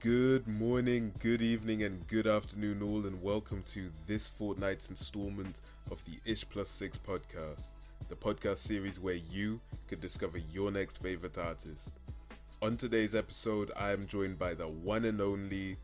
Good 0.00 0.46
morning, 0.46 1.12
good 1.18 1.42
evening, 1.42 1.82
and 1.82 2.06
good 2.06 2.28
afternoon, 2.28 2.82
all, 2.84 3.04
and 3.04 3.20
welcome 3.20 3.64
to 3.72 3.90
this 4.06 4.28
fortnight's 4.28 4.90
installment 4.90 5.60
of 5.90 6.04
the 6.04 6.20
Ish 6.24 6.48
Plus 6.48 6.68
Six 6.68 6.96
podcast, 6.96 7.70
the 8.08 8.14
podcast 8.14 8.58
series 8.58 9.00
where 9.00 9.16
you 9.16 9.58
can 9.88 9.98
discover 9.98 10.38
your 10.38 10.70
next 10.70 10.98
favorite 10.98 11.36
artist. 11.36 11.94
On 12.62 12.76
today's 12.76 13.16
episode, 13.16 13.72
I 13.74 13.90
am 13.90 14.06
joined 14.06 14.38
by 14.38 14.54
the 14.54 14.68
one 14.68 15.04
and 15.04 15.20
only 15.20 15.78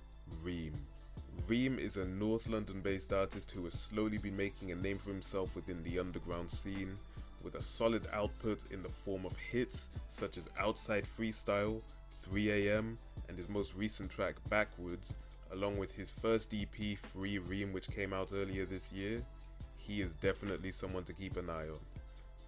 Reem. 0.44 0.74
Reem 1.48 1.80
is 1.80 1.96
a 1.96 2.04
North 2.04 2.48
London 2.48 2.82
based 2.82 3.12
artist 3.12 3.50
who 3.50 3.64
has 3.64 3.74
slowly 3.74 4.18
been 4.18 4.36
making 4.36 4.70
a 4.70 4.76
name 4.76 4.98
for 4.98 5.10
himself 5.10 5.56
within 5.56 5.82
the 5.82 5.98
underground 5.98 6.52
scene 6.52 6.96
with 7.42 7.56
a 7.56 7.62
solid 7.64 8.06
output 8.12 8.60
in 8.70 8.80
the 8.84 8.88
form 8.88 9.26
of 9.26 9.36
hits 9.36 9.88
such 10.08 10.38
as 10.38 10.48
Outside 10.56 11.04
Freestyle, 11.04 11.82
3am, 12.24 12.96
and 13.28 13.36
his 13.36 13.48
most 13.48 13.74
recent 13.74 14.10
track 14.10 14.36
Backwards, 14.48 15.16
along 15.52 15.78
with 15.78 15.92
his 15.92 16.10
first 16.10 16.52
EP 16.54 16.98
Free 16.98 17.38
Reem, 17.38 17.72
which 17.72 17.88
came 17.88 18.12
out 18.12 18.30
earlier 18.34 18.64
this 18.64 18.92
year. 18.92 19.22
He 19.76 20.00
is 20.00 20.14
definitely 20.14 20.72
someone 20.72 21.04
to 21.04 21.12
keep 21.12 21.36
an 21.36 21.50
eye 21.50 21.68
on. 21.68 21.80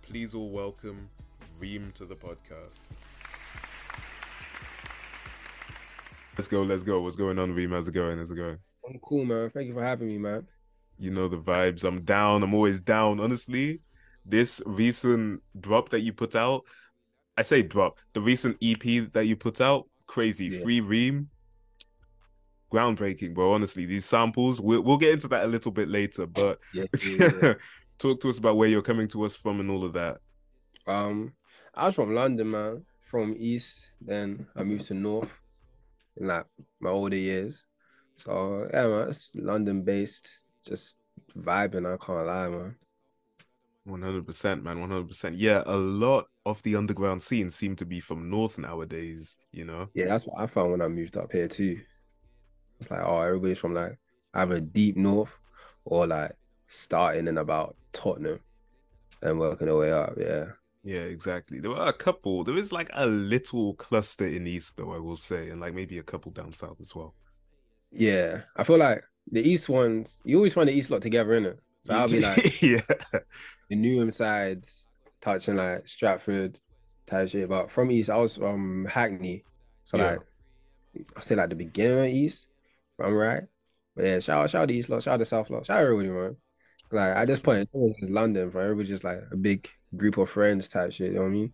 Please 0.02 0.34
all 0.34 0.51
welcome 0.51 1.09
Reem 1.59 1.92
to 1.95 2.04
the 2.04 2.16
podcast. 2.16 2.87
Let's 6.38 6.48
go, 6.48 6.62
let's 6.62 6.82
go. 6.82 7.01
What's 7.01 7.16
going 7.16 7.38
on, 7.38 7.52
Reem? 7.52 7.70
How's 7.70 7.88
it 7.88 7.93
going? 7.93 8.18
How's 8.18 8.30
it 8.30 8.37
going? 8.37 8.59
I'm 8.88 8.98
cool, 9.01 9.24
man. 9.24 9.51
Thank 9.51 9.68
you 9.68 9.74
for 9.74 9.82
having 9.82 10.09
me, 10.09 10.18
man. 10.18 10.46
You 10.98 11.10
know 11.10 11.29
the 11.29 11.38
vibes. 11.38 11.84
I'm 11.84 12.02
down. 12.02 12.43
I'm 12.43 12.54
always 12.54 12.80
down. 12.80 13.20
Honestly, 13.20 13.80
this 14.24 14.62
recent 14.66 15.43
drop 15.59 15.90
that 15.90 16.01
you 16.01 16.12
put 16.12 16.34
out, 16.34 16.65
I 17.36 17.42
say 17.42 17.62
drop, 17.62 17.98
the 18.14 18.20
recent 18.20 18.56
EP 18.62 19.12
that 19.12 19.26
you 19.26 19.36
put 19.36 19.60
out, 19.60 19.88
crazy. 20.06 20.46
Yeah. 20.46 20.62
Free 20.62 20.80
Reem, 20.80 21.28
groundbreaking, 22.72 23.34
bro. 23.34 23.52
Honestly, 23.52 23.87
these 23.87 24.04
samples, 24.04 24.60
we'll, 24.60 24.82
we'll 24.82 24.96
get 24.98 25.12
into 25.12 25.28
that 25.28 25.45
a 25.45 25.48
little 25.48 25.73
bit 25.73 25.88
later, 25.88 26.26
but 26.40 26.59
Yeah, 26.73 26.84
yeah, 27.04 27.54
talk 27.98 28.20
to 28.20 28.30
us 28.30 28.38
about 28.38 28.56
where 28.56 28.68
you're 28.68 28.82
coming 28.82 29.09
to 29.09 29.24
us 29.24 29.37
from 29.37 29.60
and 29.60 29.70
all 29.70 29.84
of 29.84 29.93
that. 29.95 30.18
um, 30.87 31.32
I 31.74 31.87
was 31.87 31.95
from 31.95 32.15
London, 32.15 32.51
man. 32.51 32.84
From 33.10 33.37
East, 33.38 33.90
then 34.00 34.46
I 34.56 34.65
moved 34.65 34.87
to 34.87 34.95
North 34.95 35.28
in 36.16 36.26
like 36.26 36.46
my 36.80 36.90
older 36.90 37.16
years. 37.16 37.65
So 38.16 38.68
yeah, 38.73 38.87
man, 38.87 39.09
it's 39.10 39.30
London 39.34 39.82
based, 39.82 40.38
just 40.66 40.95
vibing. 41.38 41.87
I 41.87 41.96
can't 42.04 42.26
lie, 42.26 42.48
man. 42.48 42.76
One 43.84 44.02
hundred 44.02 44.26
percent, 44.26 44.65
man. 44.65 44.80
One 44.80 44.90
hundred 44.90 45.09
percent. 45.09 45.37
Yeah, 45.37 45.62
a 45.66 45.76
lot 45.76 46.26
of 46.47 46.63
the 46.63 46.77
underground 46.77 47.23
scene 47.23 47.51
seem 47.51 47.77
to 47.77 47.85
be 47.85 48.01
from 48.01 48.30
North 48.30 48.57
nowadays. 48.57 49.37
You 49.52 49.65
know. 49.65 49.89
Yeah, 49.95 50.07
that's 50.07 50.25
what 50.25 50.41
I 50.41 50.47
found 50.47 50.71
when 50.71 50.80
I 50.80 50.89
moved 50.89 51.16
up 51.16 51.33
here 51.33 51.49
too. 51.49 51.80
It's 52.80 52.91
like, 52.91 53.02
oh, 53.02 53.21
everybody's 53.21 53.59
from 53.59 53.75
like 53.75 53.99
either 54.35 54.61
deep 54.61 54.97
north 54.97 55.33
or 55.85 56.07
like 56.07 56.33
starting 56.69 57.27
in 57.27 57.39
about 57.39 57.77
Tottenham 57.93 58.41
and 59.23 59.41
working 59.41 59.67
their 59.67 59.77
way 59.77 59.93
up. 59.93 60.15
Yeah. 60.19 60.47
Yeah, 60.85 61.01
exactly. 61.01 61.59
There 61.59 61.73
are 61.73 61.89
a 61.89 61.93
couple. 61.93 62.45
There 62.45 62.57
is 62.57 62.71
like 62.71 62.91
a 62.93 63.07
little 63.07 63.74
cluster 63.74 64.27
in 64.27 64.47
East, 64.47 64.77
though 64.77 64.94
I 64.94 64.99
will 64.99 65.17
say, 65.17 65.49
and 65.50 65.61
like 65.61 65.75
maybe 65.75 65.99
a 65.99 66.03
couple 66.03 66.31
down 66.31 66.53
south 66.53 66.81
as 66.81 66.94
well. 66.94 67.15
Yeah. 67.91 68.43
I 68.56 68.62
feel 68.62 68.78
like 68.78 69.03
the 69.33 69.41
East 69.43 69.69
ones, 69.69 70.17
you 70.25 70.37
always 70.37 70.55
find 70.55 70.69
the 70.69 70.75
East 70.75 70.91
lot 70.91 71.03
together, 71.03 71.41
innit? 71.41 71.56
So 71.87 71.94
I'll 71.94 72.09
be 72.09 72.21
like 72.21 72.62
yeah, 72.62 72.81
the 73.69 73.77
Newham 73.77 74.12
sides 74.12 74.85
touching 75.27 75.56
like 75.56 75.88
Stratford 75.88 76.59
type 77.06 77.28
shit. 77.28 77.49
But 77.49 77.71
from 77.71 77.91
East, 77.91 78.10
I 78.10 78.16
was 78.16 78.37
from 78.37 78.84
Hackney. 78.87 79.44
So 79.84 79.99
Yeah. 79.99 80.10
like 80.10 80.21
I 81.16 81.21
say 81.21 81.34
like 81.34 81.50
the 81.50 81.56
beginning 81.56 81.99
of 81.99 82.06
East, 82.06 82.47
I'm 83.03 83.12
right. 83.12 83.43
But 83.97 84.05
yeah, 84.05 84.19
shout 84.21 84.44
out, 84.44 84.50
shout 84.50 84.62
out 84.62 84.69
to 84.69 84.75
East 84.75 84.88
lot, 84.88 85.03
shout 85.03 85.15
out 85.15 85.19
to 85.19 85.27
South 85.27 85.50
lot, 85.50 85.66
shout 85.66 85.78
out 85.78 85.83
everybody, 85.83 86.09
man. 86.10 86.37
Like 86.93 87.17
at 87.17 87.27
this 87.27 87.41
point, 87.43 87.69
it's 87.75 88.11
London, 88.11 88.50
for 88.50 88.61
everybody 88.62 88.87
just 88.89 89.03
like 89.05 89.19
a 89.33 89.37
big 89.37 89.69
group 89.97 90.17
of 90.19 90.31
friends 90.31 90.69
type 90.69 90.93
shit. 90.93 91.09
You 91.09 91.15
know 91.15 91.23
what 91.23 91.29
I 91.29 91.33
mean? 91.33 91.53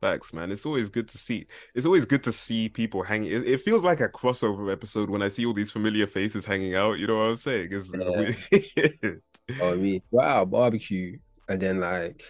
facts, 0.00 0.32
man. 0.32 0.50
It's 0.50 0.66
always 0.66 0.88
good 0.90 1.06
to 1.10 1.16
see. 1.16 1.46
It's 1.76 1.86
always 1.86 2.04
good 2.04 2.24
to 2.24 2.32
see 2.32 2.68
people 2.68 3.04
hanging. 3.04 3.30
It, 3.30 3.46
it 3.46 3.60
feels 3.60 3.84
like 3.84 4.00
a 4.00 4.08
crossover 4.08 4.72
episode 4.72 5.08
when 5.08 5.22
I 5.22 5.28
see 5.28 5.46
all 5.46 5.52
these 5.54 5.70
familiar 5.70 6.08
faces 6.08 6.44
hanging 6.44 6.74
out. 6.74 6.98
You 6.98 7.06
know 7.06 7.18
what 7.18 7.28
I'm 7.28 7.36
saying? 7.36 7.68
It's, 7.70 7.94
it's 7.94 8.74
weird. 8.74 9.22
Oh, 9.60 9.76
me. 9.76 10.02
Wow, 10.10 10.44
barbecue. 10.44 11.18
And 11.48 11.60
then 11.62 11.78
like 11.78 12.24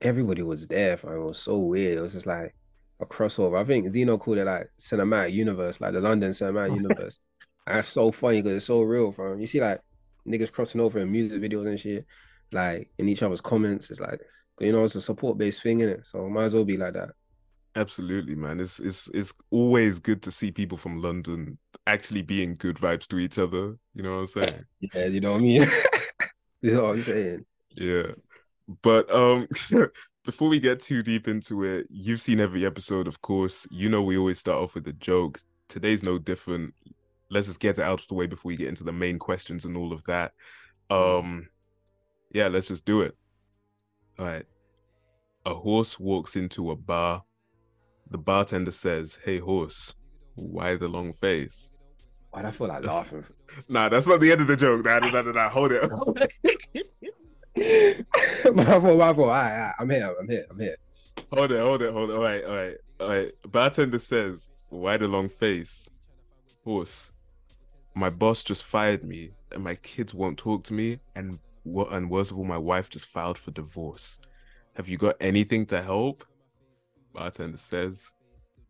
everybody 0.00 0.42
was 0.42 0.66
there, 0.66 0.96
fam. 0.96 1.12
It 1.12 1.24
was 1.24 1.38
so 1.38 1.58
weird. 1.58 1.98
It 1.98 2.02
was 2.02 2.12
just 2.12 2.26
like 2.26 2.54
a 3.00 3.06
crossover. 3.06 3.60
I 3.60 3.64
think 3.64 3.92
Zeno 3.92 4.18
called 4.18 4.38
it 4.38 4.44
like 4.44 4.70
cinematic 4.80 5.32
universe, 5.32 5.80
like 5.80 5.92
the 5.92 6.00
London 6.00 6.32
cinematic 6.32 6.74
universe. 6.82 7.18
And 7.66 7.78
it's 7.78 7.92
so 7.92 8.10
funny 8.10 8.42
because 8.42 8.56
it's 8.56 8.66
so 8.66 8.82
real, 8.82 9.12
fam. 9.12 9.40
You 9.40 9.46
see 9.46 9.60
like 9.60 9.80
niggas 10.26 10.52
crossing 10.52 10.80
over 10.80 10.98
in 10.98 11.10
music 11.10 11.40
videos 11.40 11.66
and 11.66 11.78
shit, 11.78 12.06
like 12.52 12.90
in 12.98 13.08
each 13.08 13.22
other's 13.22 13.40
comments. 13.40 13.90
It's 13.90 14.00
like 14.00 14.20
you 14.60 14.72
know, 14.72 14.84
it's 14.84 14.96
a 14.96 15.00
support 15.00 15.38
based 15.38 15.62
thing, 15.62 15.80
in 15.80 15.88
it. 15.88 16.06
So 16.06 16.28
might 16.28 16.46
as 16.46 16.54
well 16.54 16.64
be 16.64 16.76
like 16.76 16.94
that. 16.94 17.10
Absolutely, 17.76 18.34
man. 18.34 18.60
It's 18.60 18.80
it's 18.80 19.10
it's 19.14 19.32
always 19.50 20.00
good 20.00 20.22
to 20.22 20.30
see 20.32 20.50
people 20.50 20.78
from 20.78 21.00
London 21.00 21.58
actually 21.86 22.22
being 22.22 22.54
good 22.54 22.76
vibes 22.76 23.06
to 23.08 23.18
each 23.18 23.38
other. 23.38 23.76
You 23.94 24.02
know 24.02 24.16
what 24.16 24.20
I'm 24.20 24.26
saying? 24.26 24.64
Yeah, 24.94 25.06
you 25.06 25.20
know 25.20 25.32
what 25.32 25.38
I 25.38 25.42
mean? 25.42 25.62
you 26.62 26.72
know 26.72 26.84
what 26.84 26.96
I'm 26.96 27.02
saying? 27.02 27.44
Yeah. 27.70 28.12
But 28.82 29.10
um 29.12 29.48
before 30.24 30.48
we 30.48 30.60
get 30.60 30.80
too 30.80 31.02
deep 31.02 31.26
into 31.26 31.64
it, 31.64 31.86
you've 31.90 32.20
seen 32.20 32.38
every 32.40 32.66
episode, 32.66 33.06
of 33.08 33.20
course. 33.22 33.66
You 33.70 33.88
know 33.88 34.02
we 34.02 34.18
always 34.18 34.38
start 34.38 34.58
off 34.62 34.74
with 34.74 34.86
a 34.88 34.92
joke. 34.92 35.40
Today's 35.68 36.02
no 36.02 36.18
different. 36.18 36.74
Let's 37.30 37.46
just 37.46 37.60
get 37.60 37.78
it 37.78 37.84
out 37.84 38.00
of 38.00 38.08
the 38.08 38.14
way 38.14 38.26
before 38.26 38.50
we 38.50 38.56
get 38.56 38.68
into 38.68 38.84
the 38.84 38.92
main 38.92 39.18
questions 39.18 39.64
and 39.64 39.76
all 39.76 39.92
of 39.92 40.04
that. 40.04 40.32
Um 40.90 41.48
yeah, 42.32 42.48
let's 42.48 42.68
just 42.68 42.84
do 42.84 43.00
it. 43.02 43.16
All 44.18 44.26
right. 44.26 44.44
A 45.46 45.54
horse 45.54 45.98
walks 45.98 46.36
into 46.36 46.70
a 46.70 46.76
bar. 46.76 47.24
The 48.10 48.18
bartender 48.18 48.70
says, 48.70 49.18
"Hey 49.24 49.38
horse, 49.38 49.94
why 50.34 50.76
the 50.76 50.88
long 50.88 51.12
face?" 51.14 51.72
Oh, 52.34 52.38
I 52.38 52.50
feel 52.50 52.68
like 52.68 52.82
That's- 52.82 52.94
laughing. 53.04 53.24
Nah, 53.66 53.88
that's 53.88 54.06
not 54.06 54.20
the 54.20 54.30
end 54.30 54.42
of 54.42 54.46
the 54.46 54.56
joke. 54.56 54.84
Nah, 54.84 54.98
nah, 54.98 55.22
nah, 55.22 55.32
nah, 55.32 55.48
hold 55.48 55.72
it. 55.72 55.90
my 58.54 58.64
fault, 58.64 58.98
my 58.98 59.14
fault. 59.14 59.18
All 59.18 59.26
right, 59.28 59.52
all 59.52 59.66
right, 59.66 59.74
I'm 59.78 59.90
here, 59.90 60.14
I'm 60.18 60.28
here, 60.28 60.46
I'm 60.50 60.58
here. 60.60 60.76
Hold 61.32 61.52
it, 61.52 61.60
hold 61.60 61.82
it, 61.82 61.92
hold 61.92 62.10
it. 62.10 62.14
All 62.14 62.22
right, 62.22 62.44
all 62.44 62.54
right, 62.54 62.76
all 63.00 63.08
right. 63.08 63.32
Bartender 63.46 63.98
says, 63.98 64.50
"Why 64.68 64.96
the 64.96 65.08
long 65.08 65.28
face?" 65.28 65.88
Horse. 66.64 67.12
My 67.94 68.10
boss 68.10 68.42
just 68.42 68.64
fired 68.64 69.02
me, 69.04 69.32
and 69.52 69.64
my 69.64 69.74
kids 69.74 70.14
won't 70.14 70.38
talk 70.38 70.64
to 70.64 70.72
me, 70.72 71.00
and? 71.14 71.38
And 71.90 72.10
worst 72.10 72.30
of 72.30 72.38
all, 72.38 72.44
my 72.44 72.56
wife 72.56 72.88
just 72.88 73.04
filed 73.04 73.36
for 73.36 73.50
divorce. 73.50 74.20
Have 74.74 74.88
you 74.88 74.96
got 74.96 75.16
anything 75.20 75.66
to 75.66 75.82
help? 75.82 76.24
Bartender 77.12 77.58
says, 77.58 78.10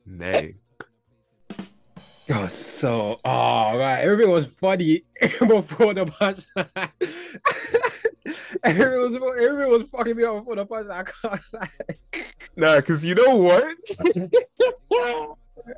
"Nay." 0.05 0.57
Oh, 2.31 2.47
so 2.47 3.21
oh 3.25 3.79
right, 3.79 4.01
everything 4.01 4.31
was 4.31 4.45
funny 4.47 5.03
before 5.21 5.95
the 5.95 6.05
punchline. 6.05 6.91
everything 8.65 9.21
was 9.21 9.41
everything 9.41 9.71
was 9.71 9.89
fucking 9.89 10.17
me 10.17 10.25
up 10.25 10.39
before 10.41 10.57
the 10.57 10.67
punchline. 10.67 10.91
I 10.91 11.03
can't 11.05 11.43
lie. 11.53 11.71
Nah, 12.57 12.77
because 12.77 13.03
you 13.03 13.15
know 13.15 13.37
what? 13.37 13.75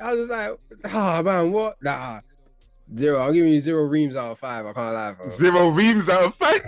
I 0.00 0.12
was 0.12 0.20
just 0.20 0.30
like, 0.30 0.58
oh 0.92 1.22
man, 1.22 1.52
what? 1.52 1.80
Nah, 1.82 2.20
zero. 2.96 3.22
I'm 3.22 3.32
giving 3.32 3.52
you 3.52 3.60
zero 3.60 3.84
reams 3.84 4.16
out 4.16 4.32
of 4.32 4.38
five. 4.40 4.66
I 4.66 4.72
can't 4.72 4.94
lie, 4.94 5.12
bro. 5.12 5.28
Zero 5.28 5.68
reams 5.68 6.08
out 6.08 6.22
of 6.24 6.34
five. 6.34 6.62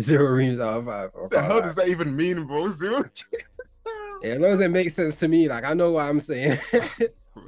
zero 0.00 0.32
reams 0.32 0.60
out 0.60 0.78
of 0.78 0.84
five. 0.84 1.12
Bro. 1.14 1.22
What 1.22 1.30
the 1.30 1.40
hell 1.40 1.56
lie. 1.56 1.62
does 1.62 1.74
that 1.76 1.88
even 1.88 2.14
mean, 2.14 2.44
bro? 2.44 2.68
Zero. 2.68 3.04
Yeah, 4.22 4.32
as 4.32 4.40
long 4.40 4.52
as 4.52 4.60
it 4.60 4.68
makes 4.68 4.94
sense 4.94 5.16
to 5.16 5.28
me, 5.28 5.48
like 5.48 5.64
I 5.64 5.72
know 5.72 5.92
what 5.92 6.08
I'm 6.08 6.20
saying. 6.20 6.58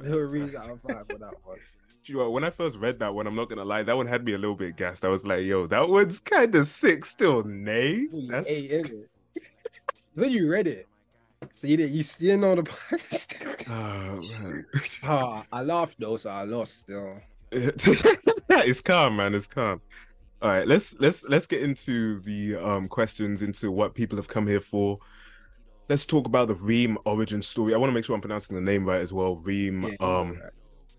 Zero 0.03 0.27
reams 0.27 0.55
out 0.55 0.69
of 0.69 0.81
five 0.81 1.05
for 1.09 1.17
that 1.17 1.33
one. 1.43 1.57
You 2.05 2.15
know, 2.15 2.31
when 2.31 2.43
I 2.43 2.49
first 2.49 2.75
read 2.77 2.97
that 2.99 3.13
one, 3.13 3.27
I'm 3.27 3.35
not 3.35 3.49
gonna 3.49 3.65
lie, 3.65 3.83
that 3.83 3.95
one 3.95 4.07
had 4.07 4.23
me 4.25 4.33
a 4.33 4.37
little 4.37 4.55
bit 4.55 4.75
gassed. 4.75 5.05
I 5.05 5.09
was 5.09 5.23
like, 5.25 5.43
"Yo, 5.43 5.67
that 5.67 5.87
one's 5.89 6.19
kind 6.19 6.55
of 6.55 6.65
sick, 6.65 7.05
still." 7.05 7.43
Nay, 7.43 8.07
that's 8.27 8.47
Hey, 8.47 8.61
is 8.61 8.89
it? 8.91 9.09
When 10.15 10.31
you 10.31 10.49
read 10.49 10.65
it, 10.65 10.87
so 11.53 11.67
you 11.67 11.77
didn't 11.77 11.93
you 11.93 12.01
still 12.01 12.37
know 12.37 12.55
the 12.55 13.63
oh 13.69 14.21
man, 14.41 14.65
Ah, 15.03 15.43
I 15.51 15.61
laughed 15.61 15.97
though, 15.99 16.17
so 16.17 16.31
I 16.31 16.43
lost 16.45 16.79
still. 16.79 17.19
it's 17.51 18.81
calm, 18.81 19.17
man. 19.17 19.35
It's 19.35 19.45
calm. 19.47 19.81
All 20.41 20.49
right, 20.49 20.67
let's 20.67 20.95
let's 20.99 21.23
let's 21.25 21.45
get 21.47 21.61
into 21.61 22.21
the 22.21 22.55
um 22.55 22.87
questions, 22.87 23.43
into 23.43 23.69
what 23.71 23.93
people 23.93 24.17
have 24.17 24.27
come 24.29 24.47
here 24.47 24.61
for. 24.61 24.97
Let's 25.89 26.05
talk 26.05 26.27
about 26.27 26.47
the 26.47 26.53
Reem 26.53 26.99
origin 27.03 27.41
story. 27.41 27.73
I 27.73 27.77
want 27.77 27.89
to 27.89 27.95
make 27.95 28.05
sure 28.05 28.13
I'm 28.13 28.21
pronouncing 28.21 28.55
the 28.55 28.61
name 28.61 28.85
right 28.85 29.01
as 29.01 29.11
well. 29.11 29.37
Reem, 29.37 29.83
Yeah, 29.85 29.95
um, 29.99 30.39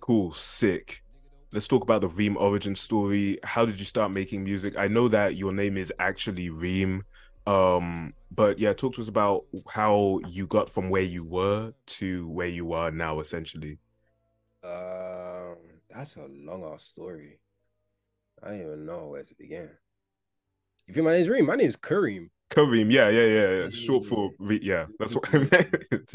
cool, 0.00 0.32
sick. 0.32 1.04
Let's 1.52 1.68
talk 1.68 1.84
about 1.84 2.00
the 2.00 2.08
Reem 2.08 2.36
origin 2.36 2.74
story. 2.74 3.38
How 3.44 3.64
did 3.64 3.78
you 3.78 3.84
start 3.84 4.10
making 4.10 4.42
music? 4.42 4.74
I 4.76 4.88
know 4.88 5.06
that 5.06 5.36
your 5.36 5.52
name 5.52 5.76
is 5.76 5.92
actually 6.00 6.50
Reem. 6.50 7.04
Um, 7.46 8.14
but 8.32 8.58
yeah, 8.58 8.72
talk 8.72 8.94
to 8.94 9.00
us 9.00 9.06
about 9.06 9.44
how 9.68 10.18
you 10.28 10.48
got 10.48 10.68
from 10.68 10.90
where 10.90 11.02
you 11.02 11.22
were 11.22 11.72
to 11.86 12.28
where 12.28 12.48
you 12.48 12.72
are 12.72 12.90
now, 12.90 13.20
essentially. 13.20 13.78
Um, 14.64 15.54
That's 15.94 16.16
a 16.16 16.26
long 16.28 16.64
ass 16.74 16.82
story. 16.82 17.38
I 18.42 18.48
don't 18.48 18.62
even 18.62 18.86
know 18.86 19.06
where 19.06 19.22
to 19.22 19.34
begin. 19.36 19.68
If 20.88 20.88
you 20.88 20.94
feel 20.94 21.04
my 21.04 21.12
name's 21.12 21.28
Reem? 21.28 21.46
My 21.46 21.54
name's 21.54 21.76
Kareem. 21.76 22.30
Kareem, 22.50 22.90
yeah, 22.90 23.08
yeah, 23.08 23.26
yeah, 23.26 23.50
yeah. 23.62 23.70
Short 23.70 24.04
for 24.04 24.32
yeah, 24.60 24.86
that's 24.98 25.14
what 25.14 25.28
I 25.34 25.38
meant. 25.38 26.14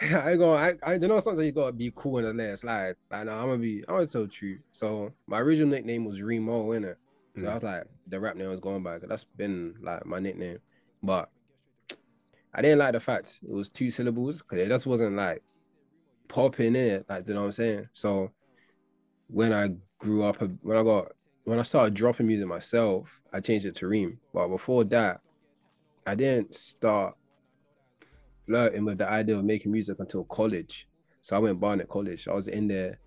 I 0.12 0.36
go, 0.36 0.52
I, 0.54 0.74
I 0.82 0.94
you 0.94 1.06
know 1.06 1.20
sometimes 1.20 1.46
you 1.46 1.52
gotta 1.52 1.72
be 1.72 1.92
cool 1.94 2.18
in 2.18 2.36
the 2.36 2.44
last 2.44 2.62
slide. 2.62 2.96
Like, 3.10 3.26
no, 3.26 3.32
I'm 3.34 3.46
gonna 3.46 3.58
be, 3.58 3.84
I'm 3.86 3.94
gonna 3.94 4.06
tell 4.08 4.26
true. 4.26 4.58
So 4.72 5.12
my 5.28 5.38
original 5.38 5.68
nickname 5.68 6.04
was 6.04 6.20
Remo, 6.20 6.70
innit? 6.70 6.96
So 7.36 7.42
mm. 7.42 7.50
I 7.50 7.54
was 7.54 7.62
like, 7.62 7.84
the 8.08 8.18
rap 8.18 8.36
name 8.36 8.48
I 8.48 8.50
was 8.50 8.60
going 8.60 8.82
by, 8.82 8.98
cause 8.98 9.08
that's 9.08 9.24
been 9.24 9.76
like 9.80 10.04
my 10.04 10.18
nickname. 10.18 10.58
But 11.04 11.30
I 12.52 12.60
didn't 12.60 12.80
like 12.80 12.92
the 12.92 13.00
fact 13.00 13.38
it 13.42 13.52
was 13.52 13.68
two 13.68 13.92
syllables, 13.92 14.42
cause 14.42 14.58
it 14.58 14.68
just 14.68 14.86
wasn't 14.86 15.14
like 15.14 15.42
popping 16.28 16.74
in 16.74 16.76
it, 16.76 17.06
like 17.08 17.28
you 17.28 17.34
know 17.34 17.40
what 17.40 17.46
I'm 17.46 17.52
saying. 17.52 17.88
So 17.92 18.32
when 19.28 19.52
I 19.52 19.68
grew 20.00 20.24
up, 20.24 20.42
when 20.62 20.76
I 20.76 20.82
got 20.82 21.12
when 21.44 21.60
I 21.60 21.62
started 21.62 21.94
dropping 21.94 22.26
music 22.26 22.48
myself, 22.48 23.08
I 23.32 23.38
changed 23.38 23.66
it 23.66 23.76
to 23.76 23.86
Reem. 23.86 24.18
But 24.32 24.48
before 24.48 24.82
that, 24.84 25.20
I 26.06 26.14
didn't 26.14 26.54
start 26.54 27.16
flirting 28.46 28.84
with 28.84 28.98
the 28.98 29.08
idea 29.08 29.36
of 29.36 29.44
making 29.44 29.72
music 29.72 29.96
until 29.98 30.24
college. 30.24 30.86
So 31.22 31.36
I 31.36 31.38
went 31.38 31.60
Barnet 31.60 31.88
College. 31.88 32.28
I 32.28 32.34
was 32.34 32.48
in 32.48 32.68
there, 32.68 32.98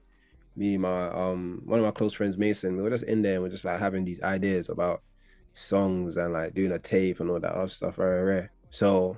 me, 0.55 0.73
and 0.73 0.81
my 0.81 1.07
um 1.09 1.61
one 1.65 1.79
of 1.79 1.85
my 1.85 1.91
close 1.91 2.13
friends, 2.13 2.37
Mason, 2.37 2.75
we 2.75 2.81
were 2.81 2.89
just 2.89 3.03
in 3.03 3.21
there 3.21 3.35
and 3.35 3.43
we're 3.43 3.49
just 3.49 3.65
like 3.65 3.79
having 3.79 4.03
these 4.03 4.21
ideas 4.21 4.69
about 4.69 5.03
songs 5.53 6.17
and 6.17 6.33
like 6.33 6.53
doing 6.53 6.71
a 6.71 6.79
tape 6.79 7.19
and 7.19 7.29
all 7.29 7.39
that 7.39 7.53
other 7.53 7.67
stuff, 7.67 7.95
very 7.95 8.23
rare. 8.23 8.51
So 8.69 9.17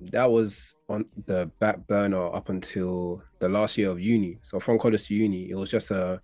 that 0.00 0.30
was 0.30 0.74
on 0.88 1.04
the 1.26 1.50
back 1.58 1.86
burner 1.86 2.34
up 2.34 2.48
until 2.48 3.22
the 3.38 3.48
last 3.48 3.78
year 3.78 3.90
of 3.90 4.00
uni. 4.00 4.38
So 4.42 4.60
from 4.60 4.78
college 4.78 5.06
to 5.08 5.14
uni, 5.14 5.50
it 5.50 5.54
was 5.54 5.70
just 5.70 5.90
a 5.90 6.20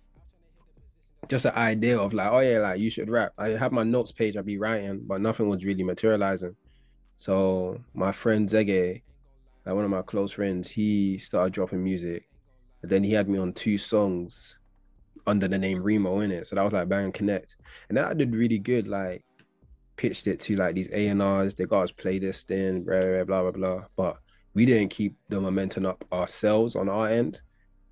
just 1.29 1.45
an 1.45 1.53
idea 1.53 1.97
of 1.97 2.13
like, 2.13 2.31
oh 2.31 2.39
yeah, 2.39 2.59
like 2.59 2.79
you 2.79 2.89
should 2.89 3.09
rap. 3.09 3.33
I 3.37 3.49
have 3.49 3.71
my 3.71 3.83
notes 3.83 4.11
page, 4.11 4.35
I'd 4.35 4.45
be 4.45 4.57
writing, 4.57 5.01
but 5.05 5.21
nothing 5.21 5.47
was 5.47 5.63
really 5.63 5.83
materializing. 5.83 6.55
So 7.17 7.79
my 7.93 8.11
friend 8.11 8.49
Zege, 8.49 9.01
like 9.65 9.75
one 9.75 9.85
of 9.85 9.91
my 9.91 10.01
close 10.01 10.31
friends, 10.31 10.71
he 10.71 11.17
started 11.19 11.53
dropping 11.53 11.83
music. 11.83 12.27
And 12.81 12.89
then 12.89 13.03
he 13.03 13.11
had 13.11 13.29
me 13.29 13.37
on 13.37 13.53
two 13.53 13.77
songs 13.77 14.57
under 15.27 15.47
the 15.47 15.57
name 15.57 15.83
Remo 15.83 16.21
in 16.21 16.31
it. 16.31 16.47
So 16.47 16.55
that 16.55 16.63
was 16.63 16.73
like 16.73 16.89
Bang 16.89 17.11
Connect. 17.11 17.55
And 17.89 17.97
then 17.97 18.05
I 18.05 18.13
did 18.13 18.35
really 18.35 18.57
good, 18.57 18.87
like 18.87 19.23
pitched 19.97 20.27
it 20.27 20.39
to 20.39 20.55
like 20.55 20.75
these 20.75 20.89
A&Rs, 20.91 21.55
they 21.55 21.65
got 21.65 21.83
us 21.83 21.91
playlist 21.91 22.51
in, 22.51 22.83
blah, 22.83 23.01
blah, 23.01 23.23
blah, 23.25 23.51
blah, 23.51 23.51
blah. 23.51 23.83
But 23.95 24.17
we 24.53 24.65
didn't 24.65 24.89
keep 24.89 25.15
the 25.27 25.39
momentum 25.39 25.85
up 25.85 26.03
ourselves 26.11 26.75
on 26.75 26.89
our 26.89 27.09
end. 27.09 27.41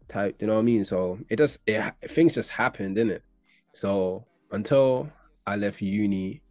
Type, 0.08 0.38
you 0.40 0.48
know 0.48 0.54
what 0.54 0.62
I 0.62 0.64
mean? 0.64 0.86
So 0.86 1.20
it 1.30 1.36
just 1.36 1.60
it 1.68 1.94
things 2.08 2.36
just 2.36 2.50
happened, 2.50 2.96
didn't 2.96 3.12
it? 3.12 3.24
So 3.78 4.26
until 4.50 5.08
I 5.46 5.56
left 5.56 5.82
uni, 5.82 6.42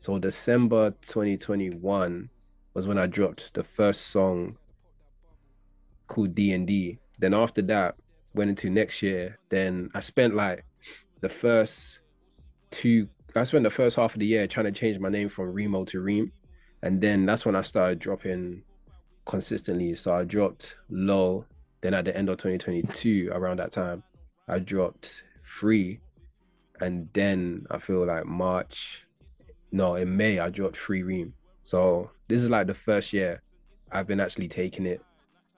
so 0.00 0.18
December 0.18 0.90
2021 1.00 2.28
was 2.74 2.86
when 2.86 2.98
I 2.98 3.06
dropped 3.06 3.54
the 3.54 3.64
first 3.64 4.08
song 4.08 4.58
called 6.08 6.34
D 6.34 6.52
and 6.52 6.66
D. 6.66 6.98
Then 7.18 7.32
after 7.32 7.62
that, 7.62 7.94
went 8.34 8.50
into 8.50 8.68
next 8.68 9.00
year. 9.00 9.38
Then 9.48 9.88
I 9.94 10.00
spent 10.00 10.34
like 10.34 10.66
the 11.22 11.30
first 11.30 12.00
two. 12.70 13.08
I 13.34 13.44
spent 13.44 13.64
the 13.64 13.70
first 13.70 13.96
half 13.96 14.12
of 14.12 14.20
the 14.20 14.26
year 14.26 14.46
trying 14.46 14.66
to 14.66 14.72
change 14.72 14.98
my 14.98 15.08
name 15.08 15.30
from 15.30 15.50
Remo 15.50 15.86
to 15.86 16.00
Reem, 16.00 16.30
and 16.82 17.00
then 17.00 17.24
that's 17.24 17.46
when 17.46 17.56
I 17.56 17.62
started 17.62 17.98
dropping 17.98 18.62
consistently. 19.24 19.94
So 19.94 20.14
I 20.14 20.24
dropped 20.24 20.76
low. 20.90 21.46
Then 21.80 21.94
at 21.94 22.04
the 22.04 22.14
end 22.14 22.28
of 22.28 22.36
2022, 22.36 23.30
around 23.32 23.58
that 23.58 23.72
time, 23.72 24.02
I 24.48 24.58
dropped 24.58 25.22
free 25.42 26.00
and 26.80 27.08
then 27.12 27.66
I 27.70 27.78
feel 27.78 28.06
like 28.06 28.26
March, 28.26 29.06
no, 29.72 29.96
in 29.96 30.16
May 30.16 30.38
I 30.38 30.50
dropped 30.50 30.76
Free 30.76 31.02
Reem. 31.02 31.34
So 31.64 32.10
this 32.28 32.42
is 32.42 32.50
like 32.50 32.66
the 32.66 32.74
first 32.74 33.12
year 33.12 33.42
I've 33.90 34.06
been 34.06 34.20
actually 34.20 34.48
taking 34.48 34.86
it 34.86 35.02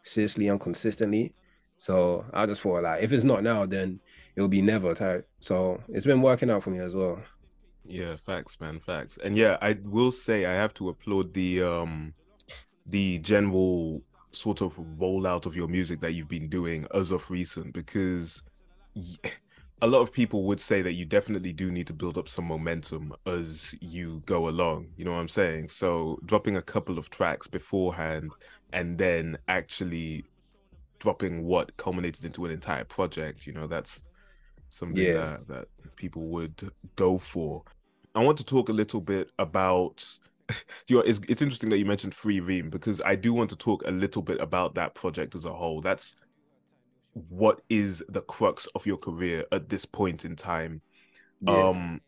seriously 0.03 0.49
and 0.49 0.61
consistently. 0.61 1.35
So 1.79 2.25
I 2.33 2.47
just 2.47 2.61
thought 2.61 2.83
like 2.83 3.03
if 3.03 3.13
it's 3.13 3.25
not 3.25 3.43
now, 3.43 3.67
then 3.67 4.01
it'll 4.37 4.49
be 4.49 4.63
never 4.63 4.95
type. 4.95 5.29
So 5.41 5.81
it's 5.89 6.07
been 6.07 6.23
working 6.23 6.51
out 6.51 6.63
for 6.63 6.71
me 6.71 6.81
as 6.81 6.95
well. 6.95 7.21
Yeah, 7.85 8.17
facts, 8.17 8.61
man, 8.61 8.79
facts. 8.79 9.19
And 9.23 9.37
yeah, 9.37 9.57
I 9.61 9.79
will 9.85 10.13
say 10.13 10.47
I 10.47 10.53
have 10.53 10.75
to 10.75 10.89
applaud 10.91 11.35
the 11.35 11.63
um 11.63 12.15
the 12.87 13.19
general 13.19 14.03
sort 14.33 14.61
of 14.61 14.75
rollout 15.01 15.47
of 15.47 15.57
your 15.57 15.69
music 15.69 16.01
that 16.01 16.15
you've 16.15 16.29
been 16.29 16.49
doing 16.49 16.87
as 16.95 17.11
of 17.11 17.31
recent 17.31 17.73
because 17.73 18.43
a 19.83 19.87
lot 19.87 20.01
of 20.01 20.13
people 20.13 20.45
would 20.45 20.61
say 20.61 20.83
that 20.83 20.93
you 20.93 21.05
definitely 21.05 21.53
do 21.53 21.71
need 21.71 21.87
to 21.87 21.93
build 21.93 22.19
up 22.19 22.29
some 22.29 22.45
momentum 22.45 23.15
as 23.27 23.75
you 23.81 24.23
go 24.27 24.49
along. 24.49 24.89
You 24.97 25.05
know 25.05 25.13
what 25.13 25.19
I'm 25.19 25.29
saying? 25.29 25.69
So 25.69 26.19
dropping 26.27 26.57
a 26.57 26.63
couple 26.63 26.99
of 26.99 27.11
tracks 27.11 27.47
beforehand 27.47 28.31
and 28.73 28.99
then 28.99 29.39
actually 29.49 30.25
dropping 30.99 31.45
what 31.45 31.77
culminated 31.77 32.25
into 32.25 32.45
an 32.45 32.51
entire 32.51 32.85
project, 32.85 33.47
you 33.47 33.53
know, 33.53 33.67
that's 33.67 34.05
something 34.69 35.03
yeah. 35.03 35.15
that, 35.15 35.49
that 35.49 35.69
people 35.97 36.23
would 36.23 36.73
go 36.97 37.19
for. 37.19 37.63
I 38.15 38.23
want 38.23 38.39
to 38.39 38.45
talk 38.45 38.69
a 38.69 38.73
little 38.73 39.01
bit 39.01 39.31
about 39.39 40.05
you 40.89 40.97
know, 40.97 41.03
it's, 41.03 41.21
it's 41.29 41.43
interesting 41.43 41.71
that 41.71 41.79
you 41.79 41.87
mentioned 41.87 42.15
Free 42.15 42.41
Reem 42.41 42.71
because 42.71 43.01
I 43.03 43.15
do 43.15 43.33
want 43.33 43.51
to 43.51 43.57
talk 43.57 43.85
a 43.87 43.91
little 43.91 44.23
bit 44.23 44.41
about 44.41 44.75
that 44.75 44.95
project 44.95 45.35
as 45.35 45.45
a 45.45 45.53
whole. 45.53 45.81
That's 45.81 46.17
what 47.13 47.61
is 47.69 48.03
the 48.09 48.23
crux 48.23 48.67
of 48.75 48.87
your 48.87 48.97
career 48.97 49.45
at 49.53 49.69
this 49.69 49.85
point 49.85 50.25
in 50.25 50.37
time. 50.37 50.81
Yeah. 51.41 51.69
Um 51.69 52.01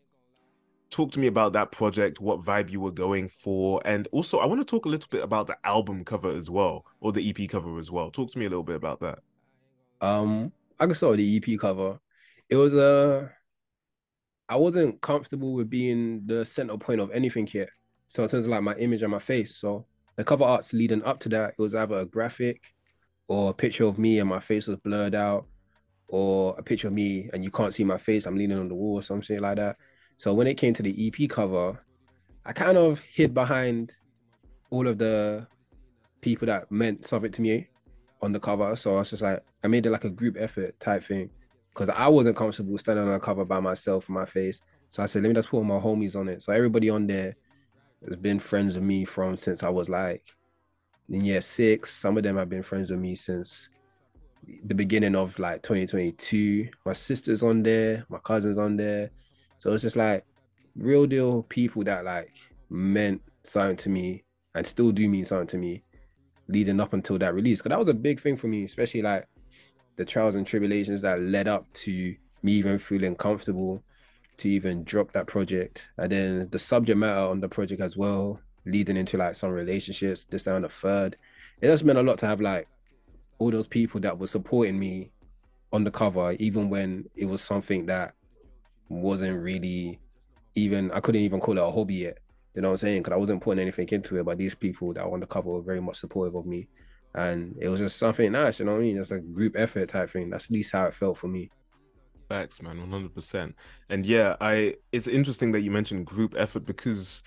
talk 0.89 1.11
to 1.11 1.19
me 1.19 1.25
about 1.25 1.53
that 1.53 1.71
project, 1.71 2.21
what 2.21 2.39
vibe 2.41 2.69
you 2.69 2.79
were 2.79 2.91
going 2.91 3.27
for, 3.27 3.81
and 3.83 4.07
also 4.11 4.37
I 4.37 4.45
want 4.45 4.61
to 4.61 4.65
talk 4.65 4.85
a 4.85 4.89
little 4.89 5.07
bit 5.09 5.23
about 5.23 5.47
the 5.47 5.57
album 5.63 6.05
cover 6.05 6.29
as 6.29 6.49
well, 6.49 6.85
or 7.01 7.11
the 7.11 7.27
EP 7.27 7.49
cover 7.49 7.79
as 7.79 7.89
well. 7.89 8.11
Talk 8.11 8.29
to 8.31 8.39
me 8.39 8.45
a 8.45 8.49
little 8.49 8.63
bit 8.63 8.75
about 8.75 8.99
that. 8.99 9.19
Um, 10.01 10.51
I 10.79 10.85
can 10.85 10.93
start 10.93 11.11
with 11.11 11.19
the 11.19 11.37
EP 11.37 11.59
cover. 11.59 11.99
It 12.49 12.57
was 12.57 12.75
a 12.75 12.83
uh, 12.83 13.27
I 14.49 14.55
wasn't 14.57 15.01
comfortable 15.01 15.53
with 15.53 15.69
being 15.69 16.21
the 16.25 16.45
center 16.45 16.77
point 16.77 17.01
of 17.01 17.09
anything 17.11 17.47
here. 17.47 17.69
So 18.09 18.21
in 18.21 18.29
terms 18.29 18.45
of 18.45 18.51
like 18.51 18.61
my 18.61 18.75
image 18.75 19.01
and 19.01 19.11
my 19.11 19.19
face. 19.19 19.57
So 19.57 19.85
the 20.15 20.23
cover 20.23 20.43
arts 20.43 20.73
leading 20.73 21.03
up 21.03 21.19
to 21.21 21.29
that, 21.29 21.55
it 21.57 21.61
was 21.61 21.73
either 21.73 21.95
a 21.95 22.05
graphic 22.05 22.61
or 23.27 23.51
a 23.51 23.53
picture 23.53 23.85
of 23.85 23.97
me 23.97 24.19
and 24.19 24.29
my 24.29 24.39
face 24.39 24.67
was 24.67 24.77
blurred 24.79 25.15
out, 25.15 25.45
or 26.07 26.55
a 26.57 26.63
picture 26.63 26.87
of 26.87 26.93
me 26.93 27.29
and 27.33 27.43
you 27.43 27.49
can't 27.49 27.73
see 27.73 27.83
my 27.83 27.97
face, 27.97 28.25
I'm 28.25 28.37
leaning 28.37 28.59
on 28.59 28.67
the 28.67 28.75
wall 28.75 28.95
or 28.95 29.01
something 29.01 29.39
like 29.39 29.57
that. 29.57 29.77
So 30.17 30.33
when 30.33 30.47
it 30.47 30.55
came 30.55 30.73
to 30.75 30.83
the 30.83 31.07
EP 31.07 31.29
cover, 31.29 31.79
I 32.45 32.53
kind 32.53 32.77
of 32.77 32.99
hid 32.99 33.33
behind 33.33 33.93
all 34.69 34.87
of 34.87 34.97
the 34.97 35.47
people 36.21 36.45
that 36.47 36.71
meant 36.71 37.05
something 37.05 37.31
to 37.31 37.41
me 37.41 37.67
on 38.21 38.31
the 38.31 38.39
cover. 38.39 38.75
So 38.75 38.95
I 38.95 38.99
was 38.99 39.09
just 39.09 39.23
like, 39.23 39.43
I 39.63 39.67
made 39.67 39.85
it 39.85 39.91
like 39.91 40.03
a 40.03 40.09
group 40.09 40.35
effort 40.39 40.79
type 40.79 41.03
thing 41.03 41.29
because 41.69 41.89
I 41.89 42.07
wasn't 42.07 42.37
comfortable 42.37 42.77
standing 42.77 43.07
on 43.07 43.13
a 43.13 43.19
cover 43.19 43.45
by 43.45 43.59
myself 43.59 44.07
with 44.07 44.15
my 44.15 44.25
face. 44.25 44.61
So 44.89 45.01
I 45.01 45.07
said, 45.07 45.23
let 45.23 45.29
me 45.29 45.35
just 45.35 45.49
put 45.49 45.63
my 45.63 45.79
homies 45.79 46.15
on 46.15 46.29
it. 46.29 46.43
So 46.43 46.53
everybody 46.53 46.89
on 46.89 47.07
there 47.07 47.35
has 48.05 48.15
been 48.17 48.39
friends 48.39 48.75
with 48.75 48.83
me 48.83 49.05
from 49.05 49.37
since 49.37 49.63
I 49.63 49.69
was 49.69 49.89
like 49.89 50.23
in 51.09 51.23
year 51.23 51.41
six. 51.41 51.93
Some 51.93 52.17
of 52.17 52.23
them 52.23 52.37
have 52.37 52.49
been 52.49 52.63
friends 52.63 52.89
with 52.89 52.99
me 52.99 53.15
since 53.15 53.69
the 54.65 54.75
beginning 54.75 55.15
of 55.15 55.37
like 55.39 55.61
2022. 55.61 56.69
My 56.85 56.93
sister's 56.93 57.43
on 57.43 57.63
there, 57.63 58.05
my 58.09 58.19
cousin's 58.19 58.57
on 58.57 58.77
there. 58.77 59.11
So 59.57 59.71
it's 59.71 59.83
just 59.83 59.95
like 59.95 60.25
real 60.75 61.05
deal 61.05 61.43
people 61.43 61.83
that 61.83 62.03
like 62.03 62.33
meant 62.69 63.21
something 63.43 63.77
to 63.77 63.89
me 63.89 64.23
and 64.55 64.65
still 64.65 64.91
do 64.91 65.07
mean 65.07 65.25
something 65.25 65.47
to 65.47 65.57
me 65.57 65.83
leading 66.47 66.79
up 66.79 66.93
until 66.93 67.17
that 67.19 67.33
release. 67.33 67.61
Cause 67.61 67.69
that 67.69 67.79
was 67.79 67.87
a 67.87 67.93
big 67.93 68.21
thing 68.21 68.35
for 68.35 68.47
me, 68.47 68.63
especially 68.63 69.01
like 69.01 69.27
the 69.95 70.05
trials 70.05 70.35
and 70.35 70.45
tribulations 70.45 71.01
that 71.01 71.21
led 71.21 71.47
up 71.47 71.71
to 71.73 72.15
me 72.41 72.53
even 72.53 72.77
feeling 72.77 73.15
comfortable 73.15 73.81
to 74.37 74.49
even 74.49 74.83
drop 74.83 75.11
that 75.13 75.27
project. 75.27 75.87
And 75.97 76.11
then 76.11 76.49
the 76.51 76.59
subject 76.59 76.97
matter 76.97 77.19
on 77.19 77.39
the 77.39 77.47
project 77.47 77.81
as 77.81 77.95
well 77.95 78.39
leading 78.65 78.97
into 78.97 79.17
like 79.17 79.35
some 79.35 79.51
relationships, 79.51 80.25
this 80.29 80.43
down 80.43 80.61
the 80.61 80.69
third. 80.69 81.17
It 81.61 81.67
just 81.67 81.83
meant 81.83 81.99
a 81.99 82.03
lot 82.03 82.17
to 82.19 82.25
have 82.25 82.41
like 82.41 82.67
all 83.39 83.51
those 83.51 83.67
people 83.67 83.99
that 84.01 84.17
were 84.17 84.27
supporting 84.27 84.79
me 84.79 85.11
on 85.71 85.83
the 85.83 85.91
cover, 85.91 86.33
even 86.33 86.69
when 86.69 87.05
it 87.15 87.25
was 87.25 87.41
something 87.41 87.85
that 87.87 88.13
wasn't 88.89 89.41
really 89.41 89.99
even 90.55 90.91
I 90.91 90.99
couldn't 90.99 91.21
even 91.21 91.39
call 91.39 91.57
it 91.57 91.61
a 91.61 91.71
hobby 91.71 91.95
yet. 91.95 92.19
You 92.53 92.61
know 92.61 92.69
what 92.69 92.73
I'm 92.73 92.77
saying? 92.77 93.01
Because 93.01 93.13
I 93.13 93.17
wasn't 93.17 93.41
putting 93.41 93.61
anything 93.61 93.87
into 93.89 94.17
it, 94.19 94.25
but 94.25 94.37
these 94.37 94.53
people 94.53 94.93
that 94.93 95.05
were 95.05 95.13
on 95.13 95.19
the 95.19 95.25
cover 95.25 95.49
were 95.49 95.61
very 95.61 95.81
much 95.81 95.97
supportive 95.97 96.35
of 96.35 96.45
me. 96.45 96.67
And 97.15 97.55
it 97.59 97.69
was 97.69 97.79
just 97.79 97.97
something 97.97 98.31
nice, 98.31 98.59
you 98.59 98.65
know 98.65 98.73
what 98.73 98.79
I 98.79 98.83
mean? 98.83 98.97
It's 98.97 99.11
a 99.11 99.19
group 99.19 99.55
effort 99.57 99.89
type 99.89 100.11
thing. 100.11 100.29
That's 100.29 100.45
at 100.45 100.51
least 100.51 100.71
how 100.71 100.85
it 100.85 100.93
felt 100.93 101.17
for 101.17 101.27
me. 101.27 101.49
Facts, 102.29 102.61
man, 102.61 102.79
one 102.79 102.89
hundred 102.89 103.13
percent. 103.13 103.55
And 103.89 104.05
yeah, 104.05 104.35
I 104.39 104.75
it's 104.91 105.07
interesting 105.07 105.51
that 105.51 105.61
you 105.61 105.71
mentioned 105.71 106.05
group 106.05 106.35
effort 106.37 106.65
because 106.65 107.23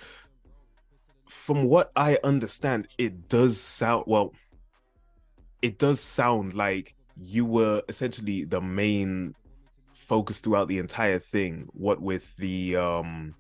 from 1.29 1.65
what 1.65 1.93
I 1.97 2.19
understand, 2.23 2.89
it 2.99 3.29
does 3.29 3.61
sound 3.61 4.05
well. 4.07 4.33
It 5.63 5.79
does 5.79 6.01
sound 6.01 6.55
like 6.55 6.95
you 7.17 7.45
were 7.45 7.83
essentially 7.89 8.45
the 8.45 8.61
main 8.61 9.35
focus 9.93 10.39
throughout 10.39 10.69
the 10.69 10.79
entire 10.79 11.19
thing. 11.19 11.69
What 11.73 12.01
with 12.01 12.37
the 12.37 12.77
um 12.77 13.35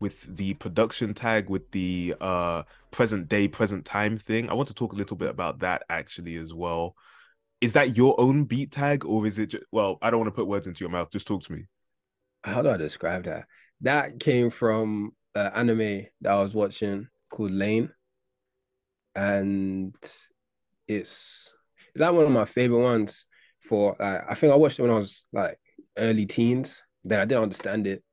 with 0.00 0.36
the 0.36 0.54
production 0.54 1.14
tag 1.14 1.48
with 1.48 1.70
the 1.70 2.14
uh 2.20 2.64
present 2.90 3.28
day 3.28 3.48
present 3.48 3.84
time 3.84 4.18
thing. 4.18 4.50
I 4.50 4.54
want 4.54 4.68
to 4.68 4.74
talk 4.74 4.92
a 4.92 4.96
little 4.96 5.16
bit 5.16 5.30
about 5.30 5.60
that 5.60 5.82
actually 5.88 6.36
as 6.36 6.52
well. 6.52 6.94
Is 7.60 7.74
that 7.74 7.96
your 7.96 8.20
own 8.20 8.44
beat 8.44 8.72
tag 8.72 9.04
or 9.04 9.24
is 9.24 9.38
it 9.38 9.46
just, 9.46 9.64
well, 9.70 9.98
I 10.02 10.10
don't 10.10 10.18
want 10.18 10.32
to 10.32 10.36
put 10.36 10.48
words 10.48 10.66
into 10.66 10.80
your 10.80 10.90
mouth. 10.90 11.10
Just 11.12 11.28
talk 11.28 11.44
to 11.44 11.52
me. 11.52 11.66
How 12.42 12.60
do 12.60 12.70
I 12.70 12.76
describe 12.76 13.24
that? 13.24 13.44
That 13.82 14.18
came 14.18 14.50
from 14.50 15.12
an 15.36 15.52
anime 15.54 16.06
that 16.20 16.32
I 16.32 16.42
was 16.42 16.54
watching 16.54 17.08
called 17.32 17.50
Lain, 17.50 17.90
And 19.16 19.94
it's 20.86 21.52
like 21.96 22.12
one 22.12 22.26
of 22.26 22.30
my 22.30 22.44
favorite 22.44 22.82
ones 22.82 23.24
for 23.60 24.00
uh, 24.00 24.24
I 24.28 24.34
think 24.34 24.52
I 24.52 24.56
watched 24.56 24.78
it 24.78 24.82
when 24.82 24.90
I 24.90 24.98
was 24.98 25.24
like 25.32 25.58
early 25.96 26.26
teens. 26.26 26.82
Then 27.04 27.18
I 27.20 27.24
didn't 27.24 27.42
understand 27.42 27.86
it. 27.86 28.04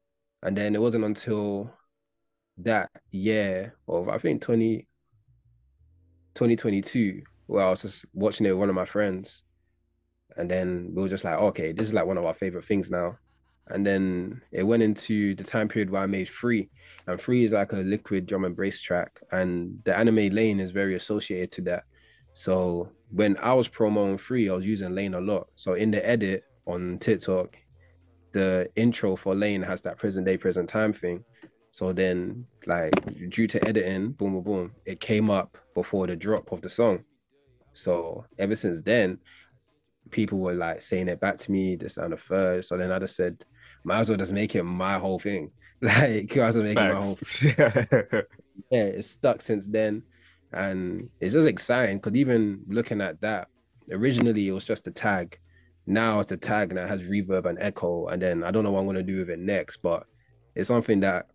And 0.42 0.58
then 0.58 0.74
it 0.74 0.82
wasn't 0.82 1.06
until 1.06 1.72
that 2.60 2.90
year 3.12 3.76
of 3.88 4.10
I 4.10 4.18
think 4.18 4.42
20, 4.42 4.88
2022 6.34 7.22
where 7.48 7.66
I 7.66 7.70
was 7.70 7.82
just 7.82 8.06
watching 8.14 8.46
it 8.46 8.52
with 8.52 8.60
one 8.60 8.70
of 8.70 8.76
my 8.76 8.86
friends. 8.86 9.44
And 10.38 10.50
then 10.50 10.92
we 10.94 11.02
were 11.02 11.10
just 11.10 11.24
like, 11.24 11.38
okay, 11.38 11.72
this 11.72 11.88
is 11.88 11.94
like 11.94 12.06
one 12.06 12.18
of 12.18 12.26
our 12.26 12.34
favorite 12.34 12.66
things 12.66 12.90
now. 12.90 13.18
And 13.70 13.86
then 13.86 14.42
it 14.52 14.64
went 14.64 14.84
into 14.84 15.36
the 15.36 15.44
time 15.44 15.68
period 15.68 15.90
where 15.90 16.02
I 16.02 16.08
made 16.08 16.28
Free. 16.28 16.70
And 17.08 17.22
Free 17.22 17.44
is 17.44 17.52
like 17.52 17.72
a 17.72 17.78
liquid 17.78 18.26
drum 18.26 18.46
and 18.46 18.56
bass 18.56 18.82
track. 18.82 19.20
And 19.32 19.80
the 19.86 19.98
anime 19.98 20.30
Lain 20.30 20.60
is 20.60 20.72
very 20.72 20.96
associated 20.96 21.52
to 21.54 21.62
that. 21.64 21.84
So 22.34 22.90
when 23.12 23.38
I 23.38 23.54
was 23.54 23.68
promoting 23.68 24.18
Free, 24.18 24.50
I 24.50 24.54
was 24.54 24.66
using 24.66 24.96
Lain 24.96 25.14
a 25.14 25.22
lot. 25.22 25.48
So 25.56 25.74
in 25.74 25.92
the 25.92 26.08
edit 26.08 26.44
on 26.66 26.98
TikTok, 27.00 27.58
the 28.32 28.70
intro 28.76 29.16
for 29.16 29.36
Lain 29.36 29.62
has 29.62 29.82
that 29.84 29.98
present 29.98 30.26
day, 30.26 30.38
present 30.38 30.70
time 30.70 30.94
thing. 30.94 31.24
So 31.72 31.94
then, 31.94 32.46
like, 32.66 32.94
due 33.30 33.48
to 33.48 33.68
editing, 33.68 34.14
boom, 34.14 34.34
boom, 34.34 34.44
boom, 34.44 34.72
it 34.86 35.00
came 35.00 35.30
up 35.30 35.58
before 35.76 36.08
the 36.08 36.16
drop 36.16 36.52
of 36.52 36.62
the 36.62 36.70
song. 36.70 37.04
So 37.74 38.26
ever 38.40 38.56
since 38.56 38.82
then, 38.82 39.20
people 40.10 40.40
were 40.40 40.56
like 40.56 40.82
saying 40.82 41.08
it 41.08 41.20
back 41.20 41.38
to 41.38 41.52
me, 41.52 41.76
the 41.76 41.88
sound 41.88 42.14
of 42.14 42.22
third. 42.22 42.66
So 42.66 42.78
then 42.78 42.92
I 42.92 43.00
just 43.00 43.16
said, 43.16 43.46
might 43.84 44.00
as 44.00 44.10
well 44.10 44.18
just 44.18 44.32
make 44.32 44.56
it 44.56 44.64
my 44.64 44.98
whole 44.98 45.20
thing. 45.20 45.52
Like, 45.82 46.36
might 46.36 46.48
as 46.48 46.56
well 46.56 46.64
make 46.66 46.78
it 46.78 46.94
my 46.94 47.02
whole 47.02 47.16
thing. 47.24 47.56
yeah, 48.70 48.84
it's 48.84 49.12
stuck 49.12 49.42
since 49.42 49.66
then. 49.66 50.04
And 50.52 51.10
it's 51.22 51.34
just 51.34 51.48
exciting 51.48 52.00
because 52.00 52.16
even 52.16 52.64
looking 52.68 53.00
at 53.00 53.22
that, 53.22 53.48
originally 53.90 54.48
it 54.48 54.52
was 54.52 54.66
just 54.66 54.88
a 54.88 54.92
tag. 54.92 55.40
Now 55.88 56.20
it's 56.20 56.34
a 56.34 56.38
tag 56.38 56.76
that 56.76 56.90
has 56.90 57.04
reverb 57.04 57.46
and 57.46 57.58
echo. 57.62 58.08
And 58.08 58.22
then 58.22 58.44
I 58.44 58.52
don't 58.52 58.66
know 58.66 58.72
what 58.72 58.82
I'm 58.82 58.88
going 58.88 58.98
to 58.98 59.04
do 59.04 59.20
with 59.20 59.30
it 59.30 59.40
next, 59.40 59.78
but 59.78 60.06
it's 60.54 60.68
something 60.68 61.00
that 61.00 61.28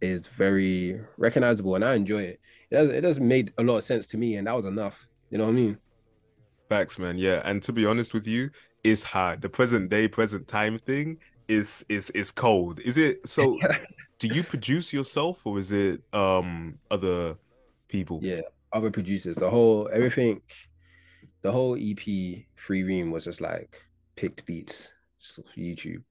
is 0.00 0.26
very 0.26 1.00
recognizable 1.16 1.74
and 1.76 1.84
I 1.84 1.94
enjoy 1.94 2.22
it. 2.22 2.40
It 2.70 2.74
does 2.74 2.88
it 2.88 3.00
does 3.02 3.20
made 3.20 3.52
a 3.58 3.62
lot 3.62 3.76
of 3.76 3.84
sense 3.84 4.06
to 4.08 4.16
me 4.16 4.36
and 4.36 4.46
that 4.46 4.56
was 4.56 4.64
enough. 4.66 5.06
You 5.30 5.38
know 5.38 5.44
what 5.44 5.50
I 5.50 5.54
mean? 5.54 5.78
Facts, 6.68 6.98
man. 6.98 7.18
Yeah. 7.18 7.40
And 7.44 7.62
to 7.62 7.72
be 7.72 7.86
honest 7.86 8.12
with 8.12 8.26
you, 8.26 8.50
it's 8.82 9.04
hard. 9.04 9.40
The 9.42 9.48
present 9.48 9.90
day, 9.90 10.08
present 10.08 10.48
time 10.48 10.78
thing 10.78 11.18
is 11.48 11.84
is 11.88 12.10
is 12.10 12.30
cold. 12.30 12.80
Is 12.80 12.96
it 12.98 13.28
so 13.28 13.58
do 14.18 14.28
you 14.28 14.42
produce 14.42 14.92
yourself 14.92 15.46
or 15.46 15.58
is 15.58 15.72
it 15.72 16.02
um 16.12 16.78
other 16.90 17.36
people? 17.88 18.20
Yeah, 18.22 18.42
other 18.72 18.90
producers. 18.90 19.36
The 19.36 19.50
whole 19.50 19.88
everything 19.92 20.40
the 21.42 21.52
whole 21.52 21.76
EP 21.76 21.98
Free 22.56 22.82
Reem 22.82 23.10
was 23.10 23.24
just 23.24 23.40
like 23.40 23.82
picked 24.16 24.44
beats, 24.46 24.92
just 25.20 25.40
YouTube. 25.56 26.02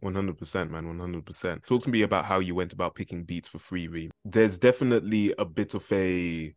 One 0.00 0.14
hundred 0.14 0.38
percent, 0.38 0.70
man. 0.70 0.88
One 0.88 0.98
hundred 0.98 1.24
percent. 1.24 1.64
Talk 1.66 1.84
to 1.84 1.90
me 1.90 2.02
about 2.02 2.24
how 2.24 2.40
you 2.40 2.56
went 2.56 2.72
about 2.72 2.96
picking 2.96 3.22
beats 3.22 3.46
for 3.46 3.60
Free 3.60 3.86
Reem. 3.86 4.10
There's 4.24 4.58
definitely 4.58 5.32
a 5.38 5.44
bit 5.44 5.74
of 5.74 5.90
a 5.92 6.52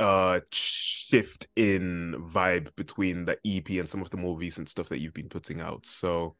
uh 0.00 0.40
shift 0.50 1.46
in 1.56 2.16
vibe 2.18 2.74
between 2.76 3.24
the 3.24 3.36
EP 3.46 3.68
and 3.70 3.88
some 3.88 4.02
of 4.02 4.10
the 4.10 4.16
more 4.16 4.36
recent 4.36 4.68
stuff 4.68 4.88
that 4.88 5.00
you've 5.00 5.14
been 5.14 5.28
putting 5.28 5.60
out. 5.60 5.86
So, 5.86 6.34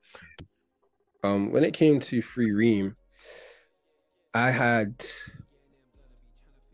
um, 1.22 1.52
when 1.52 1.64
it 1.64 1.74
came 1.74 2.00
to 2.00 2.20
Free 2.22 2.52
Reem, 2.52 2.94
I 4.34 4.50
had 4.50 5.04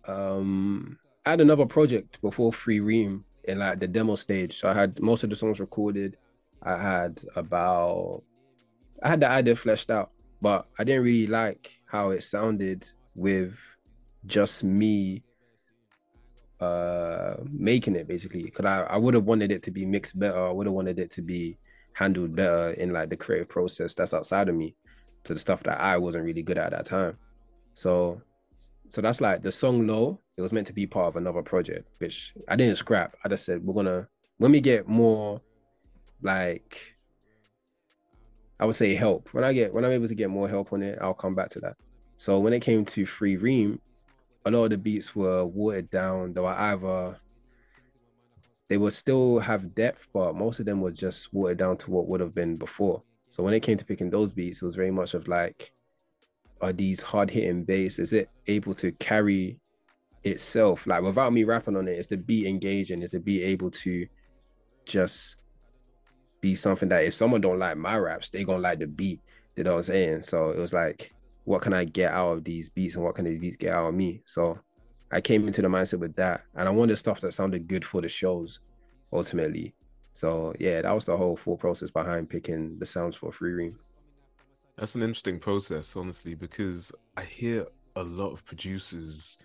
um 0.06 0.98
I 1.26 1.30
had 1.30 1.40
another 1.40 1.66
project 1.66 2.20
before 2.22 2.52
Free 2.52 2.80
Reem 2.80 3.24
in 3.44 3.58
like 3.58 3.78
the 3.78 3.88
demo 3.88 4.16
stage. 4.16 4.58
So 4.58 4.68
I 4.68 4.74
had 4.74 5.00
most 5.00 5.22
of 5.22 5.30
the 5.30 5.36
songs 5.36 5.60
recorded. 5.60 6.16
I 6.62 6.76
had 6.76 7.20
about 7.36 8.22
I 9.02 9.08
had 9.08 9.20
the 9.20 9.28
idea 9.28 9.56
fleshed 9.56 9.90
out, 9.90 10.10
but 10.40 10.66
I 10.78 10.84
didn't 10.84 11.04
really 11.04 11.26
like 11.26 11.70
how 11.86 12.10
it 12.10 12.22
sounded 12.22 12.88
with 13.14 13.54
just 14.26 14.64
me 14.64 15.22
uh 16.60 17.36
making 17.50 17.96
it 17.96 18.06
basically 18.06 18.42
because 18.42 18.66
I, 18.66 18.82
I 18.82 18.96
would 18.96 19.14
have 19.14 19.24
wanted 19.24 19.50
it 19.50 19.62
to 19.64 19.70
be 19.70 19.86
mixed 19.86 20.18
better 20.18 20.46
i 20.46 20.52
would 20.52 20.66
have 20.66 20.74
wanted 20.74 20.98
it 20.98 21.10
to 21.12 21.22
be 21.22 21.56
handled 21.94 22.36
better 22.36 22.70
in 22.72 22.92
like 22.92 23.08
the 23.08 23.16
creative 23.16 23.48
process 23.48 23.94
that's 23.94 24.12
outside 24.12 24.48
of 24.48 24.54
me 24.54 24.74
to 25.24 25.34
the 25.34 25.40
stuff 25.40 25.62
that 25.62 25.80
i 25.80 25.96
wasn't 25.96 26.24
really 26.24 26.42
good 26.42 26.58
at, 26.58 26.66
at 26.66 26.70
that 26.72 26.84
time 26.86 27.16
so 27.74 28.20
so 28.90 29.00
that's 29.00 29.20
like 29.20 29.40
the 29.40 29.52
song 29.52 29.86
low 29.86 30.20
it 30.36 30.42
was 30.42 30.52
meant 30.52 30.66
to 30.66 30.72
be 30.72 30.86
part 30.86 31.08
of 31.08 31.16
another 31.16 31.42
project 31.42 31.88
which 31.98 32.34
i 32.48 32.56
didn't 32.56 32.76
scrap 32.76 33.14
i 33.24 33.28
just 33.28 33.46
said 33.46 33.64
we're 33.64 33.74
gonna 33.74 34.06
when 34.36 34.52
we 34.52 34.60
get 34.60 34.86
more 34.86 35.40
like 36.22 36.94
I 38.60 38.66
would 38.66 38.76
say 38.76 38.94
help. 38.94 39.32
When 39.32 39.42
I 39.42 39.54
get 39.54 39.72
when 39.72 39.84
I'm 39.84 39.92
able 39.92 40.06
to 40.06 40.14
get 40.14 40.28
more 40.28 40.48
help 40.48 40.72
on 40.72 40.82
it, 40.82 40.98
I'll 41.00 41.14
come 41.14 41.34
back 41.34 41.48
to 41.50 41.60
that. 41.60 41.76
So 42.18 42.38
when 42.38 42.52
it 42.52 42.60
came 42.60 42.84
to 42.84 43.06
Free 43.06 43.36
Reem, 43.36 43.80
a 44.44 44.50
lot 44.50 44.64
of 44.64 44.70
the 44.70 44.78
beats 44.78 45.14
were 45.14 45.44
watered 45.44 45.90
down. 45.90 46.32
They 46.32 46.40
were 46.40 46.48
either 46.48 47.16
they 48.68 48.78
would 48.78 48.92
still 48.92 49.40
have 49.40 49.74
depth, 49.74 50.08
but 50.12 50.36
most 50.36 50.60
of 50.60 50.66
them 50.66 50.80
were 50.80 50.92
just 50.92 51.32
watered 51.34 51.58
down 51.58 51.76
to 51.78 51.90
what 51.90 52.06
would 52.06 52.20
have 52.20 52.34
been 52.34 52.56
before. 52.56 53.02
So 53.28 53.42
when 53.42 53.52
it 53.52 53.60
came 53.60 53.76
to 53.76 53.84
picking 53.84 54.10
those 54.10 54.30
beats, 54.30 54.62
it 54.62 54.64
was 54.64 54.76
very 54.76 54.92
much 54.92 55.14
of 55.14 55.26
like, 55.26 55.72
are 56.60 56.72
these 56.72 57.02
hard 57.02 57.30
hitting 57.30 57.64
bass? 57.64 57.98
Is 57.98 58.12
it 58.12 58.30
able 58.46 58.74
to 58.74 58.92
carry 58.92 59.58
itself? 60.22 60.86
Like 60.86 61.02
without 61.02 61.32
me 61.32 61.42
rapping 61.42 61.76
on 61.76 61.88
it, 61.88 61.98
is 61.98 62.06
the 62.06 62.16
beat 62.16 62.46
engaging? 62.46 63.02
Is 63.02 63.10
the 63.10 63.18
beat 63.18 63.42
able 63.42 63.72
to 63.72 64.06
just 64.86 65.36
be 66.40 66.54
something 66.54 66.88
that 66.90 67.04
if 67.04 67.14
someone 67.14 67.40
don't 67.40 67.58
like 67.58 67.76
my 67.76 67.96
raps, 67.96 68.28
they 68.28 68.44
gonna 68.44 68.60
like 68.60 68.78
the 68.78 68.86
beat. 68.86 69.20
You 69.56 69.64
know 69.64 69.72
what 69.72 69.78
I'm 69.78 69.82
saying? 69.82 70.22
So 70.22 70.50
it 70.50 70.58
was 70.58 70.72
like, 70.72 71.12
what 71.44 71.62
can 71.62 71.72
I 71.72 71.84
get 71.84 72.12
out 72.12 72.32
of 72.32 72.44
these 72.44 72.68
beats 72.68 72.94
and 72.94 73.04
what 73.04 73.14
can 73.14 73.24
these 73.24 73.40
beats 73.40 73.56
get 73.56 73.74
out 73.74 73.88
of 73.88 73.94
me? 73.94 74.22
So 74.26 74.58
I 75.10 75.20
came 75.20 75.46
into 75.46 75.62
the 75.62 75.68
mindset 75.68 75.98
with 75.98 76.14
that. 76.16 76.42
And 76.54 76.68
I 76.68 76.70
wanted 76.70 76.96
stuff 76.96 77.20
that 77.20 77.34
sounded 77.34 77.68
good 77.68 77.84
for 77.84 78.00
the 78.00 78.08
shows 78.08 78.60
ultimately. 79.12 79.74
So 80.12 80.54
yeah, 80.58 80.82
that 80.82 80.94
was 80.94 81.04
the 81.04 81.16
whole 81.16 81.36
full 81.36 81.56
process 81.56 81.90
behind 81.90 82.28
picking 82.28 82.78
the 82.78 82.86
sounds 82.86 83.16
for 83.16 83.32
Free 83.32 83.52
Reem. 83.52 83.78
That's 84.76 84.94
an 84.94 85.02
interesting 85.02 85.38
process, 85.38 85.96
honestly, 85.96 86.34
because 86.34 86.92
I 87.16 87.22
hear 87.22 87.66
a 87.96 88.02
lot 88.02 88.32
of 88.32 88.44
producers 88.44 89.38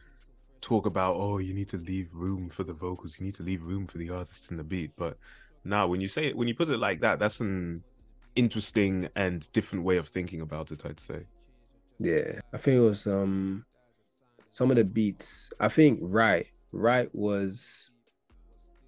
talk 0.61 0.85
about, 0.85 1.15
oh, 1.15 1.39
you 1.39 1.53
need 1.53 1.67
to 1.69 1.77
leave 1.77 2.13
room 2.13 2.49
for 2.49 2.63
the 2.63 2.73
vocals, 2.73 3.19
you 3.19 3.25
need 3.25 3.35
to 3.35 3.43
leave 3.43 3.63
room 3.63 3.85
for 3.85 3.97
the 3.97 4.09
artists 4.09 4.49
in 4.49 4.57
the 4.57 4.63
beat. 4.63 4.91
But 4.95 5.17
now 5.65 5.87
when 5.87 5.99
you 5.99 6.07
say 6.07 6.27
it 6.27 6.37
when 6.37 6.47
you 6.47 6.55
put 6.55 6.69
it 6.69 6.77
like 6.77 7.01
that 7.01 7.19
that's 7.19 7.41
an 7.41 7.83
interesting 8.35 9.09
and 9.15 9.51
different 9.51 9.83
way 9.83 9.97
of 9.97 10.07
thinking 10.07 10.41
about 10.41 10.71
it 10.71 10.85
i'd 10.85 10.99
say 10.99 11.25
yeah. 11.99 12.39
I 12.53 12.57
think 12.57 12.77
it 12.77 12.81
was 12.81 13.07
um 13.07 13.65
some 14.51 14.71
of 14.71 14.77
the 14.77 14.85
beats 14.85 15.49
i 15.59 15.67
think 15.67 15.99
right 16.01 16.47
right 16.71 17.09
was 17.13 17.89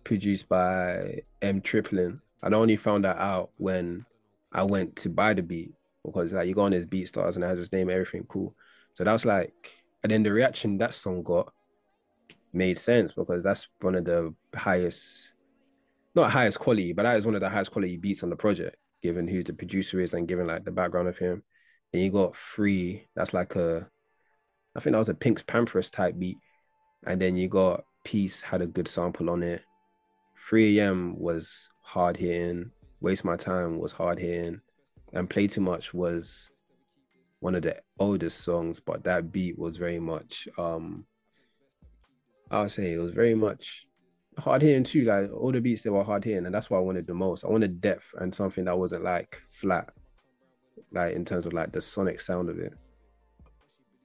produced 0.05 0.47
by 0.47 1.19
m 1.41 1.59
triplin. 1.59 2.19
I 2.41 2.47
only 2.53 2.77
found 2.77 3.03
that 3.03 3.17
out 3.17 3.49
when 3.57 4.05
i 4.53 4.63
went 4.63 4.95
to 4.97 5.09
buy 5.09 5.33
the 5.33 5.41
beat 5.41 5.73
because 6.05 6.31
like 6.31 6.47
you 6.47 6.55
go 6.55 6.61
on 6.61 6.71
his 6.71 6.85
BeatStars 6.85 7.35
and 7.35 7.43
it 7.43 7.47
has 7.47 7.59
his 7.59 7.73
name 7.73 7.89
everything 7.89 8.23
cool. 8.29 8.55
So 8.93 9.03
that 9.03 9.11
was 9.11 9.25
like 9.25 9.73
and 10.03 10.11
then 10.11 10.23
the 10.23 10.31
reaction 10.31 10.77
that 10.77 10.93
song 10.93 11.23
got 11.23 11.51
made 12.53 12.79
sense 12.79 13.11
because 13.11 13.43
that's 13.43 13.67
one 13.81 13.95
of 13.95 14.05
the 14.05 14.33
highest 14.55 15.31
not 16.15 16.31
highest 16.31 16.59
quality, 16.59 16.93
but 16.93 17.03
that 17.03 17.17
is 17.17 17.25
one 17.25 17.35
of 17.35 17.41
the 17.41 17.49
highest 17.49 17.71
quality 17.71 17.95
beats 17.97 18.23
on 18.23 18.29
the 18.29 18.35
project, 18.35 18.75
given 19.03 19.27
who 19.27 19.43
the 19.43 19.53
producer 19.53 19.99
is 20.01 20.13
and 20.13 20.27
given 20.27 20.47
like 20.47 20.65
the 20.65 20.71
background 20.71 21.07
of 21.07 21.17
him. 21.17 21.43
And 21.93 22.01
you 22.01 22.11
got 22.11 22.35
free, 22.35 23.07
that's 23.15 23.33
like 23.33 23.55
a 23.55 23.87
I 24.75 24.79
think 24.79 24.93
that 24.93 24.99
was 24.99 25.09
a 25.09 25.13
PinkPantheress 25.15 25.91
type 25.91 26.17
beat. 26.19 26.37
And 27.05 27.19
then 27.19 27.35
you 27.35 27.47
got 27.47 27.83
Peace 28.03 28.41
had 28.41 28.61
a 28.61 28.67
good 28.67 28.87
sample 28.87 29.29
on 29.29 29.43
it. 29.43 29.61
3 30.49 30.79
AM 30.79 31.17
was 31.17 31.69
hard 31.81 32.15
hitting. 32.15 32.71
Waste 33.01 33.25
My 33.25 33.35
Time 33.35 33.79
was 33.79 33.91
hard 33.91 34.19
hitting. 34.19 34.61
And 35.13 35.29
Play 35.29 35.47
Too 35.47 35.61
Much 35.61 35.93
was 35.93 36.49
one 37.39 37.55
of 37.55 37.63
the 37.63 37.77
oldest 37.99 38.41
songs, 38.41 38.79
but 38.79 39.03
that 39.03 39.31
beat 39.31 39.57
was 39.57 39.77
very 39.77 39.99
much 39.99 40.47
um 40.57 41.05
I 42.49 42.61
would 42.61 42.71
say 42.71 42.93
it 42.93 42.99
was 42.99 43.11
very 43.11 43.35
much 43.35 43.85
hard 44.37 44.61
hitting 44.61 44.83
too. 44.83 45.03
Like 45.03 45.31
all 45.33 45.51
the 45.51 45.59
beats 45.59 45.81
they 45.81 45.89
were 45.89 46.03
hard 46.03 46.23
hitting, 46.23 46.45
and 46.45 46.55
that's 46.55 46.69
what 46.69 46.77
I 46.77 46.81
wanted 46.81 47.07
the 47.07 47.13
most. 47.13 47.43
I 47.43 47.49
wanted 47.49 47.81
depth 47.81 48.13
and 48.19 48.33
something 48.33 48.65
that 48.65 48.77
wasn't 48.77 49.03
like 49.03 49.41
flat, 49.51 49.89
like 50.91 51.15
in 51.15 51.25
terms 51.25 51.45
of 51.45 51.53
like 51.53 51.71
the 51.71 51.81
sonic 51.81 52.21
sound 52.21 52.49
of 52.49 52.59
it. 52.59 52.73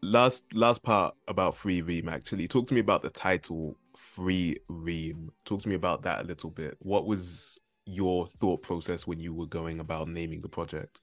Last 0.02 0.52
last 0.52 0.82
part 0.82 1.14
about 1.28 1.56
Free 1.56 1.82
Reem 1.82 2.08
actually. 2.08 2.48
Talk 2.48 2.66
to 2.68 2.74
me 2.74 2.80
about 2.80 3.02
the 3.02 3.10
title 3.10 3.76
Free 3.96 4.58
Reem. 4.68 5.30
Talk 5.44 5.62
to 5.62 5.68
me 5.68 5.74
about 5.74 6.02
that 6.02 6.20
a 6.20 6.24
little 6.24 6.50
bit. 6.50 6.76
What 6.80 7.06
was 7.06 7.60
your 7.84 8.26
thought 8.26 8.62
process 8.62 9.06
when 9.06 9.20
you 9.20 9.32
were 9.34 9.46
going 9.46 9.80
about 9.80 10.08
naming 10.08 10.40
the 10.40 10.48
project? 10.48 11.02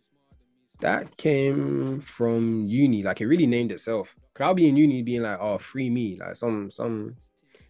That 0.81 1.17
came 1.17 2.01
from 2.01 2.65
uni. 2.67 3.03
Like 3.03 3.21
it 3.21 3.27
really 3.27 3.47
named 3.47 3.71
itself. 3.71 4.15
Cause 4.33 4.45
I'll 4.45 4.53
be 4.53 4.67
in 4.67 4.77
uni 4.77 5.01
being 5.01 5.21
like, 5.21 5.39
oh, 5.39 5.57
free 5.57 5.89
me. 5.89 6.17
Like 6.19 6.35
some 6.35 6.71
some 6.71 7.15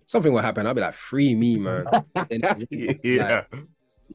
something 0.07 0.33
will 0.33 0.41
happen. 0.41 0.65
I'll 0.65 0.73
be 0.73 0.81
like, 0.81 0.93
free 0.93 1.35
me, 1.35 1.57
man. 1.57 1.85
yeah. 3.03 3.43
Like, 3.51 3.63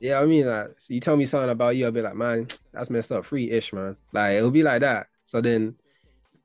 yeah, 0.00 0.20
I 0.20 0.26
mean, 0.26 0.46
like, 0.46 0.78
so 0.78 0.94
you 0.94 1.00
tell 1.00 1.16
me 1.16 1.26
something 1.26 1.50
about 1.50 1.76
you, 1.76 1.86
I'll 1.86 1.92
be 1.92 2.02
like, 2.02 2.16
man, 2.16 2.48
that's 2.72 2.90
messed 2.90 3.12
up. 3.12 3.24
Free 3.24 3.50
ish, 3.50 3.72
man. 3.72 3.96
Like, 4.12 4.36
it'll 4.36 4.50
be 4.50 4.62
like 4.62 4.80
that. 4.80 5.06
So 5.24 5.40
then, 5.40 5.76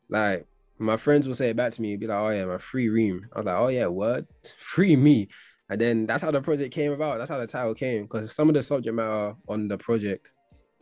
like, 0.09 0.45
my 0.77 0.97
friends 0.97 1.27
will 1.27 1.35
say 1.35 1.49
it 1.49 1.55
back 1.57 1.73
to 1.73 1.81
me, 1.81 1.95
be 1.97 2.07
like, 2.07 2.17
oh, 2.17 2.29
yeah, 2.29 2.45
my 2.45 2.57
free 2.57 2.89
Reem. 2.89 3.27
I 3.33 3.39
was 3.39 3.45
like, 3.45 3.57
oh, 3.57 3.67
yeah, 3.67 3.87
what? 3.87 4.25
Free 4.57 4.95
me. 4.95 5.27
And 5.69 5.79
then 5.79 6.05
that's 6.07 6.23
how 6.23 6.31
the 6.31 6.41
project 6.41 6.73
came 6.73 6.91
about. 6.91 7.19
That's 7.19 7.29
how 7.29 7.37
the 7.37 7.45
title 7.45 7.75
came. 7.75 8.03
Because 8.03 8.33
some 8.33 8.49
of 8.49 8.55
the 8.55 8.63
subject 8.63 8.95
matter 8.95 9.35
on 9.47 9.67
the 9.67 9.77
project, 9.77 10.31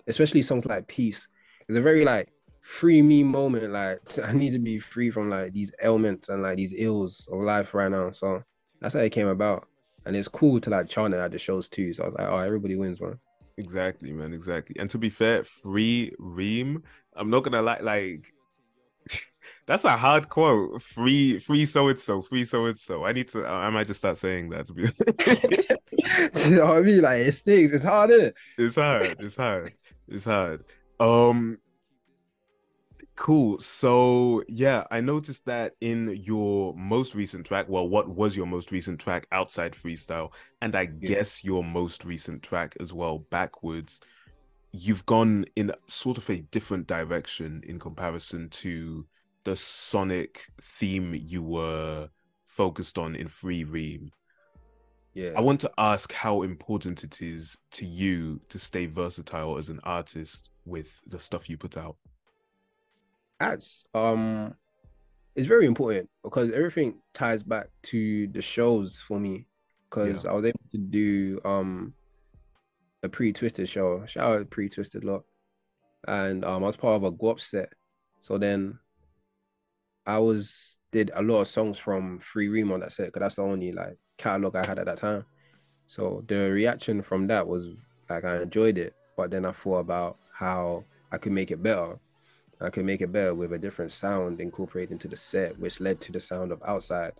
especially 0.07 0.41
songs 0.41 0.65
like 0.65 0.87
Peace, 0.87 1.27
is 1.67 1.75
a 1.75 1.81
very 1.81 2.05
like 2.05 2.29
free 2.61 3.01
me 3.01 3.23
moment. 3.23 3.73
Like 3.73 3.99
I 4.23 4.31
need 4.31 4.51
to 4.51 4.59
be 4.59 4.79
free 4.79 5.11
from 5.11 5.29
like 5.29 5.51
these 5.51 5.71
ailments 5.83 6.29
and 6.29 6.41
like 6.41 6.55
these 6.55 6.73
ills 6.77 7.27
of 7.31 7.41
life 7.41 7.73
right 7.73 7.91
now. 7.91 8.11
So 8.11 8.43
that's 8.79 8.93
how 8.93 9.01
it 9.01 9.11
came 9.11 9.27
about. 9.27 9.67
And 10.07 10.15
it's 10.15 10.27
cool 10.27 10.59
to 10.61 10.69
like 10.69 10.89
it 10.89 11.13
at 11.13 11.31
the 11.31 11.37
shows 11.37 11.67
too. 11.67 11.93
So 11.93 12.03
I 12.03 12.05
was 12.07 12.15
like, 12.17 12.27
oh, 12.27 12.37
everybody 12.37 12.75
wins, 12.75 13.01
man. 13.01 13.19
Exactly, 13.57 14.11
man. 14.13 14.33
Exactly. 14.33 14.75
And 14.79 14.89
to 14.89 14.97
be 14.97 15.09
fair, 15.09 15.43
free 15.43 16.13
Reem, 16.17 16.83
I'm 17.15 17.29
not 17.29 17.43
gonna 17.43 17.61
like 17.61 17.81
like 17.81 18.33
that's 19.65 19.83
a 19.83 19.97
hard 19.97 20.29
quote. 20.29 20.81
Free, 20.81 21.39
free 21.39 21.65
so 21.65 21.87
and 21.87 21.99
so, 21.99 22.21
free 22.21 22.45
so 22.45 22.65
and 22.65 22.77
so. 22.77 23.03
I 23.03 23.11
need 23.11 23.27
to. 23.29 23.45
I 23.45 23.69
might 23.69 23.87
just 23.87 23.99
start 23.99 24.17
saying 24.17 24.49
that 24.49 24.67
to 24.67 24.73
be. 24.73 24.83
you 26.49 26.55
know 26.55 26.67
what 26.67 26.77
I 26.77 26.81
mean? 26.81 27.01
Like 27.01 27.21
it 27.21 27.31
stings. 27.33 27.73
It's 27.73 27.83
hard, 27.83 28.11
isn't 28.11 28.25
it? 28.27 28.35
It's 28.57 28.75
hard. 28.75 29.15
It's 29.19 29.37
hard. 29.37 29.73
It's 30.07 30.25
hard. 30.25 30.63
Um, 30.99 31.57
Cool. 33.17 33.59
So, 33.59 34.43
yeah, 34.47 34.85
I 34.91 35.01
noticed 35.01 35.45
that 35.47 35.73
in 35.81 36.21
your 36.21 36.75
most 36.75 37.15
recent 37.15 37.47
track, 37.47 37.65
well, 37.67 37.89
what 37.89 38.07
was 38.07 38.37
your 38.37 38.45
most 38.45 38.71
recent 38.71 38.99
track 38.99 39.25
outside 39.31 39.73
freestyle, 39.73 40.31
and 40.61 40.75
I 40.75 40.81
yeah. 40.83 41.07
guess 41.07 41.43
your 41.43 41.63
most 41.63 42.05
recent 42.05 42.43
track 42.43 42.77
as 42.79 42.93
well, 42.93 43.17
backwards, 43.17 43.99
you've 44.71 45.03
gone 45.07 45.45
in 45.55 45.71
sort 45.87 46.19
of 46.19 46.29
a 46.29 46.41
different 46.41 46.85
direction 46.85 47.63
in 47.65 47.79
comparison 47.79 48.49
to 48.49 49.07
the 49.45 49.55
sonic 49.55 50.43
theme 50.61 51.15
you 51.19 51.41
were 51.41 52.09
focused 52.45 52.99
on 52.99 53.15
in 53.15 53.27
Free 53.27 53.63
Reem. 53.63 54.11
Yeah. 55.15 55.31
I 55.35 55.41
want 55.41 55.59
to 55.61 55.71
ask 55.79 56.13
how 56.13 56.43
important 56.43 57.03
it 57.03 57.19
is 57.23 57.57
to 57.71 57.85
you 57.87 58.41
to 58.49 58.59
stay 58.59 58.85
versatile 58.85 59.57
as 59.57 59.69
an 59.69 59.79
artist 59.83 60.51
with 60.65 61.01
the 61.07 61.19
stuff 61.19 61.49
you 61.49 61.57
put 61.57 61.77
out 61.77 61.95
ads 63.39 63.85
um 63.93 64.53
it's 65.35 65.47
very 65.47 65.67
important 65.67 66.09
because 66.23 66.51
everything 66.51 66.95
ties 67.13 67.43
back 67.43 67.67
to 67.83 68.27
the 68.27 68.41
shows 68.41 69.03
for 69.07 69.19
me 69.19 69.45
because 69.89 70.23
yeah. 70.23 70.31
I 70.31 70.33
was 70.33 70.45
able 70.45 70.59
to 70.71 70.77
do 70.77 71.39
um 71.45 71.93
a 73.03 73.09
pre-twisted 73.09 73.69
show. 73.69 74.03
Shout 74.07 74.41
out 74.41 74.49
pre-twisted 74.49 75.03
lot. 75.03 75.23
And 76.07 76.43
um 76.43 76.63
I 76.63 76.67
was 76.67 76.75
part 76.75 76.95
of 76.95 77.03
a 77.03 77.11
guap 77.11 77.39
set. 77.39 77.69
So 78.21 78.37
then 78.37 78.79
I 80.05 80.17
was 80.17 80.77
did 80.91 81.11
a 81.15 81.21
lot 81.21 81.41
of 81.41 81.47
songs 81.47 81.77
from 81.77 82.19
Free 82.19 82.47
Reem 82.47 82.71
on 82.71 82.79
that 82.79 82.91
set 82.91 83.07
because 83.07 83.19
that's 83.19 83.35
the 83.35 83.43
only 83.43 83.71
like 83.71 83.97
catalog 84.17 84.55
I 84.55 84.65
had 84.65 84.79
at 84.79 84.85
that 84.85 84.97
time. 84.97 85.25
So 85.87 86.23
the 86.27 86.49
reaction 86.49 87.01
from 87.01 87.27
that 87.27 87.47
was 87.47 87.67
like 88.09 88.25
I 88.25 88.41
enjoyed 88.41 88.77
it, 88.77 88.95
but 89.15 89.31
then 89.31 89.45
I 89.45 89.51
thought 89.51 89.79
about 89.79 90.17
how 90.33 90.83
I 91.11 91.17
could 91.17 91.31
make 91.31 91.51
it 91.51 91.61
better. 91.61 91.99
I 92.59 92.69
could 92.69 92.85
make 92.85 93.01
it 93.01 93.11
better 93.11 93.35
with 93.35 93.53
a 93.53 93.57
different 93.57 93.91
sound 93.91 94.41
incorporated 94.41 94.91
into 94.91 95.07
the 95.07 95.17
set, 95.17 95.57
which 95.59 95.79
led 95.79 96.01
to 96.01 96.11
the 96.11 96.19
sound 96.19 96.51
of 96.51 96.61
outside 96.65 97.13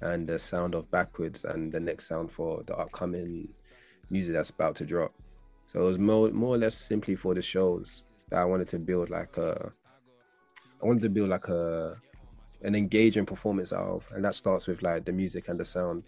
and 0.00 0.26
the 0.26 0.38
sound 0.38 0.74
of 0.74 0.90
backwards 0.90 1.44
and 1.44 1.70
the 1.72 1.80
next 1.80 2.08
sound 2.08 2.32
for 2.32 2.62
the 2.66 2.76
upcoming 2.76 3.48
music 4.10 4.34
that's 4.34 4.50
about 4.50 4.76
to 4.76 4.86
drop. 4.86 5.12
So 5.66 5.80
it 5.80 5.84
was 5.84 5.98
more 5.98 6.30
more 6.30 6.54
or 6.54 6.58
less 6.58 6.76
simply 6.76 7.14
for 7.16 7.34
the 7.34 7.42
shows 7.42 8.02
that 8.30 8.38
I 8.38 8.44
wanted 8.44 8.68
to 8.68 8.78
build 8.78 9.10
like 9.10 9.36
a 9.36 9.70
I 10.82 10.86
wanted 10.86 11.02
to 11.02 11.10
build 11.10 11.28
like 11.28 11.48
a 11.48 11.96
an 12.62 12.74
engaging 12.74 13.26
performance 13.26 13.72
out 13.72 13.88
of 13.88 14.06
and 14.14 14.24
that 14.24 14.34
starts 14.34 14.66
with 14.66 14.82
like 14.82 15.04
the 15.04 15.12
music 15.12 15.48
and 15.48 15.60
the 15.60 15.64
sound. 15.64 16.04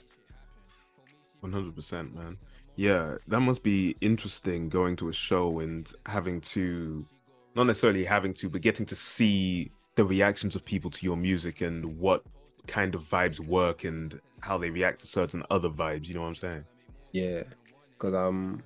One 1.40 1.52
hundred 1.52 1.74
percent, 1.74 2.14
man. 2.14 2.38
Yeah, 2.76 3.16
that 3.28 3.40
must 3.40 3.62
be 3.62 3.96
interesting 4.00 4.68
going 4.70 4.96
to 4.96 5.08
a 5.08 5.12
show 5.12 5.60
and 5.60 5.92
having 6.06 6.40
to 6.42 7.04
not 7.54 7.64
necessarily 7.64 8.04
having 8.04 8.34
to, 8.34 8.48
but 8.48 8.62
getting 8.62 8.86
to 8.86 8.96
see 8.96 9.70
the 9.96 10.04
reactions 10.04 10.56
of 10.56 10.64
people 10.64 10.90
to 10.90 11.04
your 11.04 11.16
music 11.16 11.60
and 11.60 11.98
what 11.98 12.24
kind 12.66 12.94
of 12.94 13.02
vibes 13.02 13.40
work 13.40 13.84
and 13.84 14.20
how 14.40 14.56
they 14.56 14.70
react 14.70 15.00
to 15.00 15.06
certain 15.06 15.42
other 15.50 15.68
vibes. 15.68 16.06
You 16.06 16.14
know 16.14 16.22
what 16.22 16.28
I'm 16.28 16.34
saying? 16.34 16.64
Yeah, 17.12 17.42
because 17.92 18.14
um, 18.14 18.62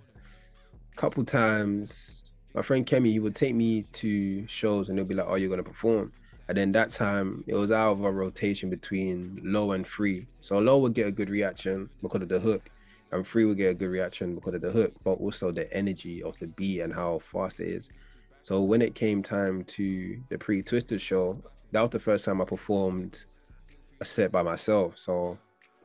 a 0.92 0.96
couple 0.96 1.24
times 1.24 2.22
my 2.54 2.62
friend 2.62 2.86
Kemi 2.86 3.06
he 3.06 3.18
would 3.18 3.34
take 3.34 3.54
me 3.54 3.82
to 3.92 4.46
shows 4.46 4.88
and 4.88 4.98
they'll 4.98 5.04
be 5.04 5.14
like, 5.14 5.26
"Oh, 5.28 5.34
you're 5.34 5.50
gonna 5.50 5.62
perform." 5.62 6.12
And 6.48 6.58
then 6.58 6.72
that 6.72 6.90
time 6.90 7.42
it 7.46 7.54
was 7.54 7.70
out 7.70 7.92
of 7.92 8.04
a 8.04 8.12
rotation 8.12 8.68
between 8.68 9.40
low 9.42 9.72
and 9.72 9.86
free. 9.86 10.26
So 10.40 10.58
low 10.58 10.78
would 10.78 10.94
get 10.94 11.06
a 11.06 11.12
good 11.12 11.30
reaction 11.30 11.88
because 12.02 12.22
of 12.22 12.28
the 12.28 12.38
hook, 12.38 12.70
and 13.12 13.26
free 13.26 13.44
would 13.44 13.56
get 13.56 13.70
a 13.70 13.74
good 13.74 13.88
reaction 13.88 14.34
because 14.34 14.54
of 14.54 14.60
the 14.60 14.70
hook, 14.70 14.92
but 15.02 15.12
also 15.12 15.50
the 15.50 15.72
energy 15.72 16.22
of 16.22 16.38
the 16.38 16.46
beat 16.48 16.80
and 16.80 16.92
how 16.92 17.18
fast 17.18 17.60
it 17.60 17.68
is. 17.68 17.88
So 18.44 18.60
when 18.60 18.82
it 18.82 18.94
came 18.94 19.22
time 19.22 19.64
to 19.64 20.20
the 20.28 20.36
pre 20.36 20.60
Twisted 20.62 21.00
show, 21.00 21.42
that 21.72 21.80
was 21.80 21.88
the 21.88 21.98
first 21.98 22.26
time 22.26 22.42
I 22.42 22.44
performed 22.44 23.24
a 24.02 24.04
set 24.04 24.30
by 24.30 24.42
myself. 24.42 24.98
So 24.98 25.38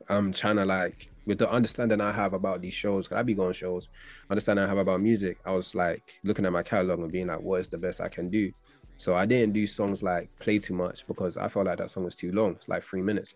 I'm 0.09 0.33
trying 0.33 0.57
to 0.57 0.65
like 0.65 1.09
with 1.25 1.37
the 1.37 1.49
understanding 1.49 2.01
I 2.01 2.11
have 2.11 2.33
about 2.33 2.59
these 2.59 2.73
shows, 2.73 3.07
cause 3.07 3.17
I 3.17 3.23
be 3.23 3.33
going 3.33 3.53
shows, 3.53 3.87
understanding 4.29 4.65
I 4.65 4.67
have 4.67 4.77
about 4.77 4.99
music, 4.99 5.37
I 5.45 5.51
was 5.51 5.73
like 5.73 6.19
looking 6.25 6.45
at 6.45 6.51
my 6.51 6.61
catalog 6.61 6.99
and 6.99 7.09
being 7.09 7.27
like, 7.27 7.39
what 7.39 7.61
is 7.61 7.69
the 7.69 7.77
best 7.77 8.01
I 8.01 8.09
can 8.09 8.29
do? 8.29 8.51
So 8.97 9.15
I 9.15 9.25
didn't 9.25 9.53
do 9.53 9.65
songs 9.65 10.03
like 10.03 10.29
play 10.37 10.59
too 10.59 10.73
much 10.73 11.07
because 11.07 11.37
I 11.37 11.47
felt 11.47 11.65
like 11.65 11.77
that 11.77 11.91
song 11.91 12.03
was 12.03 12.15
too 12.15 12.33
long. 12.33 12.55
It's 12.55 12.67
like 12.67 12.83
three 12.83 13.01
minutes. 13.01 13.35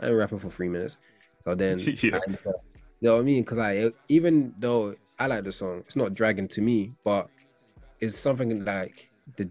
I 0.00 0.08
ain't 0.08 0.16
rapping 0.16 0.38
for 0.38 0.50
three 0.50 0.68
minutes. 0.68 0.98
So 1.46 1.54
then, 1.54 1.78
yeah. 2.02 2.16
I, 2.16 2.20
you 2.28 2.36
know 3.00 3.14
what 3.14 3.20
I 3.20 3.22
mean? 3.22 3.42
Because 3.42 3.58
I 3.58 3.90
even 4.10 4.52
though 4.58 4.94
I 5.18 5.28
like 5.28 5.44
the 5.44 5.52
song, 5.52 5.78
it's 5.86 5.96
not 5.96 6.12
dragging 6.12 6.48
to 6.48 6.60
me, 6.60 6.90
but 7.04 7.30
is 8.00 8.18
something 8.18 8.64
like 8.64 9.10
the 9.36 9.48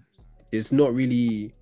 it's 0.51 0.71
not 0.71 0.93
really 0.93 1.53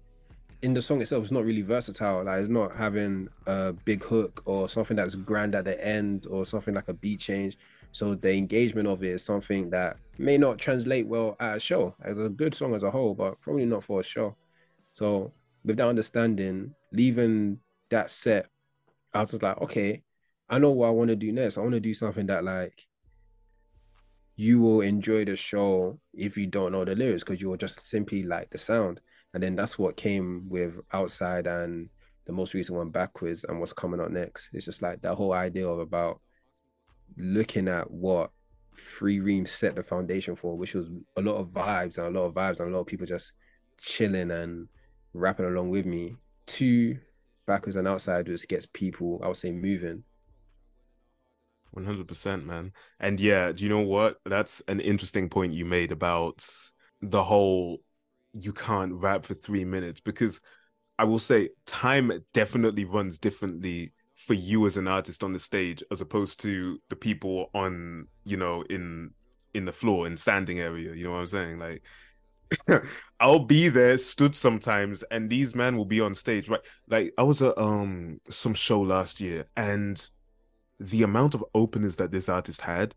in 0.61 0.73
the 0.73 0.81
song 0.81 1.01
itself 1.01 1.23
it's 1.23 1.31
not 1.31 1.45
really 1.45 1.61
versatile. 1.61 2.23
Like 2.23 2.39
it's 2.41 2.49
not 2.49 2.75
having 2.75 3.27
a 3.45 3.73
big 3.73 4.03
hook 4.03 4.41
or 4.45 4.67
something 4.67 4.97
that's 4.97 5.15
grand 5.15 5.55
at 5.55 5.65
the 5.65 5.85
end 5.85 6.25
or 6.29 6.45
something 6.45 6.73
like 6.73 6.87
a 6.89 6.93
beat 6.93 7.19
change. 7.19 7.57
So 7.91 8.15
the 8.15 8.33
engagement 8.33 8.87
of 8.87 9.03
it 9.03 9.11
is 9.11 9.23
something 9.23 9.69
that 9.71 9.97
may 10.17 10.37
not 10.37 10.57
translate 10.57 11.07
well 11.07 11.35
at 11.39 11.57
a 11.57 11.59
show 11.59 11.95
as 12.03 12.17
a 12.17 12.29
good 12.29 12.53
song 12.53 12.73
as 12.75 12.83
a 12.83 12.91
whole 12.91 13.13
but 13.13 13.39
probably 13.41 13.65
not 13.65 13.83
for 13.83 13.99
a 13.99 14.03
show. 14.03 14.35
So 14.93 15.31
with 15.63 15.77
that 15.77 15.87
understanding 15.87 16.73
leaving 16.93 17.59
that 17.89 18.09
set 18.09 18.47
i 19.13 19.21
was 19.21 19.33
like 19.41 19.61
okay 19.61 20.01
i 20.49 20.57
know 20.57 20.71
what 20.71 20.87
i 20.87 20.91
want 20.91 21.09
to 21.09 21.15
do 21.15 21.31
next. 21.31 21.57
I 21.57 21.61
want 21.61 21.73
to 21.73 21.79
do 21.79 21.93
something 21.93 22.25
that 22.27 22.43
like 22.43 22.86
you 24.37 24.61
will 24.61 24.81
enjoy 24.81 25.25
the 25.25 25.35
show 25.35 25.99
if 26.13 26.37
you 26.37 26.45
don't 26.45 26.71
know 26.71 26.85
the 26.85 26.95
lyrics 26.95 27.23
because 27.23 27.41
you 27.41 27.49
will 27.49 27.57
just 27.57 27.85
simply 27.85 28.23
like 28.23 28.49
the 28.51 28.57
sound. 28.57 29.01
And 29.33 29.41
then 29.41 29.55
that's 29.55 29.77
what 29.77 29.97
came 29.97 30.47
with 30.47 30.75
Outside 30.93 31.47
and 31.47 31.89
the 32.27 32.33
most 32.33 32.53
recent 32.53 32.77
one 32.77 32.91
backwards 32.91 33.45
and 33.49 33.59
what's 33.59 33.73
coming 33.73 33.99
up 33.99 34.11
next. 34.11 34.49
It's 34.53 34.65
just 34.65 34.83
like 34.83 35.01
that 35.01 35.15
whole 35.15 35.33
idea 35.33 35.67
of 35.67 35.79
about 35.79 36.21
looking 37.17 37.67
at 37.67 37.89
what 37.89 38.29
Free 38.73 39.19
Reem 39.19 39.47
set 39.47 39.75
the 39.75 39.81
foundation 39.81 40.35
for, 40.35 40.55
which 40.55 40.75
was 40.75 40.87
a 41.17 41.21
lot 41.21 41.37
of 41.37 41.47
vibes 41.47 41.97
and 41.97 42.15
a 42.15 42.19
lot 42.19 42.27
of 42.27 42.35
vibes 42.35 42.59
and 42.59 42.69
a 42.69 42.73
lot 42.73 42.81
of 42.81 42.87
people 42.87 43.07
just 43.07 43.31
chilling 43.79 44.29
and 44.29 44.67
rapping 45.13 45.47
along 45.47 45.71
with 45.71 45.87
me. 45.87 46.15
Two, 46.45 46.99
backwards 47.47 47.75
and 47.75 47.87
outside, 47.87 48.27
which 48.27 48.47
gets 48.47 48.67
people, 48.71 49.19
I 49.23 49.29
would 49.29 49.37
say, 49.37 49.51
moving 49.51 50.03
100% 51.71 52.45
man. 52.45 52.71
And 52.99 53.19
yeah 53.19 53.51
do 53.51 53.63
you 53.63 53.69
know 53.69 53.81
what? 53.81 54.17
That's 54.25 54.61
an 54.67 54.79
interesting 54.79 55.29
point 55.29 55.53
you 55.53 55.65
made 55.65 55.91
about 55.91 56.47
the 57.01 57.23
whole 57.23 57.79
you 58.33 58.53
can't 58.53 58.93
rap 58.93 59.25
for 59.25 59.33
three 59.33 59.65
minutes 59.65 59.99
because 59.99 60.41
i 60.99 61.03
will 61.03 61.19
say 61.19 61.49
time 61.65 62.11
definitely 62.33 62.85
runs 62.85 63.17
differently 63.17 63.93
for 64.15 64.33
you 64.33 64.65
as 64.65 64.77
an 64.77 64.87
artist 64.87 65.23
on 65.23 65.31
the 65.31 65.39
stage 65.39 65.83
as 65.91 66.01
opposed 66.01 66.39
to 66.39 66.79
the 66.89 66.95
people 66.95 67.49
on 67.53 68.07
you 68.25 68.37
know 68.37 68.63
in 68.69 69.11
in 69.53 69.65
the 69.65 69.71
floor 69.71 70.07
in 70.07 70.17
standing 70.17 70.59
area 70.59 70.93
you 70.93 71.03
know 71.03 71.11
what 71.11 71.19
i'm 71.19 71.27
saying? 71.27 71.59
Like 71.59 71.83
I'll 73.19 73.39
be 73.39 73.67
there 73.67 73.97
stood 73.97 74.33
sometimes 74.33 75.03
and 75.11 75.29
these 75.29 75.53
men 75.53 75.75
will 75.75 75.85
be 75.85 75.99
on 75.99 76.15
stage 76.15 76.47
right? 76.47 76.61
Like 76.87 77.13
I 77.17 77.23
was 77.23 77.41
at 77.41 77.57
um 77.57 78.17
some 78.29 78.53
show 78.53 78.81
last 78.81 79.19
year 79.19 79.47
and 79.57 80.09
the 80.79 81.03
amount 81.03 81.33
of 81.33 81.43
openers 81.55 81.95
that 81.95 82.11
this 82.11 82.29
artist 82.29 82.61
had 82.61 82.93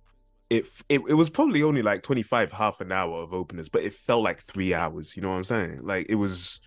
it, 0.51 0.67
it 0.89 1.01
it 1.09 1.15
was 1.15 1.31
probably 1.31 1.63
only 1.63 1.81
like 1.81 2.03
25 2.03 2.53
half 2.53 2.81
an 2.81 2.91
hour 2.91 3.23
of 3.23 3.33
openers 3.33 3.69
but 3.69 3.83
it 3.83 3.95
felt 3.95 4.25
like 4.25 4.41
3 4.41 4.75
hours 4.75 5.17
you 5.17 5.23
know 5.23 5.31
what 5.31 5.37
I'm 5.37 5.45
saying? 5.45 5.81
Like 5.83 6.07
it 6.09 6.17
was 6.17 6.61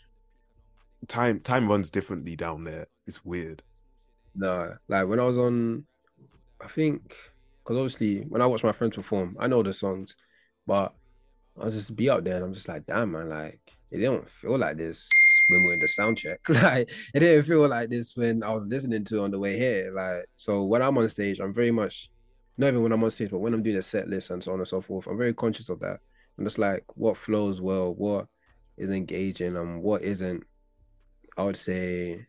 time 1.08 1.41
time 1.41 1.67
runs 1.69 1.91
differently 1.91 2.36
down 2.36 2.63
there. 2.63 2.88
It's 3.06 3.26
weird. 3.26 3.62
No 4.36 4.76
like 4.88 5.08
when 5.08 5.19
I 5.19 5.26
was 5.26 5.38
on 5.38 5.86
I 6.62 6.67
think 6.67 7.15
because 7.63 7.78
obviously 7.78 8.21
when 8.21 8.41
I 8.41 8.45
watch 8.45 8.63
my 8.63 8.71
friends 8.71 8.95
perform 8.95 9.36
I 9.39 9.47
know 9.47 9.62
the 9.62 9.73
songs 9.73 10.15
but 10.65 10.93
I 11.62 11.65
was 11.65 11.76
just 11.76 11.95
be 11.95 12.10
out 12.10 12.23
there 12.23 12.38
and 12.38 12.45
I'm 12.45 12.54
just 12.54 12.67
like, 12.67 12.86
damn 12.86 13.12
man, 13.12 13.30
like 13.30 13.60
it 13.91 13.97
didn't 13.97 14.30
feel 14.30 14.58
like 14.58 14.78
this 14.78 15.08
when 15.47 15.63
we're 15.63 15.73
in 15.73 15.79
the 15.79 15.88
sound 15.88 16.17
check. 16.17 16.39
like 16.49 16.89
it 17.13 17.19
didn't 17.19 17.45
feel 17.45 17.67
like 17.67 17.89
this 17.89 18.15
when 18.15 18.43
I 18.43 18.53
was 18.53 18.63
listening 18.67 19.03
to 19.06 19.21
on 19.23 19.32
the 19.32 19.39
way 19.39 19.58
here. 19.58 19.91
Like 19.93 20.25
so 20.36 20.63
when 20.63 20.82
I'm 20.82 20.97
on 20.97 21.10
stage, 21.10 21.39
I'm 21.39 21.53
very 21.53 21.71
much 21.71 22.10
not 22.58 22.67
even 22.67 22.84
when 22.84 22.91
I'm 22.91 23.03
on 23.03 23.12
stage, 23.12 23.32
but 23.32 23.39
when 23.39 23.53
I'm 23.53 23.63
doing 23.63 23.77
a 23.77 23.82
set 23.82 24.08
list 24.08 24.29
and 24.29 24.43
so 24.43 24.53
on 24.53 24.60
and 24.60 24.67
so 24.67 24.82
forth, 24.82 25.08
I'm 25.08 25.17
very 25.17 25.34
conscious 25.34 25.69
of 25.69 25.79
that. 25.79 25.99
I'm 26.38 26.45
just 26.45 26.60
like 26.60 26.84
what 26.95 27.17
flows 27.17 27.62
well, 27.62 27.93
what 27.93 28.27
is 28.77 28.89
engaging 28.89 29.56
and 29.56 29.82
what 29.82 30.03
isn't, 30.03 30.43
I 31.38 31.43
would 31.43 31.58
say 31.58 32.25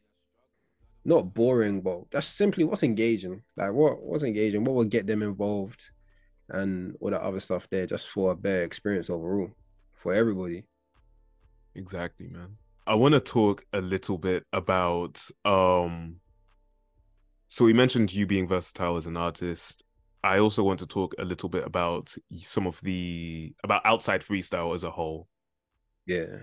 not 1.04 1.34
boring, 1.34 1.82
but 1.82 2.10
that's 2.10 2.26
simply 2.26 2.64
what's 2.64 2.82
engaging. 2.82 3.42
Like 3.56 3.72
what 3.72 4.02
what's 4.02 4.24
engaging, 4.24 4.64
what 4.64 4.74
will 4.74 4.84
get 4.84 5.06
them 5.06 5.22
involved 5.22 5.82
and 6.48 6.96
all 7.00 7.10
the 7.10 7.22
other 7.22 7.40
stuff 7.40 7.68
there 7.70 7.86
just 7.86 8.08
for 8.08 8.32
a 8.32 8.36
better 8.36 8.62
experience 8.64 9.10
overall 9.10 9.50
for 10.02 10.12
everybody. 10.12 10.64
Exactly, 11.74 12.28
man. 12.28 12.56
I 12.86 12.94
want 12.94 13.14
to 13.14 13.20
talk 13.20 13.64
a 13.72 13.80
little 13.80 14.18
bit 14.18 14.44
about 14.52 15.22
um 15.44 16.16
so 17.48 17.64
we 17.64 17.72
mentioned 17.72 18.12
you 18.12 18.26
being 18.26 18.48
versatile 18.48 18.96
as 18.96 19.06
an 19.06 19.16
artist. 19.16 19.84
I 20.24 20.38
also 20.38 20.64
want 20.64 20.80
to 20.80 20.86
talk 20.86 21.14
a 21.18 21.24
little 21.24 21.48
bit 21.48 21.64
about 21.64 22.14
some 22.36 22.66
of 22.66 22.80
the 22.80 23.54
about 23.62 23.82
outside 23.84 24.22
freestyle 24.22 24.74
as 24.74 24.84
a 24.84 24.90
whole. 24.90 25.28
Yeah. 26.06 26.36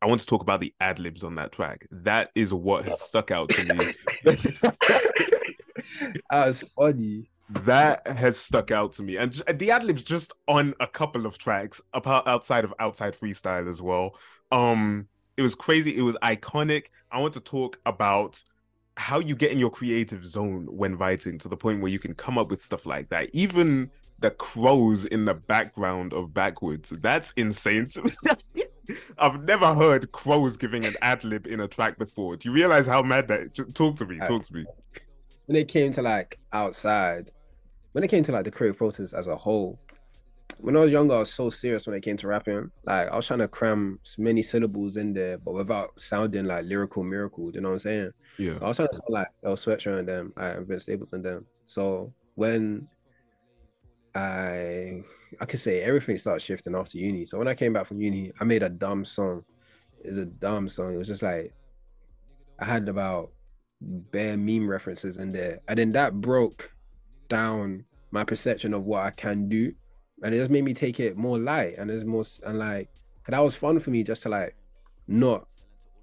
I 0.00 0.06
want 0.06 0.20
to 0.20 0.26
talk 0.26 0.42
about 0.42 0.60
the 0.60 0.74
ad 0.80 0.98
libs 0.98 1.22
on 1.22 1.36
that 1.36 1.52
track. 1.52 1.86
That 1.90 2.30
is 2.34 2.52
what 2.52 2.84
has 2.86 3.00
stuck 3.08 3.30
out 3.30 3.50
to 3.50 3.74
me. 3.74 3.92
That's 6.30 6.62
funny 6.70 7.28
that 7.50 8.06
has 8.06 8.38
stuck 8.38 8.70
out 8.70 8.92
to 8.94 9.02
me. 9.02 9.16
And 9.16 9.32
the 9.54 9.70
ad 9.70 9.84
libs 9.84 10.04
just 10.04 10.32
on 10.48 10.74
a 10.80 10.86
couple 10.86 11.26
of 11.26 11.38
tracks, 11.38 11.80
apart 11.92 12.26
outside 12.26 12.64
of 12.64 12.74
outside 12.78 13.18
freestyle 13.18 13.68
as 13.68 13.82
well. 13.82 14.16
Um, 14.50 15.08
it 15.36 15.42
was 15.42 15.54
crazy. 15.54 15.96
It 15.96 16.02
was 16.02 16.16
iconic. 16.22 16.86
I 17.10 17.20
want 17.20 17.34
to 17.34 17.40
talk 17.40 17.78
about 17.86 18.42
how 18.96 19.18
you 19.18 19.34
get 19.34 19.50
in 19.50 19.58
your 19.58 19.70
creative 19.70 20.26
zone 20.26 20.66
when 20.70 20.96
writing 20.96 21.38
to 21.38 21.48
the 21.48 21.56
point 21.56 21.80
where 21.80 21.90
you 21.90 21.98
can 21.98 22.14
come 22.14 22.38
up 22.38 22.50
with 22.50 22.62
stuff 22.62 22.84
like 22.84 23.08
that. 23.08 23.30
Even 23.32 23.90
the 24.18 24.30
crows 24.30 25.04
in 25.04 25.24
the 25.24 25.34
background 25.34 26.12
of 26.12 26.32
Backwards. 26.32 26.90
That's 26.90 27.32
insane. 27.36 27.88
I've 29.18 29.42
never 29.44 29.74
heard 29.74 30.10
crows 30.12 30.56
giving 30.56 30.84
an 30.84 30.96
ad 31.02 31.24
lib 31.24 31.46
in 31.46 31.60
a 31.60 31.68
track 31.68 31.98
before. 31.98 32.36
Do 32.36 32.48
you 32.48 32.54
realize 32.54 32.86
how 32.86 33.02
mad 33.02 33.28
that? 33.28 33.74
Talk 33.74 33.96
to 33.96 34.06
me. 34.06 34.20
Uh, 34.20 34.26
talk 34.26 34.44
to 34.44 34.54
me. 34.54 34.64
When 35.46 35.56
it 35.56 35.68
came 35.68 35.92
to 35.94 36.02
like 36.02 36.38
outside, 36.52 37.30
when 37.92 38.04
it 38.04 38.08
came 38.08 38.22
to 38.24 38.32
like 38.32 38.44
the 38.44 38.50
creative 38.50 38.76
process 38.76 39.12
as 39.12 39.26
a 39.26 39.36
whole, 39.36 39.78
when 40.58 40.76
I 40.76 40.80
was 40.80 40.92
younger, 40.92 41.14
I 41.14 41.18
was 41.20 41.32
so 41.32 41.50
serious 41.50 41.86
when 41.86 41.96
it 41.96 42.02
came 42.02 42.16
to 42.18 42.28
rapping. 42.28 42.70
Like 42.84 43.08
I 43.08 43.16
was 43.16 43.26
trying 43.26 43.40
to 43.40 43.48
cram 43.48 43.98
many 44.18 44.42
syllables 44.42 44.96
in 44.96 45.12
there, 45.12 45.38
but 45.38 45.54
without 45.54 45.90
sounding 45.98 46.46
like 46.46 46.64
lyrical 46.64 47.02
miracle. 47.02 47.50
You 47.52 47.60
know 47.60 47.68
what 47.68 47.74
I'm 47.74 47.80
saying? 47.80 48.10
Yeah. 48.38 48.58
So 48.58 48.64
I 48.64 48.68
was 48.68 48.76
trying 48.76 48.88
to 48.88 48.94
sound 48.94 49.10
like 49.10 49.28
Earl 49.44 49.56
Sweatshirt 49.56 49.98
and 49.98 50.08
them, 50.08 50.32
I 50.36 50.54
like, 50.54 50.66
Vince 50.66 50.82
Staples 50.84 51.12
and 51.12 51.24
them. 51.24 51.46
So 51.66 52.12
when 52.34 52.88
I 54.14 55.02
I 55.40 55.46
could 55.46 55.60
say 55.60 55.82
everything 55.82 56.18
started 56.18 56.40
shifting 56.40 56.74
after 56.74 56.98
uni. 56.98 57.26
So 57.26 57.38
when 57.38 57.48
I 57.48 57.54
came 57.54 57.72
back 57.72 57.86
from 57.86 58.00
uni, 58.00 58.32
I 58.40 58.44
made 58.44 58.62
a 58.62 58.68
dumb 58.68 59.04
song. 59.04 59.44
It's 60.04 60.16
a 60.16 60.26
dumb 60.26 60.68
song. 60.68 60.94
It 60.94 60.98
was 60.98 61.08
just 61.08 61.22
like 61.22 61.52
I 62.58 62.64
had 62.64 62.88
about 62.88 63.30
bare 63.80 64.36
meme 64.36 64.68
references 64.68 65.16
in 65.16 65.32
there, 65.32 65.60
and 65.68 65.78
then 65.78 65.92
that 65.92 66.20
broke 66.20 66.70
down 67.28 67.84
my 68.10 68.24
perception 68.24 68.74
of 68.74 68.84
what 68.84 69.02
I 69.02 69.10
can 69.10 69.48
do, 69.48 69.72
and 70.22 70.34
it 70.34 70.38
just 70.38 70.50
made 70.50 70.64
me 70.64 70.74
take 70.74 71.00
it 71.00 71.16
more 71.16 71.38
light 71.38 71.74
and 71.78 71.90
it's 71.90 72.04
more 72.04 72.24
and 72.46 72.58
like 72.58 72.88
that 73.28 73.38
was 73.38 73.54
fun 73.54 73.78
for 73.78 73.90
me 73.90 74.02
just 74.02 74.22
to 74.22 74.28
like 74.28 74.56
not 75.06 75.46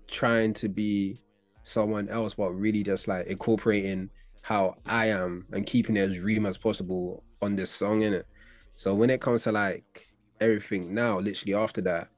trying 0.08 0.54
to 0.54 0.68
be 0.68 1.22
someone 1.64 2.10
else, 2.10 2.34
but 2.34 2.52
really 2.52 2.84
just 2.84 3.08
like 3.08 3.28
incorporating 3.28 4.10
how 4.42 4.76
I 4.86 5.08
am 5.08 5.46
and 5.52 5.66
keeping 5.66 5.98
it 5.98 6.10
as 6.12 6.20
real 6.20 6.48
as 6.48 6.58
possible 6.58 7.24
on 7.42 7.56
this 7.56 7.70
song 7.70 8.02
in 8.02 8.14
it. 8.14 8.28
So 8.76 8.94
when 8.94 9.10
it 9.10 9.22
comes 9.22 9.44
to 9.44 9.52
like 9.52 10.08
everything 10.40 10.94
now, 10.94 11.20
literally 11.20 11.54
after 11.54 11.82
that, 11.82 12.10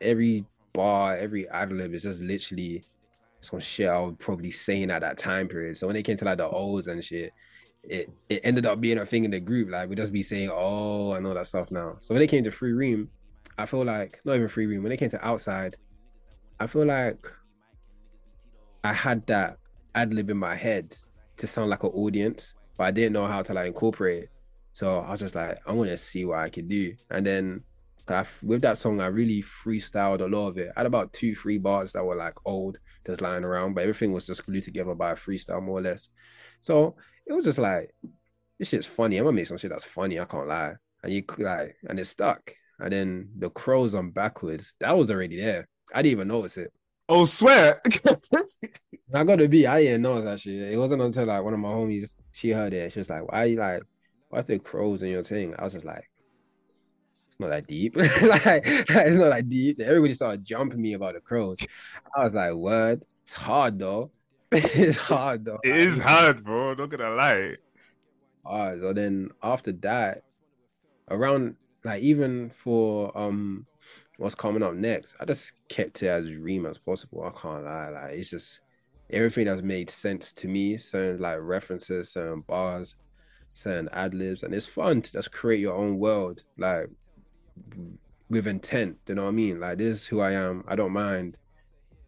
every 0.00 0.44
bar, 0.72 1.16
every 1.16 1.48
ad 1.48 1.72
lib 1.72 1.94
is 1.94 2.02
just 2.02 2.20
literally 2.20 2.84
some 3.40 3.60
shit 3.60 3.88
I 3.88 3.98
was 3.98 4.16
probably 4.18 4.50
saying 4.50 4.90
at 4.90 5.00
that 5.00 5.18
time 5.18 5.48
period. 5.48 5.76
So 5.76 5.86
when 5.86 5.96
it 5.96 6.02
came 6.02 6.16
to 6.18 6.24
like 6.24 6.38
the 6.38 6.48
O's 6.48 6.86
and 6.88 7.04
shit, 7.04 7.32
it, 7.88 8.10
it 8.28 8.40
ended 8.44 8.66
up 8.66 8.80
being 8.80 8.98
a 8.98 9.06
thing 9.06 9.24
in 9.24 9.30
the 9.30 9.40
group. 9.40 9.70
Like 9.70 9.88
we 9.88 9.96
just 9.96 10.12
be 10.12 10.22
saying, 10.22 10.50
oh, 10.52 11.12
and 11.12 11.26
all 11.26 11.34
that 11.34 11.46
stuff 11.46 11.70
now. 11.70 11.96
So 12.00 12.14
when 12.14 12.22
it 12.22 12.28
came 12.28 12.44
to 12.44 12.50
free 12.50 12.72
Reem, 12.72 13.08
I 13.58 13.66
feel 13.66 13.84
like 13.84 14.20
not 14.24 14.36
even 14.36 14.48
free 14.48 14.66
Reem. 14.66 14.82
When 14.82 14.92
it 14.92 14.98
came 14.98 15.10
to 15.10 15.26
outside, 15.26 15.76
I 16.60 16.66
feel 16.66 16.84
like 16.84 17.26
I 18.84 18.92
had 18.92 19.26
that 19.26 19.58
ad 19.94 20.12
lib 20.12 20.30
in 20.30 20.36
my 20.36 20.54
head 20.54 20.96
to 21.38 21.46
sound 21.46 21.70
like 21.70 21.82
an 21.82 21.90
audience, 21.90 22.54
but 22.76 22.84
I 22.84 22.90
didn't 22.90 23.12
know 23.12 23.26
how 23.26 23.42
to 23.42 23.52
like 23.52 23.66
incorporate 23.66 24.24
it. 24.24 24.30
So 24.72 24.98
I 24.98 25.12
was 25.12 25.20
just 25.20 25.34
like, 25.34 25.58
I 25.66 25.72
want 25.72 25.90
to 25.90 25.98
see 25.98 26.24
what 26.24 26.38
I 26.38 26.50
can 26.50 26.68
do. 26.68 26.94
And 27.10 27.24
then 27.26 27.62
I, 28.08 28.24
with 28.42 28.62
that 28.62 28.78
song, 28.78 29.00
I 29.00 29.06
really 29.06 29.42
freestyled 29.42 30.20
a 30.20 30.26
lot 30.26 30.48
of 30.48 30.58
it. 30.58 30.70
I 30.76 30.80
had 30.80 30.86
about 30.86 31.12
two, 31.12 31.34
three 31.34 31.58
bars 31.58 31.92
that 31.92 32.04
were 32.04 32.14
like 32.14 32.34
old, 32.44 32.78
just 33.06 33.20
lying 33.20 33.44
around, 33.44 33.74
but 33.74 33.82
everything 33.82 34.12
was 34.12 34.26
just 34.26 34.44
glued 34.46 34.64
together 34.64 34.94
by 34.94 35.12
a 35.12 35.16
freestyle, 35.16 35.62
more 35.62 35.78
or 35.78 35.82
less. 35.82 36.08
So 36.60 36.94
it 37.26 37.32
was 37.32 37.44
just 37.44 37.58
like, 37.58 37.94
this 38.58 38.68
shit's 38.68 38.86
funny. 38.86 39.18
I'm 39.18 39.24
gonna 39.24 39.36
make 39.36 39.46
some 39.46 39.58
shit 39.58 39.70
that's 39.70 39.84
funny. 39.84 40.18
I 40.18 40.24
can't 40.24 40.46
lie. 40.46 40.74
And 41.02 41.12
you 41.12 41.24
like, 41.38 41.76
and 41.88 42.00
it 42.00 42.06
stuck. 42.06 42.52
And 42.78 42.92
then 42.92 43.28
the 43.38 43.50
crows 43.50 43.94
on 43.94 44.10
backwards, 44.10 44.74
that 44.80 44.96
was 44.96 45.10
already 45.10 45.40
there. 45.40 45.68
I 45.94 46.02
didn't 46.02 46.12
even 46.12 46.28
notice 46.28 46.56
it. 46.56 46.72
Oh, 47.08 47.24
swear. 47.24 47.80
I 49.14 49.24
gotta 49.24 49.48
be, 49.48 49.66
I 49.66 49.82
didn't 49.82 50.02
notice 50.02 50.24
that 50.24 50.40
shit. 50.40 50.72
It 50.72 50.76
wasn't 50.76 51.02
until 51.02 51.26
like 51.26 51.42
one 51.42 51.54
of 51.54 51.60
my 51.60 51.68
homies, 51.68 52.14
she 52.32 52.50
heard 52.50 52.72
it. 52.72 52.92
She 52.92 52.98
was 52.98 53.10
like, 53.10 53.30
Why 53.30 53.44
you 53.44 53.58
like, 53.58 53.82
what's 54.28 54.48
the 54.48 54.58
crows 54.58 55.02
in 55.02 55.10
your 55.10 55.22
thing? 55.22 55.54
I 55.58 55.64
was 55.64 55.74
just 55.74 55.86
like, 55.86 56.10
It's 57.28 57.38
not 57.38 57.50
that 57.50 57.66
deep. 57.66 57.96
like, 57.96 58.62
it's 58.64 58.90
not 58.90 59.30
that 59.30 59.48
deep. 59.48 59.80
Everybody 59.80 60.14
started 60.14 60.44
jumping 60.44 60.80
me 60.82 60.94
about 60.94 61.14
the 61.14 61.20
crows. 61.20 61.58
I 62.16 62.24
was 62.24 62.34
like, 62.34 62.54
What? 62.54 63.00
It's 63.22 63.34
hard 63.34 63.78
though. 63.78 64.10
It's 64.52 64.96
hard 65.12 65.44
though. 65.44 65.58
It 65.64 65.76
is 65.76 65.98
hard, 65.98 66.44
bro. 66.44 66.74
Don't 66.74 66.88
gonna 66.88 67.10
lie. 67.10 67.56
Alright, 68.44 68.80
so 68.80 68.92
then 68.92 69.30
after 69.42 69.72
that, 69.72 70.22
around 71.10 71.56
like 71.84 72.02
even 72.02 72.50
for 72.50 73.16
um 73.16 73.66
what's 74.18 74.34
coming 74.34 74.62
up 74.62 74.74
next, 74.74 75.14
I 75.20 75.24
just 75.24 75.52
kept 75.68 76.02
it 76.02 76.08
as 76.08 76.30
ream 76.36 76.66
as 76.66 76.78
possible. 76.78 77.24
I 77.24 77.40
can't 77.40 77.64
lie. 77.64 77.88
Like 77.90 78.14
it's 78.14 78.30
just 78.30 78.60
everything 79.10 79.46
that's 79.46 79.62
made 79.62 79.90
sense 79.90 80.32
to 80.34 80.48
me, 80.48 80.76
certain 80.76 81.20
like 81.20 81.38
references, 81.40 82.12
certain 82.12 82.40
bars, 82.42 82.96
certain 83.52 83.88
ad 83.92 84.14
libs, 84.14 84.42
and 84.42 84.54
it's 84.54 84.66
fun 84.66 85.02
to 85.02 85.12
just 85.12 85.32
create 85.32 85.60
your 85.60 85.74
own 85.74 85.98
world, 85.98 86.42
like 86.58 86.88
with 88.28 88.46
intent. 88.46 88.96
Do 89.04 89.12
you 89.12 89.16
know 89.16 89.24
what 89.24 89.30
I 89.30 89.32
mean? 89.32 89.60
Like 89.60 89.78
this 89.78 90.02
is 90.02 90.06
who 90.06 90.20
I 90.20 90.32
am. 90.32 90.64
I 90.68 90.76
don't 90.76 90.92
mind 90.92 91.36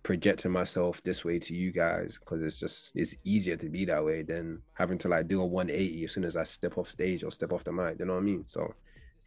projecting 0.09 0.51
myself 0.51 1.03
this 1.05 1.23
way 1.23 1.38
to 1.38 1.55
you 1.55 1.71
guys 1.71 2.16
because 2.18 2.42
it's 2.42 2.59
just 2.59 2.92
it's 2.94 3.14
easier 3.25 3.59
to 3.59 3.68
be 3.68 3.85
that 3.85 4.03
way 4.03 4.23
than 4.23 4.59
having 4.73 4.97
to 4.97 5.07
like 5.07 5.29
do 5.29 5.42
a 5.42 5.44
180 5.44 6.03
as 6.03 6.12
soon 6.12 6.25
as 6.25 6.35
I 6.35 6.44
step 6.44 6.79
off 6.79 6.88
stage 6.88 7.25
or 7.25 7.31
step 7.31 7.53
off 7.53 7.62
the 7.62 7.73
mic. 7.73 7.99
You 7.99 8.07
know 8.07 8.14
what 8.14 8.21
I 8.21 8.23
mean? 8.23 8.47
So 8.49 8.73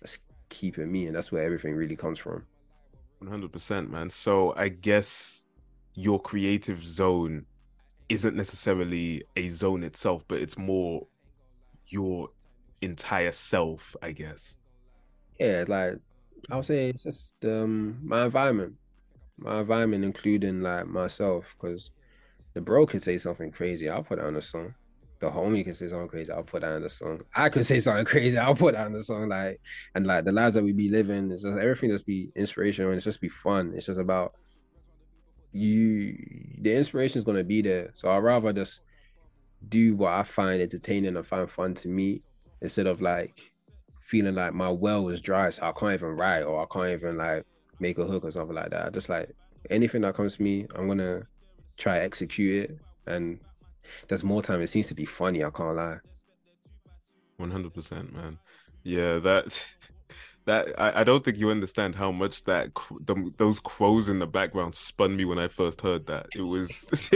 that's 0.02 0.18
keeping 0.50 0.92
me, 0.92 1.06
and 1.06 1.16
that's 1.16 1.32
where 1.32 1.44
everything 1.44 1.76
really 1.76 1.96
comes 1.96 2.18
from. 2.18 2.48
100%, 3.24 3.92
man. 3.92 4.10
So 4.10 4.56
I 4.58 4.70
guess 4.70 5.46
your 5.94 6.20
creative 6.20 6.84
zone 6.84 7.46
isn't 8.10 8.36
necessarily 8.36 9.24
a 9.36 9.50
zone 9.50 9.84
itself, 9.84 10.26
but 10.28 10.40
it's 10.40 10.58
more 10.58 11.06
your 11.90 12.30
entire 12.82 13.34
self, 13.34 13.96
I 14.02 14.14
guess. 14.14 14.58
Yeah, 15.40 15.64
like 15.68 16.00
I 16.50 16.56
would 16.56 16.66
say 16.66 16.90
it's 16.90 17.04
just 17.04 17.36
um 17.44 18.00
my 18.02 18.26
environment 18.26 18.74
my 19.42 19.60
environment, 19.60 20.06
including 20.06 20.62
like 20.62 20.88
myself, 20.88 21.46
because 21.60 21.92
the 22.54 22.62
bro 22.62 22.86
could 22.86 23.04
say 23.04 23.18
something 23.18 23.52
crazy, 23.52 23.90
I'll 23.90 24.04
put 24.04 24.20
that 24.20 24.28
on 24.28 24.36
the 24.36 24.42
song. 24.42 24.74
The 25.20 25.30
homie 25.30 25.64
can 25.64 25.74
say 25.74 25.88
something 25.88 26.08
crazy, 26.08 26.32
I'll 26.32 26.44
put 26.44 26.62
that 26.62 26.74
on 26.74 26.82
the 26.82 26.90
song. 26.90 27.22
I 27.36 27.50
could 27.50 27.66
say 27.66 27.80
something 27.80 28.06
crazy, 28.06 28.38
I'll 28.38 28.56
put 28.56 28.74
that 28.74 28.86
on 28.86 28.94
the 28.94 29.04
song. 29.04 29.30
Like 29.30 29.60
and 29.96 30.06
like 30.06 30.26
the 30.26 30.32
lives 30.32 30.56
that 30.56 30.64
we 30.64 30.74
be 30.74 30.90
living, 30.90 31.32
it's 31.32 31.44
just 31.44 31.58
everything 31.58 31.90
just 31.90 32.06
be 32.06 32.30
inspirational 32.36 32.92
and 32.92 32.98
it's 32.98 33.06
just 33.06 33.22
be 33.22 33.30
fun. 33.30 33.74
It's 33.76 33.88
just 33.88 34.00
about 34.00 34.34
you 35.54 36.16
the 36.62 36.74
inspiration 36.74 37.20
is 37.20 37.26
gonna 37.26 37.44
be 37.44 37.62
there. 37.62 37.92
So 37.94 38.10
I'd 38.10 38.20
rather 38.20 38.54
just 38.54 38.82
do 39.70 39.96
what 39.96 40.14
I 40.14 40.24
find 40.24 40.62
entertaining 40.62 41.16
and 41.16 41.28
find 41.28 41.50
fun 41.50 41.74
to 41.76 41.88
me 41.88 42.22
instead 42.62 42.88
of 42.88 43.02
like 43.02 43.40
feeling 44.04 44.36
like 44.36 44.54
my 44.54 44.70
well 44.70 45.10
is 45.10 45.22
dry, 45.22 45.50
so 45.50 45.64
I 45.64 45.72
can't 45.72 45.94
even 45.94 46.10
write 46.10 46.44
or 46.44 46.62
I 46.62 46.66
can't 46.72 47.00
even 47.00 47.18
like 47.18 47.46
make 47.82 47.98
a 47.98 48.06
hook 48.06 48.24
or 48.24 48.32
something 48.32 48.56
like 48.56 48.70
that. 48.70 48.86
I 48.86 48.90
Just 48.90 49.10
like 49.10 49.36
anything 49.70 50.02
that 50.02 50.16
comes 50.16 50.38
to 50.38 50.44
me, 50.44 50.68
I'm 50.76 50.88
gonna 50.88 51.24
try 51.78 52.00
execute 52.00 52.70
it. 52.70 52.78
And 53.08 53.40
there's 54.08 54.24
more 54.24 54.42
time. 54.42 54.62
It 54.62 54.68
seems 54.68 54.88
to 54.88 54.94
be 54.94 55.06
funny. 55.06 55.44
I 55.44 55.50
can't 55.50 55.76
lie. 55.76 55.98
One 57.38 57.52
hundred 57.52 57.74
percent, 57.74 58.14
man. 58.14 58.38
Yeah, 58.84 59.20
that 59.20 59.66
that 60.46 60.80
I, 60.80 61.02
I 61.02 61.04
don't 61.04 61.26
think 61.26 61.38
you 61.38 61.50
understand 61.50 61.96
how 61.96 62.12
much 62.12 62.44
that 62.44 62.70
the, 63.02 63.32
those 63.38 63.60
crows 63.60 64.10
in 64.10 64.20
the 64.20 64.28
background 64.28 64.76
spun 64.76 65.18
me 65.18 65.26
when 65.26 65.40
I 65.40 65.48
first 65.48 65.82
heard 65.82 66.06
that. 66.08 66.28
It 66.36 66.42
was 66.42 66.88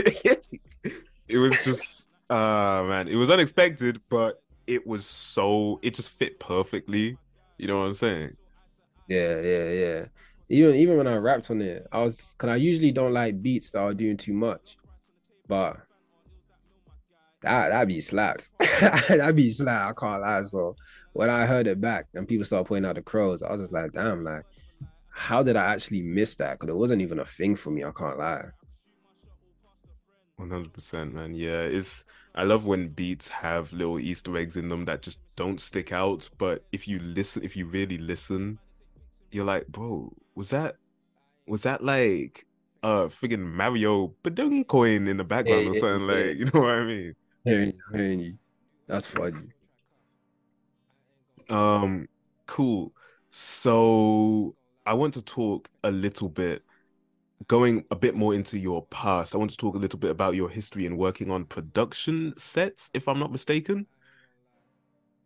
it 1.28 1.38
was 1.38 1.64
just 1.64 2.08
ah 2.28 2.80
uh, 2.80 2.84
man, 2.84 3.08
it 3.08 3.16
was 3.16 3.30
unexpected, 3.30 4.00
but 4.08 4.42
it 4.66 4.84
was 4.86 5.06
so 5.06 5.78
it 5.82 5.94
just 5.94 6.10
fit 6.10 6.40
perfectly. 6.40 7.16
You 7.58 7.68
know 7.68 7.78
what 7.78 7.86
I'm 7.86 7.94
saying? 7.94 8.36
Yeah, 9.08 9.40
yeah, 9.40 9.70
yeah. 9.70 10.04
Even 10.48 10.76
even 10.76 10.96
when 10.96 11.06
I 11.06 11.16
rapped 11.16 11.50
on 11.50 11.60
it, 11.60 11.86
I 11.90 12.02
was 12.02 12.34
cause 12.38 12.50
I 12.50 12.56
usually 12.56 12.92
don't 12.92 13.12
like 13.12 13.42
beats 13.42 13.70
that 13.70 13.80
are 13.80 13.94
doing 13.94 14.16
too 14.16 14.32
much. 14.32 14.76
But 15.48 15.76
that 17.42 17.70
that 17.70 17.88
be 17.88 18.00
slapped. 18.00 18.50
that 18.58 19.32
be 19.34 19.50
slapped. 19.50 19.98
I 19.98 20.00
can't 20.00 20.22
lie. 20.22 20.44
So 20.44 20.76
when 21.12 21.30
I 21.30 21.46
heard 21.46 21.66
it 21.66 21.80
back 21.80 22.06
and 22.14 22.28
people 22.28 22.44
started 22.44 22.66
pointing 22.66 22.88
out 22.88 22.96
the 22.96 23.02
crows, 23.02 23.42
I 23.42 23.50
was 23.50 23.62
just 23.62 23.72
like, 23.72 23.92
damn, 23.92 24.22
like, 24.22 24.44
how 25.10 25.42
did 25.42 25.56
I 25.56 25.72
actually 25.72 26.02
miss 26.02 26.34
that? 26.36 26.58
Because 26.58 26.70
it 26.70 26.76
wasn't 26.76 27.02
even 27.02 27.20
a 27.20 27.24
thing 27.24 27.56
for 27.56 27.70
me. 27.70 27.84
I 27.84 27.90
can't 27.90 28.18
lie. 28.18 28.44
One 30.36 30.50
hundred 30.50 30.72
percent, 30.72 31.14
man. 31.14 31.34
Yeah, 31.34 31.62
it's. 31.62 32.04
I 32.34 32.42
love 32.42 32.66
when 32.66 32.88
beats 32.88 33.28
have 33.28 33.72
little 33.72 33.98
Easter 33.98 34.36
eggs 34.36 34.58
in 34.58 34.68
them 34.68 34.84
that 34.84 35.00
just 35.00 35.20
don't 35.36 35.58
stick 35.58 35.90
out. 35.90 36.28
But 36.36 36.64
if 36.70 36.86
you 36.86 36.98
listen, 36.98 37.42
if 37.42 37.56
you 37.56 37.64
really 37.64 37.96
listen, 37.96 38.58
you're 39.30 39.46
like, 39.46 39.66
bro, 39.68 40.12
was 40.36 40.50
that, 40.50 40.76
was 41.46 41.62
that 41.62 41.82
like, 41.82 42.46
uh, 42.82 43.06
friggin' 43.06 43.40
Mario 43.40 44.14
Badung 44.22 44.66
coin 44.66 45.08
in 45.08 45.16
the 45.16 45.24
background 45.24 45.64
hey, 45.64 45.70
or 45.70 45.74
something 45.74 46.08
hey, 46.08 46.28
like, 46.28 46.38
you 46.38 46.44
know 46.44 46.60
what 46.60 46.70
I 46.70 46.84
mean? 46.84 47.14
Hey, 47.44 47.72
hey, 47.92 48.34
that's 48.86 49.06
funny. 49.06 49.48
Um, 51.48 52.08
cool. 52.46 52.92
So 53.30 54.54
I 54.84 54.94
want 54.94 55.14
to 55.14 55.22
talk 55.22 55.68
a 55.82 55.90
little 55.90 56.28
bit, 56.28 56.62
going 57.48 57.84
a 57.90 57.96
bit 57.96 58.14
more 58.14 58.34
into 58.34 58.58
your 58.58 58.86
past. 58.86 59.34
I 59.34 59.38
want 59.38 59.50
to 59.50 59.56
talk 59.56 59.74
a 59.74 59.78
little 59.78 59.98
bit 59.98 60.10
about 60.10 60.34
your 60.34 60.48
history 60.48 60.86
in 60.86 60.96
working 60.96 61.30
on 61.30 61.44
production 61.44 62.34
sets, 62.36 62.90
if 62.94 63.08
I'm 63.08 63.18
not 63.18 63.32
mistaken. 63.32 63.86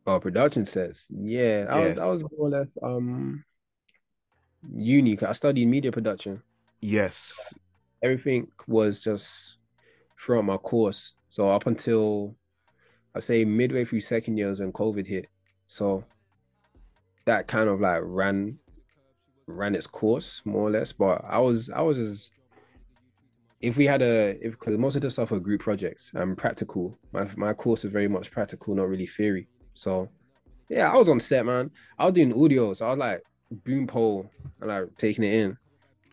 Oh, 0.06 0.18
production 0.18 0.64
sets. 0.64 1.06
Yeah, 1.10 1.66
I, 1.70 1.80
yes. 1.80 1.96
was, 1.96 2.02
I 2.02 2.06
was 2.06 2.22
more 2.22 2.32
or 2.38 2.48
less 2.50 2.78
um 2.82 3.44
uni. 4.74 5.18
I 5.22 5.32
studied 5.32 5.66
media 5.66 5.92
production. 5.92 6.42
Yes. 6.80 7.54
Everything 8.02 8.48
was 8.66 9.00
just 9.00 9.56
throughout 10.18 10.44
my 10.44 10.56
course. 10.56 11.12
So 11.28 11.50
up 11.50 11.66
until 11.66 12.34
I 13.14 13.20
say 13.20 13.44
midway 13.44 13.84
through 13.84 14.00
second 14.00 14.36
years 14.36 14.60
when 14.60 14.72
COVID 14.72 15.06
hit. 15.06 15.26
So 15.68 16.04
that 17.26 17.46
kind 17.46 17.68
of 17.68 17.80
like 17.80 18.00
ran 18.02 18.58
ran 19.46 19.74
its 19.74 19.86
course 19.86 20.42
more 20.44 20.68
or 20.68 20.70
less. 20.70 20.92
But 20.92 21.22
I 21.28 21.38
was 21.38 21.70
I 21.70 21.80
was 21.80 21.98
as 21.98 22.30
if 23.60 23.76
we 23.76 23.86
had 23.86 24.02
a 24.02 24.36
if 24.40 24.52
because 24.52 24.78
most 24.78 24.96
of 24.96 25.02
the 25.02 25.10
stuff 25.10 25.30
were 25.30 25.40
group 25.40 25.60
projects 25.60 26.10
and 26.14 26.36
practical. 26.36 26.98
My 27.12 27.28
my 27.36 27.52
course 27.52 27.84
is 27.84 27.92
very 27.92 28.08
much 28.08 28.30
practical, 28.30 28.74
not 28.74 28.88
really 28.88 29.06
theory. 29.06 29.48
So 29.74 30.08
yeah, 30.68 30.90
I 30.90 30.96
was 30.96 31.08
on 31.08 31.20
set, 31.20 31.44
man. 31.44 31.70
I 31.98 32.06
was 32.06 32.14
doing 32.14 32.32
audio, 32.32 32.72
so 32.74 32.86
I 32.86 32.90
was 32.90 32.98
like 32.98 33.22
boom 33.50 33.86
pole 33.86 34.30
and 34.60 34.68
like 34.68 34.96
taking 34.96 35.24
it 35.24 35.34
in, 35.34 35.58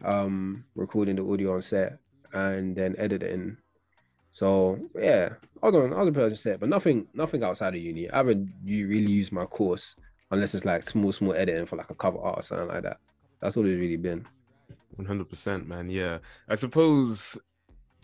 um, 0.04 0.64
recording 0.76 1.16
the 1.16 1.24
audio 1.24 1.56
on 1.56 1.62
set 1.62 2.00
and 2.34 2.76
then 2.76 2.96
editing. 2.98 3.58
So 4.32 4.80
yeah, 4.96 5.30
other 5.64 5.88
was 5.88 6.14
person 6.14 6.36
set, 6.36 6.60
but 6.60 6.70
nothing 6.70 7.08
nothing 7.14 7.44
outside 7.44 7.76
of 7.76 7.82
uni. 7.82 8.10
I 8.10 8.18
haven't 8.18 8.54
you 8.64 8.88
really 8.88 9.12
used 9.12 9.32
my 9.32 9.46
course 9.46 9.96
unless 10.32 10.54
it's 10.54 10.66
like 10.66 10.88
small, 10.88 11.12
small 11.12 11.34
editing 11.34 11.66
for 11.66 11.78
like 11.78 11.90
a 11.90 11.96
cover 11.96 12.20
art 12.20 12.40
or 12.40 12.42
something 12.42 12.68
like 12.68 12.84
that. 12.84 12.98
That's 13.40 13.56
what 13.56 13.66
it's 13.66 13.80
really 13.80 13.98
been. 13.98 14.26
One 14.96 15.08
hundred 15.08 15.30
percent, 15.30 15.68
man. 15.68 15.90
Yeah, 15.90 16.20
I 16.48 16.56
suppose. 16.56 17.38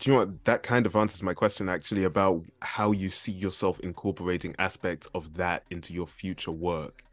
Do 0.00 0.10
you 0.10 0.16
know 0.16 0.24
what? 0.24 0.44
That 0.44 0.64
kind 0.64 0.86
of 0.86 0.96
answers 0.96 1.22
my 1.22 1.34
question 1.34 1.68
actually 1.68 2.02
about 2.02 2.42
how 2.60 2.90
you 2.90 3.08
see 3.10 3.30
yourself 3.30 3.78
incorporating 3.80 4.56
aspects 4.58 5.08
of 5.14 5.34
that 5.34 5.62
into 5.70 5.92
your 5.92 6.08
future 6.08 6.50
work. 6.50 7.04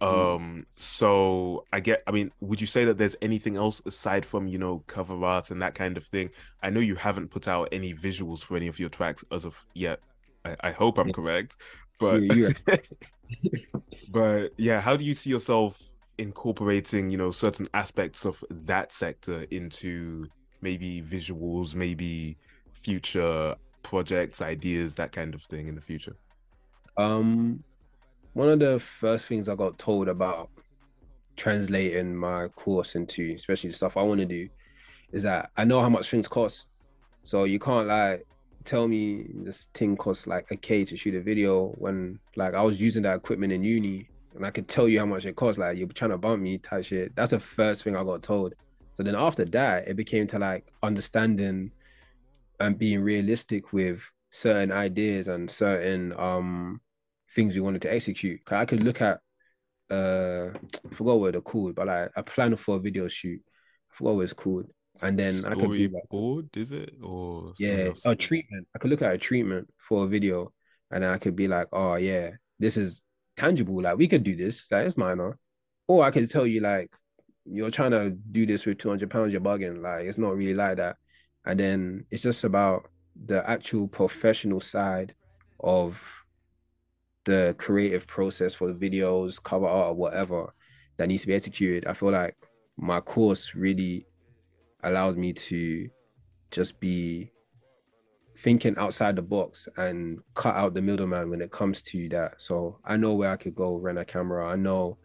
Hmm. 0.00 0.06
Um, 0.06 0.66
so 0.76 1.64
I 1.72 1.80
get, 1.80 2.02
I 2.06 2.10
mean, 2.10 2.32
would 2.40 2.60
you 2.60 2.66
say 2.66 2.84
that 2.86 2.96
there's 2.96 3.16
anything 3.20 3.56
else 3.56 3.82
aside 3.84 4.24
from, 4.24 4.46
you 4.48 4.58
know, 4.58 4.82
cover 4.86 5.22
art 5.24 5.50
and 5.50 5.60
that 5.62 5.74
kind 5.74 5.96
of 5.96 6.06
thing? 6.06 6.30
I 6.62 6.70
know 6.70 6.80
you 6.80 6.94
haven't 6.94 7.28
put 7.30 7.48
out 7.48 7.68
any 7.72 7.92
visuals 7.94 8.42
for 8.42 8.56
any 8.56 8.66
of 8.66 8.78
your 8.78 8.88
tracks 8.88 9.24
as 9.30 9.44
of 9.44 9.56
yet. 9.74 10.00
I, 10.44 10.56
I 10.60 10.70
hope 10.72 10.98
I'm 10.98 11.12
correct, 11.12 11.56
but 11.98 12.22
yeah, 12.22 12.48
but 14.10 14.52
yeah, 14.56 14.80
how 14.80 14.96
do 14.96 15.04
you 15.04 15.12
see 15.12 15.28
yourself 15.28 15.78
incorporating, 16.16 17.10
you 17.10 17.18
know, 17.18 17.30
certain 17.30 17.68
aspects 17.74 18.24
of 18.24 18.42
that 18.50 18.92
sector 18.92 19.42
into 19.50 20.26
maybe 20.62 21.02
visuals, 21.02 21.74
maybe 21.74 22.38
future 22.72 23.54
projects, 23.82 24.40
ideas, 24.40 24.94
that 24.94 25.12
kind 25.12 25.34
of 25.34 25.42
thing 25.42 25.68
in 25.68 25.74
the 25.74 25.80
future? 25.82 26.16
Um, 26.96 27.64
one 28.32 28.48
of 28.48 28.58
the 28.58 28.78
first 28.78 29.26
things 29.26 29.48
I 29.48 29.54
got 29.54 29.78
told 29.78 30.08
about 30.08 30.50
translating 31.36 32.14
my 32.14 32.48
course 32.48 32.94
into, 32.94 33.34
especially 33.34 33.70
the 33.70 33.76
stuff 33.76 33.96
I 33.96 34.02
want 34.02 34.20
to 34.20 34.26
do, 34.26 34.48
is 35.12 35.22
that 35.22 35.50
I 35.56 35.64
know 35.64 35.80
how 35.80 35.88
much 35.88 36.10
things 36.10 36.28
cost. 36.28 36.66
So 37.24 37.44
you 37.44 37.58
can't 37.58 37.88
like 37.88 38.26
tell 38.64 38.86
me 38.86 39.26
this 39.34 39.68
thing 39.74 39.96
costs 39.96 40.26
like 40.26 40.46
a 40.50 40.56
K 40.56 40.84
to 40.84 40.96
shoot 40.96 41.14
a 41.14 41.20
video 41.20 41.68
when 41.78 42.18
like 42.36 42.54
I 42.54 42.62
was 42.62 42.80
using 42.80 43.02
that 43.04 43.16
equipment 43.16 43.52
in 43.52 43.64
uni 43.64 44.08
and 44.34 44.46
I 44.46 44.50
could 44.50 44.68
tell 44.68 44.88
you 44.88 44.98
how 45.00 45.06
much 45.06 45.26
it 45.26 45.36
costs. 45.36 45.58
Like 45.58 45.76
you're 45.76 45.88
trying 45.88 46.12
to 46.12 46.18
bump 46.18 46.42
me 46.42 46.58
type 46.58 46.84
shit. 46.84 47.14
That's 47.16 47.30
the 47.30 47.40
first 47.40 47.82
thing 47.82 47.96
I 47.96 48.04
got 48.04 48.22
told. 48.22 48.54
So 48.94 49.02
then 49.02 49.16
after 49.16 49.44
that, 49.46 49.88
it 49.88 49.96
became 49.96 50.26
to 50.28 50.38
like 50.38 50.66
understanding 50.82 51.72
and 52.60 52.78
being 52.78 53.00
realistic 53.00 53.72
with 53.72 54.02
certain 54.30 54.70
ideas 54.70 55.26
and 55.28 55.50
certain 55.50 56.12
um 56.18 56.80
things 57.34 57.54
we 57.54 57.60
wanted 57.60 57.82
to 57.82 57.92
execute. 57.92 58.40
I 58.50 58.64
could 58.66 58.82
look 58.82 59.00
at 59.00 59.20
uh 59.90 60.50
I 60.90 60.94
forgot 60.94 61.20
what 61.20 61.32
they're 61.32 61.40
called, 61.40 61.74
but 61.74 61.86
like 61.86 62.10
a 62.16 62.22
plan 62.22 62.56
for 62.56 62.76
a 62.76 62.80
video 62.80 63.08
shoot. 63.08 63.40
I 63.90 63.96
forgot 63.96 64.14
what 64.16 64.22
it's 64.22 64.32
called 64.32 64.66
and 65.02 65.18
then 65.18 65.44
I 65.44 65.54
could 65.54 65.70
be 65.70 65.88
like, 65.88 66.08
board, 66.10 66.48
is 66.56 66.72
it 66.72 66.94
or 67.02 67.54
yeah, 67.58 67.90
a 68.04 68.14
treatment. 68.14 68.66
I 68.74 68.78
could 68.78 68.90
look 68.90 69.02
at 69.02 69.14
a 69.14 69.18
treatment 69.18 69.68
for 69.78 70.04
a 70.04 70.06
video, 70.06 70.52
and 70.90 71.04
I 71.04 71.18
could 71.18 71.36
be 71.36 71.48
like, 71.48 71.68
oh 71.72 71.94
yeah, 71.94 72.32
this 72.58 72.76
is 72.76 73.02
tangible. 73.36 73.80
Like 73.82 73.96
we 73.96 74.08
could 74.08 74.24
do 74.24 74.36
this. 74.36 74.66
Like 74.70 74.82
That 74.82 74.86
is 74.88 74.96
minor, 74.96 75.38
or 75.86 76.04
I 76.04 76.10
could 76.10 76.30
tell 76.30 76.46
you 76.46 76.60
like, 76.60 76.90
you're 77.44 77.70
trying 77.70 77.92
to 77.92 78.10
do 78.10 78.46
this 78.46 78.66
with 78.66 78.78
two 78.78 78.88
hundred 78.88 79.10
pounds. 79.10 79.32
You're 79.32 79.40
bugging. 79.40 79.80
Like 79.80 80.06
it's 80.06 80.18
not 80.18 80.36
really 80.36 80.54
like 80.54 80.76
that. 80.76 80.96
And 81.46 81.58
then 81.58 82.06
it's 82.10 82.22
just 82.22 82.44
about 82.44 82.90
the 83.24 83.48
actual 83.48 83.88
professional 83.88 84.60
side 84.60 85.14
of 85.60 86.00
the 87.30 87.54
creative 87.58 88.08
process 88.08 88.54
for 88.54 88.72
the 88.72 88.90
videos, 88.90 89.40
cover 89.40 89.66
art, 89.66 89.90
or 89.90 89.94
whatever 89.94 90.52
that 90.96 91.06
needs 91.06 91.22
to 91.22 91.28
be 91.28 91.34
executed. 91.34 91.86
I 91.86 91.94
feel 91.94 92.10
like 92.10 92.36
my 92.76 93.00
course 93.00 93.54
really 93.54 94.04
allowed 94.82 95.16
me 95.16 95.32
to 95.32 95.88
just 96.50 96.80
be 96.80 97.30
thinking 98.36 98.76
outside 98.78 99.14
the 99.14 99.22
box 99.22 99.68
and 99.76 100.18
cut 100.34 100.56
out 100.56 100.74
the 100.74 100.82
middleman 100.82 101.30
when 101.30 101.40
it 101.40 101.52
comes 101.52 101.82
to 101.82 102.08
that. 102.08 102.42
So 102.42 102.80
I 102.84 102.96
know 102.96 103.14
where 103.14 103.30
I 103.30 103.36
could 103.36 103.54
go 103.54 103.76
rent 103.76 103.98
a 103.98 104.04
camera. 104.04 104.48
I 104.48 104.56
know 104.56 104.98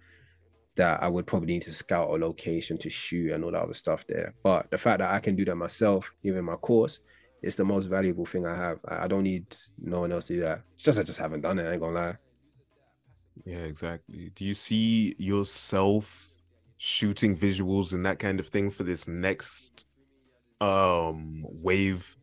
that 0.77 1.03
I 1.03 1.07
would 1.07 1.27
probably 1.27 1.53
need 1.53 1.61
to 1.63 1.73
scout 1.73 2.09
a 2.09 2.13
location 2.13 2.75
to 2.79 2.89
shoot 2.89 3.33
and 3.33 3.43
all 3.43 3.51
that 3.51 3.61
other 3.61 3.75
stuff 3.75 4.03
there. 4.07 4.33
But 4.41 4.71
the 4.71 4.79
fact 4.79 4.97
that 4.99 5.11
I 5.11 5.19
can 5.19 5.35
do 5.35 5.45
that 5.45 5.55
myself, 5.55 6.11
given 6.23 6.43
my 6.43 6.55
course, 6.55 7.01
is 7.45 7.55
the 7.55 7.63
most 7.63 7.85
valuable 7.85 8.25
thing 8.25 8.45
I 8.45 8.55
have. 8.55 8.79
I 8.87 9.07
don't 9.07 9.23
need 9.23 9.45
no 9.81 10.01
one 10.01 10.11
else 10.11 10.25
to 10.25 10.33
do 10.33 10.41
that. 10.41 10.61
It's 10.75 10.83
just 10.83 10.99
I 10.99 11.03
just 11.03 11.19
haven't 11.19 11.41
done 11.41 11.59
it. 11.59 11.67
I 11.67 11.73
ain't 11.73 11.81
gonna 11.81 11.93
lie. 11.93 12.17
Yeah, 13.45 13.59
exactly. 13.59 14.31
Do 14.33 14.43
you 14.45 14.53
see 14.53 15.15
yourself 15.19 16.41
shooting 16.77 17.37
visuals 17.37 17.93
and 17.93 18.05
that 18.05 18.19
kind 18.19 18.39
of 18.39 18.47
thing 18.47 18.71
for 18.71 18.83
this 18.83 19.07
next 19.07 19.87
um 20.59 21.45
wave 21.47 22.17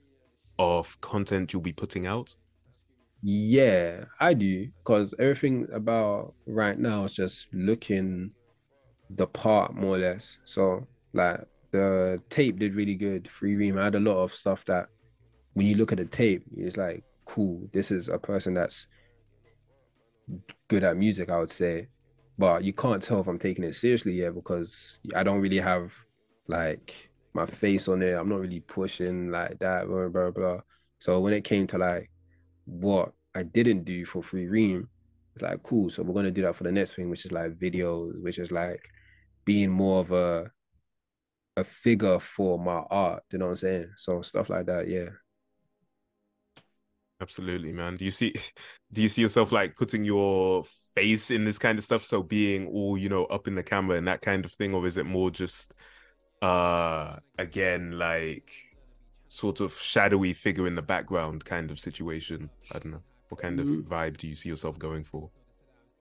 of 0.58 1.00
content 1.00 1.52
you'll 1.52 1.62
be 1.62 1.72
putting 1.72 2.06
out? 2.06 2.34
Yeah, 3.22 4.06
I 4.18 4.34
do. 4.34 4.68
Because 4.78 5.14
everything 5.20 5.68
about 5.72 6.34
right 6.46 6.78
now 6.78 7.04
is 7.04 7.12
just 7.12 7.46
looking 7.52 8.32
the 9.08 9.26
part 9.26 9.74
more 9.74 9.96
or 9.96 9.98
less. 9.98 10.38
So 10.44 10.88
like 11.12 11.40
the 11.70 12.20
tape 12.28 12.58
did 12.58 12.74
really 12.74 12.96
good. 12.96 13.28
Free 13.28 13.54
Reem 13.54 13.78
I 13.78 13.84
had 13.84 13.94
a 13.94 14.00
lot 14.00 14.18
of 14.22 14.34
stuff 14.34 14.64
that 14.64 14.88
when 15.54 15.66
you 15.66 15.76
look 15.76 15.92
at 15.92 15.98
the 15.98 16.04
tape, 16.04 16.44
it's 16.56 16.76
like, 16.76 17.04
cool, 17.24 17.68
this 17.72 17.90
is 17.90 18.08
a 18.08 18.18
person 18.18 18.54
that's 18.54 18.86
good 20.68 20.84
at 20.84 20.96
music, 20.96 21.30
I 21.30 21.38
would 21.38 21.52
say. 21.52 21.88
But 22.38 22.64
you 22.64 22.72
can't 22.72 23.02
tell 23.02 23.20
if 23.20 23.26
I'm 23.26 23.38
taking 23.38 23.64
it 23.64 23.74
seriously 23.74 24.14
yet 24.14 24.34
because 24.34 24.98
I 25.14 25.22
don't 25.22 25.40
really 25.40 25.60
have 25.60 25.92
like 26.48 27.10
my 27.34 27.46
face 27.46 27.88
on 27.88 28.02
it. 28.02 28.14
I'm 28.14 28.28
not 28.28 28.40
really 28.40 28.60
pushing 28.60 29.30
like 29.30 29.58
that, 29.58 29.86
blah, 29.86 30.08
blah, 30.08 30.30
blah. 30.30 30.60
So 30.98 31.20
when 31.20 31.34
it 31.34 31.44
came 31.44 31.66
to 31.68 31.78
like 31.78 32.10
what 32.64 33.12
I 33.34 33.42
didn't 33.42 33.84
do 33.84 34.04
for 34.06 34.22
Free 34.22 34.48
Reem, 34.48 34.88
it's 35.34 35.42
like, 35.42 35.62
cool. 35.62 35.90
So 35.90 36.02
we're 36.02 36.14
going 36.14 36.26
to 36.26 36.30
do 36.30 36.42
that 36.42 36.56
for 36.56 36.64
the 36.64 36.72
next 36.72 36.94
thing, 36.94 37.10
which 37.10 37.24
is 37.24 37.32
like 37.32 37.58
videos, 37.58 38.20
which 38.22 38.38
is 38.38 38.50
like 38.50 38.82
being 39.44 39.70
more 39.70 40.00
of 40.00 40.12
a 40.12 40.50
a 41.56 41.64
figure 41.64 42.18
for 42.18 42.58
my 42.58 42.82
art. 42.90 43.22
You 43.30 43.38
know 43.38 43.46
what 43.46 43.50
I'm 43.50 43.56
saying? 43.56 43.90
So 43.96 44.22
stuff 44.22 44.48
like 44.48 44.66
that, 44.66 44.88
yeah. 44.88 45.10
Absolutely, 47.22 47.72
man. 47.72 47.96
Do 47.96 48.04
you 48.04 48.10
see 48.10 48.34
do 48.92 49.00
you 49.00 49.08
see 49.08 49.22
yourself 49.22 49.52
like 49.52 49.76
putting 49.76 50.04
your 50.04 50.64
face 50.94 51.30
in 51.30 51.44
this 51.44 51.56
kind 51.56 51.78
of 51.78 51.84
stuff? 51.84 52.04
So 52.04 52.22
being 52.22 52.66
all, 52.66 52.98
you 52.98 53.08
know, 53.08 53.24
up 53.26 53.46
in 53.46 53.54
the 53.54 53.62
camera 53.62 53.96
and 53.96 54.08
that 54.08 54.20
kind 54.20 54.44
of 54.44 54.52
thing, 54.52 54.74
or 54.74 54.86
is 54.86 54.98
it 54.98 55.06
more 55.06 55.30
just 55.30 55.72
uh 56.42 57.16
again 57.38 57.92
like 57.92 58.50
sort 59.28 59.60
of 59.60 59.72
shadowy 59.78 60.32
figure 60.32 60.66
in 60.66 60.74
the 60.74 60.82
background 60.82 61.44
kind 61.44 61.70
of 61.70 61.78
situation? 61.78 62.50
I 62.72 62.80
don't 62.80 62.92
know. 62.92 63.02
What 63.28 63.40
kind 63.40 63.60
of 63.60 63.66
mm. 63.66 63.84
vibe 63.84 64.16
do 64.16 64.26
you 64.26 64.34
see 64.34 64.48
yourself 64.48 64.78
going 64.78 65.04
for? 65.04 65.30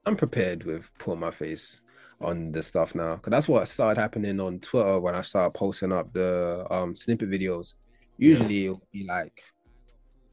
I'm 0.05 0.17
prepared 0.17 0.63
with 0.63 0.89
putting 0.97 1.19
my 1.19 1.31
face 1.31 1.81
on 2.19 2.51
the 2.51 2.61
stuff 2.61 2.93
now 2.95 3.15
because 3.15 3.31
that's 3.31 3.47
what 3.47 3.67
started 3.67 4.01
happening 4.01 4.39
on 4.39 4.59
Twitter 4.59 4.99
when 4.99 5.15
I 5.15 5.21
started 5.21 5.53
posting 5.53 5.91
up 5.91 6.11
the 6.13 6.65
um 6.71 6.95
snippet 6.95 7.29
videos. 7.29 7.75
Usually 8.17 8.55
yeah. 8.55 8.71
it'll 8.71 8.87
be 8.91 9.03
like 9.03 9.43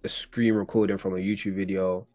a 0.04 0.08
screen 0.08 0.54
recording 0.54 0.98
from 0.98 1.14
a 1.14 1.18
YouTube 1.18 1.54
video 1.54 2.06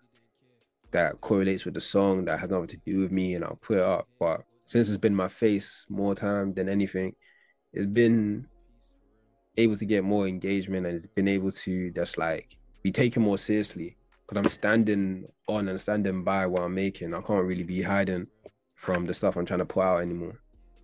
that 0.91 1.19
correlates 1.22 1.65
with 1.65 1.74
the 1.74 1.82
song 1.82 2.24
that 2.26 2.39
has 2.39 2.50
nothing 2.50 2.67
to 2.67 2.78
do 2.86 3.02
with 3.02 3.12
me 3.12 3.36
and 3.36 3.43
I'll 3.43 3.60
put 3.62 3.78
it 3.78 3.84
up. 3.84 4.08
But 4.19 4.41
since 4.65 4.89
it's 4.89 4.98
been 4.98 5.15
my 5.15 5.28
face 5.28 5.86
more 5.89 6.15
time 6.15 6.54
than 6.54 6.69
anything, 6.69 7.13
it's 7.74 7.86
been 7.86 8.48
able 9.58 9.78
to 9.78 9.86
get 9.86 10.04
more 10.04 10.28
engagement 10.28 10.86
and 10.86 10.96
it's 10.96 11.08
been 11.08 11.28
able 11.28 11.52
to 11.52 11.91
just 11.91 12.17
like 12.17 12.58
be 12.84 12.91
taken 12.91 13.22
more 13.22 13.38
seriously 13.38 13.98
because 14.28 14.38
I'm 14.38 14.50
standing 14.50 15.26
on 15.48 15.67
and 15.67 15.80
standing 15.80 16.24
by 16.24 16.46
what 16.46 16.63
I'm 16.63 16.76
making. 16.76 17.13
I 17.13 17.22
can't 17.22 17.46
really 17.46 17.63
be 17.63 17.82
hiding 17.82 18.28
from 18.76 19.06
the 19.06 19.13
stuff 19.13 19.36
I'm 19.36 19.46
trying 19.46 19.60
to 19.60 19.65
put 19.65 19.84
out 19.84 20.02
anymore. 20.02 20.39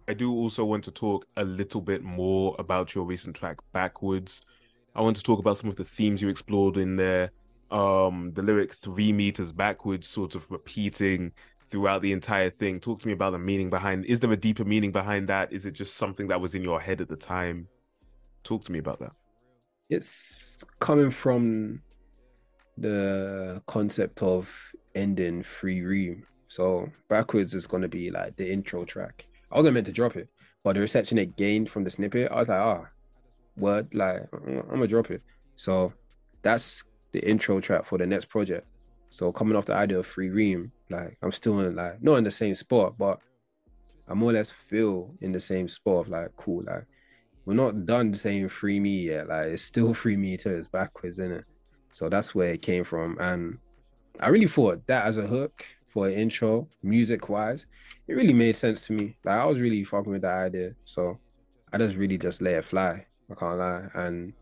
I 0.08 0.14
do 0.14 0.34
also 0.34 0.66
want 0.66 0.84
to 0.86 0.92
talk 0.92 1.26
a 1.38 1.44
little 1.44 1.82
bit 1.82 2.04
more 2.04 2.56
about 2.58 2.96
your 2.96 3.06
recent 3.06 3.36
track 3.36 3.60
Backwards. 3.74 4.42
I 4.95 5.02
want 5.02 5.17
to 5.17 5.23
talk 5.23 5.39
about 5.39 5.58
some 5.58 5.69
of 5.69 5.75
the 5.75 5.86
themes 5.86 6.21
you 6.21 6.30
explored 6.30 6.78
in 6.78 6.95
there. 6.95 7.32
Um, 7.71 8.32
the 8.34 8.41
lyric 8.41 8.73
three 8.73 9.13
meters 9.13 9.52
backwards, 9.52 10.08
sort 10.08 10.36
of 10.36 10.49
repeating 10.49 11.32
throughout 11.67 12.02
the 12.02 12.12
entire 12.12 12.49
thing. 12.49 12.80
Talk 12.80 12.99
to 13.02 13.08
me 13.08 13.13
about 13.13 13.32
the 13.32 13.39
meaning 13.39 13.69
behind. 13.69 14.06
Is 14.06 14.19
there 14.19 14.32
a 14.32 14.38
deeper 14.38 14.65
meaning 14.65 14.91
behind 14.91 15.28
that? 15.28 15.54
Is 15.54 15.65
it 15.65 15.71
just 15.71 15.95
something 15.95 16.28
that 16.30 16.41
was 16.41 16.56
in 16.56 16.63
your 16.63 16.80
head 16.80 17.02
at 17.02 17.08
the 17.08 17.15
time? 17.15 17.67
Talk 18.43 18.63
to 18.65 18.71
me 18.71 18.80
about 18.80 18.99
that. 18.99 19.12
It's 19.89 20.58
coming 20.80 21.12
from 21.12 21.82
the 22.78 23.62
concept 23.67 24.23
of 24.23 24.49
ending 24.95 25.43
free 25.43 25.82
Reem. 25.82 26.23
So 26.47 26.89
backwards 27.10 27.54
is 27.54 27.67
gonna 27.67 27.88
be 27.88 28.10
like 28.10 28.36
the 28.36 28.52
intro 28.52 28.86
track. 28.86 29.25
I 29.52 29.58
wasn't 29.58 29.75
meant 29.75 29.86
to 29.88 29.91
drop 29.91 30.15
it, 30.15 30.30
but 30.63 30.73
the 30.73 30.82
reception 30.82 31.17
it 31.17 31.36
gained 31.38 31.69
from 31.69 31.84
the 31.84 31.91
snippet, 31.91 32.32
I 32.32 32.39
was 32.39 32.47
like, 32.47 32.60
ah, 32.60 32.82
oh, 32.84 32.88
word, 33.58 33.88
like 33.94 34.24
I'm 34.34 34.62
gonna 34.70 34.88
drop 34.88 35.12
it. 35.12 35.22
So 35.56 35.94
that's 36.42 36.84
the 37.12 37.20
intro 37.28 37.60
track 37.60 37.86
for 37.86 37.98
the 37.98 38.06
next 38.06 38.26
project. 38.26 38.68
So 39.10 39.32
coming 39.32 39.56
off 39.56 39.66
the 39.66 39.76
idea 39.76 40.00
of 40.00 40.08
free 40.08 40.30
Reem, 40.30 40.72
like 40.90 41.18
I'm 41.22 41.32
still 41.32 41.60
in 41.60 41.76
like 41.76 42.02
not 42.02 42.16
in 42.16 42.24
the 42.24 42.32
same 42.32 42.56
spot, 42.56 42.98
but 42.98 43.20
I 44.08 44.14
more 44.14 44.32
or 44.32 44.34
less 44.34 44.52
feel 44.52 45.14
in 45.22 45.32
the 45.32 45.40
same 45.40 45.70
spot 45.70 46.06
of 46.06 46.10
like 46.10 46.36
cool, 46.36 46.64
like 46.66 46.86
we're 47.46 47.54
not 47.54 47.86
done 47.86 48.14
saying 48.14 48.50
free 48.50 48.80
me 48.80 49.02
yet. 49.02 49.28
Like 49.28 49.48
it's 49.48 49.64
still 49.64 49.94
free 50.02 50.18
me 50.18 50.38
till 50.38 50.54
it's 50.54 50.68
backwards, 50.68 51.20
in 51.20 51.32
it. 51.32 51.46
So 51.92 52.10
that's 52.10 52.36
where 52.36 52.54
it 52.54 52.62
came 52.62 52.84
from. 52.84 53.18
And 53.20 53.58
I 54.20 54.30
really 54.30 54.48
thought 54.48 54.86
that 54.88 55.06
as 55.06 55.18
a 55.18 55.28
hook 55.28 55.66
for 55.88 56.08
an 56.08 56.14
intro, 56.14 56.68
music 56.84 57.30
wise, 57.30 57.66
it 58.08 58.14
really 58.14 58.34
made 58.34 58.56
sense 58.56 58.86
to 58.88 58.94
me. 58.94 59.18
Like 59.26 59.40
I 59.40 59.46
was 59.46 59.60
really 59.60 59.84
fucking 59.84 60.12
with 60.12 60.22
that 60.22 60.38
idea. 60.38 60.74
So 60.86 61.18
I 61.74 61.78
just 61.78 61.96
really 61.96 62.18
just 62.18 62.42
let 62.42 62.56
it 62.56 62.66
fly. 62.66 63.06
I 63.32 63.36
can't 63.36 63.58
lie. 63.58 63.88
And 63.94 64.34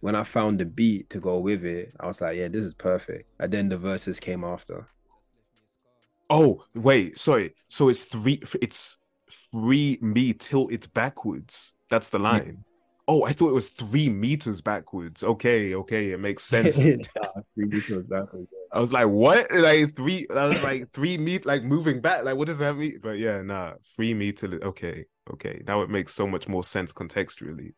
when 0.00 0.14
I 0.14 0.24
found 0.24 0.60
the 0.60 0.64
beat 0.64 1.08
to 1.10 1.18
go 1.20 1.38
with 1.38 1.64
it, 1.64 1.92
I 2.00 2.06
was 2.06 2.20
like, 2.20 2.36
yeah, 2.36 2.48
this 2.48 2.64
is 2.64 2.74
perfect. 2.74 3.30
And 3.38 3.52
then 3.52 3.68
the 3.68 3.78
verses 3.78 4.20
came 4.20 4.44
after. 4.44 4.86
Oh, 6.30 6.64
wait, 6.74 7.18
sorry. 7.18 7.54
So 7.68 7.88
it's 7.88 8.04
three 8.04 8.40
it's 8.60 8.96
three 9.30 9.98
me 10.00 10.32
till 10.32 10.68
it's 10.68 10.86
backwards. 10.86 11.74
That's 11.90 12.10
the 12.10 12.18
line. 12.18 12.64
Oh, 13.06 13.24
I 13.24 13.32
thought 13.32 13.50
it 13.50 13.54
was 13.54 13.68
three 13.68 14.08
meters 14.08 14.60
backwards. 14.62 15.22
Okay, 15.22 15.74
okay, 15.74 16.12
it 16.12 16.20
makes 16.20 16.42
sense. 16.54 16.76
three 16.76 16.98
meters 17.56 18.06
backwards. 18.06 18.48
I 18.74 18.80
was 18.80 18.92
like, 18.92 19.06
what? 19.06 19.46
Like 19.52 19.94
three? 19.94 20.26
That 20.30 20.46
was 20.46 20.62
like 20.62 20.90
three 20.92 21.16
meet, 21.16 21.46
like 21.46 21.62
moving 21.62 22.00
back. 22.00 22.24
Like, 22.24 22.36
what 22.36 22.48
does 22.48 22.58
that 22.58 22.76
mean? 22.76 22.98
But 23.00 23.18
yeah, 23.18 23.40
nah, 23.40 23.74
three 23.94 24.14
meter. 24.14 24.58
Okay, 24.64 25.04
okay. 25.32 25.62
Now 25.64 25.82
it 25.82 25.90
makes 25.90 26.12
so 26.12 26.26
much 26.26 26.48
more 26.48 26.64
sense 26.64 26.92
contextually. 26.92 27.74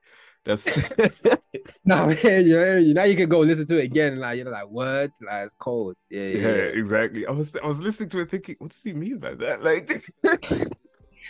That's 0.46 0.64
no 1.84 2.06
man, 2.06 2.46
yeah, 2.46 2.80
now 2.94 3.04
you 3.04 3.14
can 3.14 3.28
go 3.28 3.40
listen 3.40 3.66
to 3.66 3.78
it 3.78 3.84
again. 3.84 4.18
Like 4.20 4.38
you're 4.38 4.50
like, 4.50 4.68
what? 4.68 5.10
Like 5.20 5.44
it's 5.44 5.54
cold. 5.58 5.96
Yeah, 6.08 6.22
yeah, 6.22 6.48
yeah, 6.48 6.64
exactly. 6.72 7.26
I 7.26 7.32
was 7.32 7.54
I 7.62 7.66
was 7.66 7.80
listening 7.80 8.08
to 8.10 8.20
it 8.20 8.30
thinking, 8.30 8.56
what 8.58 8.70
does 8.70 8.82
he 8.82 8.94
mean 8.94 9.18
by 9.18 9.34
that? 9.34 9.62
Like 9.62 10.02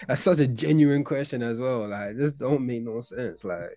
that's 0.07 0.23
such 0.23 0.39
a 0.39 0.47
genuine 0.47 1.03
question 1.03 1.43
as 1.43 1.59
well. 1.59 1.89
Like 1.89 2.17
this 2.17 2.31
don't 2.33 2.65
make 2.65 2.83
no 2.83 3.01
sense. 3.01 3.43
Like 3.43 3.77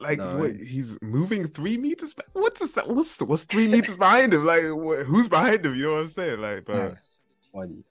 like 0.00 0.18
no, 0.18 0.38
what? 0.38 0.56
He's 0.56 0.96
moving 1.02 1.48
three 1.48 1.76
meters 1.76 2.14
back. 2.14 2.26
What's 2.32 2.70
that? 2.72 2.88
What's 2.88 3.20
what's 3.20 3.44
three 3.44 3.66
meters 3.66 3.96
behind 3.96 4.32
him? 4.34 4.44
Like 4.44 4.64
what, 4.70 5.06
who's 5.06 5.28
behind 5.28 5.66
him? 5.66 5.74
You 5.74 5.84
know 5.84 5.92
what 5.94 6.00
I'm 6.00 6.08
saying? 6.08 6.40
Like, 6.40 6.64
but 6.64 6.90
that's 6.90 7.22
funny. 7.52 7.82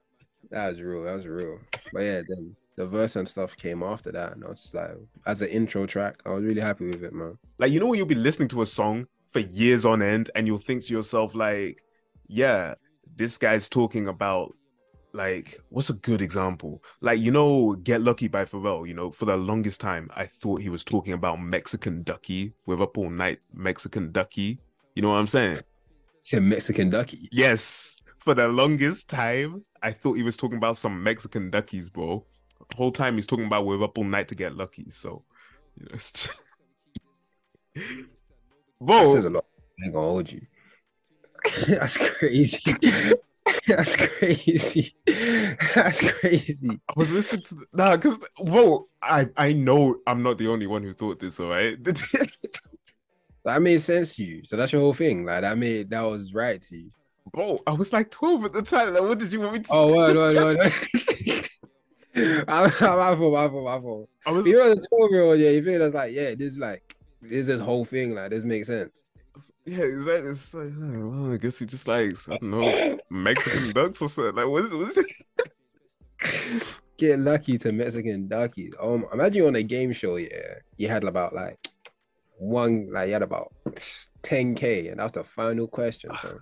That 0.49 0.69
was 0.69 0.81
real. 0.81 1.03
That 1.03 1.15
was 1.15 1.25
real. 1.25 1.59
But 1.91 1.99
yeah, 1.99 2.21
then 2.27 2.55
the 2.77 2.85
verse 2.85 3.15
and 3.15 3.27
stuff 3.27 3.55
came 3.57 3.83
after 3.83 4.11
that, 4.11 4.33
and 4.33 4.45
I 4.45 4.49
was 4.49 4.61
just 4.61 4.73
like, 4.73 4.91
as 5.25 5.41
an 5.41 5.49
intro 5.49 5.85
track, 5.85 6.21
I 6.25 6.29
was 6.29 6.43
really 6.43 6.61
happy 6.61 6.87
with 6.87 7.03
it, 7.03 7.13
man. 7.13 7.37
Like 7.57 7.71
you 7.71 7.79
know 7.79 7.87
when 7.87 7.97
you'll 7.97 8.07
be 8.07 8.15
listening 8.15 8.47
to 8.49 8.61
a 8.61 8.65
song 8.65 9.07
for 9.27 9.39
years 9.39 9.83
on 9.83 10.01
end, 10.01 10.31
and 10.35 10.47
you'll 10.47 10.57
think 10.57 10.85
to 10.85 10.93
yourself 10.93 11.35
like, 11.35 11.83
yeah, 12.27 12.75
this 13.15 13.37
guy's 13.37 13.67
talking 13.67 14.07
about 14.07 14.55
like 15.17 15.59
what's 15.69 15.89
a 15.89 15.93
good 15.93 16.21
example? 16.21 16.83
Like 17.01 17.19
you 17.19 17.31
know 17.31 17.75
get 17.75 18.01
lucky 18.01 18.27
by 18.27 18.45
pharrell 18.45 18.87
you 18.87 18.93
know 18.93 19.11
for 19.11 19.25
the 19.25 19.35
longest 19.35 19.81
time 19.81 20.09
i 20.15 20.25
thought 20.25 20.61
he 20.61 20.69
was 20.69 20.83
talking 20.83 21.13
about 21.13 21.41
mexican 21.41 22.03
ducky 22.03 22.53
we're 22.65 22.81
up 22.81 22.97
all 22.97 23.09
night 23.09 23.39
mexican 23.51 24.11
ducky. 24.11 24.59
You 24.95 25.01
know 25.01 25.09
what 25.09 25.17
i'm 25.17 25.27
saying? 25.27 25.61
Yeah, 26.31 26.39
mexican 26.39 26.89
ducky? 26.89 27.29
Yes. 27.31 27.99
For 28.19 28.33
the 28.33 28.47
longest 28.47 29.09
time 29.09 29.65
i 29.81 29.91
thought 29.91 30.13
he 30.13 30.23
was 30.23 30.37
talking 30.37 30.57
about 30.57 30.77
some 30.77 31.03
mexican 31.03 31.49
duckies 31.49 31.89
bro. 31.89 32.23
The 32.69 32.75
whole 32.77 32.91
time 32.91 33.15
he's 33.15 33.27
talking 33.27 33.45
about 33.45 33.65
we're 33.65 33.83
up 33.83 33.97
all 33.97 34.03
night 34.03 34.27
to 34.29 34.35
get 34.35 34.55
lucky 34.55 34.89
so 34.89 35.23
you 35.77 35.85
know 35.85 35.91
it's 35.93 36.11
just... 36.11 36.61
bro. 38.81 39.13
Says 39.13 39.25
a 39.25 39.29
lot. 39.29 39.45
I 39.81 39.85
ain't 39.85 39.93
gonna 39.93 40.07
hold 40.07 40.31
you. 40.31 40.41
That's 41.67 41.97
crazy 41.97 42.59
That's 43.67 43.95
crazy. 43.95 44.95
That's 45.05 46.01
crazy. 46.01 46.69
I 46.89 46.93
was 46.95 47.11
listening 47.11 47.43
to 47.43 47.55
the, 47.55 47.65
nah, 47.73 47.95
because 47.95 48.17
well, 48.39 48.87
I 49.01 49.29
I 49.37 49.53
know 49.53 49.97
I'm 50.05 50.23
not 50.23 50.37
the 50.37 50.47
only 50.47 50.67
one 50.67 50.83
who 50.83 50.93
thought 50.93 51.19
this. 51.19 51.39
All 51.39 51.49
right, 51.49 51.77
so 51.97 52.25
that 53.45 53.61
made 53.61 53.81
sense 53.81 54.15
to 54.15 54.23
you. 54.23 54.41
So 54.45 54.57
that's 54.57 54.71
your 54.71 54.81
whole 54.81 54.93
thing. 54.93 55.25
Like 55.25 55.41
that 55.41 55.57
made 55.57 55.89
that 55.91 56.01
was 56.01 56.33
right 56.33 56.61
to 56.63 56.77
you. 56.77 56.91
Bro, 57.31 57.61
I 57.67 57.73
was 57.73 57.91
like 57.91 58.09
12 58.09 58.45
at 58.45 58.53
the 58.53 58.61
time. 58.61 58.93
Like, 58.93 59.03
what 59.03 59.19
did 59.19 59.33
you 59.33 59.41
want 59.41 59.53
me 59.53 59.59
to? 59.59 59.69
Oh, 59.71 59.95
word, 59.97 60.15
word, 60.15 60.35
word, 60.35 60.57
word. 60.57 61.49
I'm, 62.47 62.63
my 62.63 62.69
fault, 62.69 62.89
my 62.89 63.15
fault, 63.15 63.65
my 63.65 63.79
fault. 63.79 64.09
I 64.25 64.31
was, 64.31 64.47
you 64.47 64.53
know, 64.53 64.73
the 64.73 64.87
12 64.87 65.11
year 65.11 65.23
old, 65.23 65.39
yeah, 65.39 65.49
you 65.49 65.61
feel 65.61 65.81
it's 65.81 65.93
like, 65.93 66.13
yeah, 66.13 66.35
this 66.35 66.57
like, 66.57 66.95
this 67.21 67.47
this 67.47 67.59
whole 67.59 67.83
thing, 67.83 68.15
like, 68.15 68.29
this 68.29 68.45
makes 68.45 68.67
sense 68.67 69.03
yeah, 69.65 69.83
exactly. 69.83 70.31
It's 70.31 70.53
like, 70.53 70.71
well, 70.77 71.33
I 71.33 71.37
guess 71.37 71.59
he 71.59 71.65
just 71.65 71.87
likes, 71.87 72.29
I 72.29 72.37
don't 72.37 72.51
know, 72.51 72.97
Mexican 73.09 73.71
ducks 73.71 74.01
or 74.01 74.09
something. 74.09 74.35
Like, 74.35 74.47
what 74.47 74.65
is, 74.65 74.73
what 74.73 74.91
is 74.91 74.97
it? 74.97 76.63
Get 76.97 77.19
lucky 77.19 77.57
to 77.59 77.71
Mexican 77.71 78.27
duckies. 78.27 78.73
Um, 78.81 79.05
imagine 79.13 79.47
on 79.47 79.55
a 79.55 79.63
game 79.63 79.93
show, 79.93 80.15
yeah, 80.15 80.55
you 80.77 80.87
had 80.87 81.03
about 81.03 81.33
like 81.33 81.59
one, 82.39 82.91
like 82.91 83.07
you 83.07 83.13
had 83.13 83.21
about 83.21 83.53
10k, 84.23 84.89
and 84.89 84.99
that 84.99 85.03
was 85.03 85.11
the 85.11 85.23
final 85.23 85.67
question. 85.67 86.09
So 86.21 86.39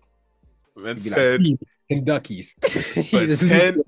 Man 0.76 0.98
said 0.98 1.42
like, 1.42 1.58
Kentucky's. 1.88 2.54
But 3.10 3.38
10 3.38 3.82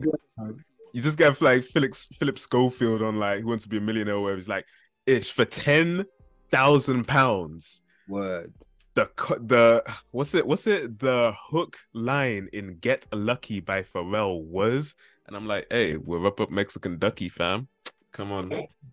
you 0.94 1.02
just 1.02 1.18
get 1.18 1.38
like 1.42 1.62
Felix 1.64 2.06
Phillip 2.18 2.38
Schofield 2.38 3.02
on 3.02 3.18
like 3.18 3.40
Who 3.40 3.48
Wants 3.48 3.64
to 3.64 3.68
Be 3.68 3.76
a 3.76 3.80
Millionaire, 3.80 4.20
where 4.20 4.36
he's 4.36 4.48
like, 4.48 4.64
"Ish 5.04 5.32
for 5.32 5.44
ten 5.44 6.06
thousand 6.48 7.06
pounds." 7.06 7.82
Word. 8.08 8.52
The 8.94 9.08
the 9.40 9.82
what's 10.12 10.34
it? 10.34 10.46
What's 10.46 10.66
it? 10.66 11.00
The 11.00 11.34
hook 11.36 11.76
line 11.92 12.48
in 12.52 12.78
"Get 12.78 13.06
Lucky" 13.12 13.60
by 13.60 13.82
Pharrell 13.82 14.44
was, 14.44 14.94
and 15.26 15.36
I'm 15.36 15.46
like, 15.46 15.66
"Hey, 15.70 15.96
we're 15.96 16.24
up 16.26 16.40
up 16.40 16.50
Mexican 16.50 16.98
ducky, 16.98 17.28
fam. 17.28 17.68
Come 18.12 18.30
on, 18.30 18.52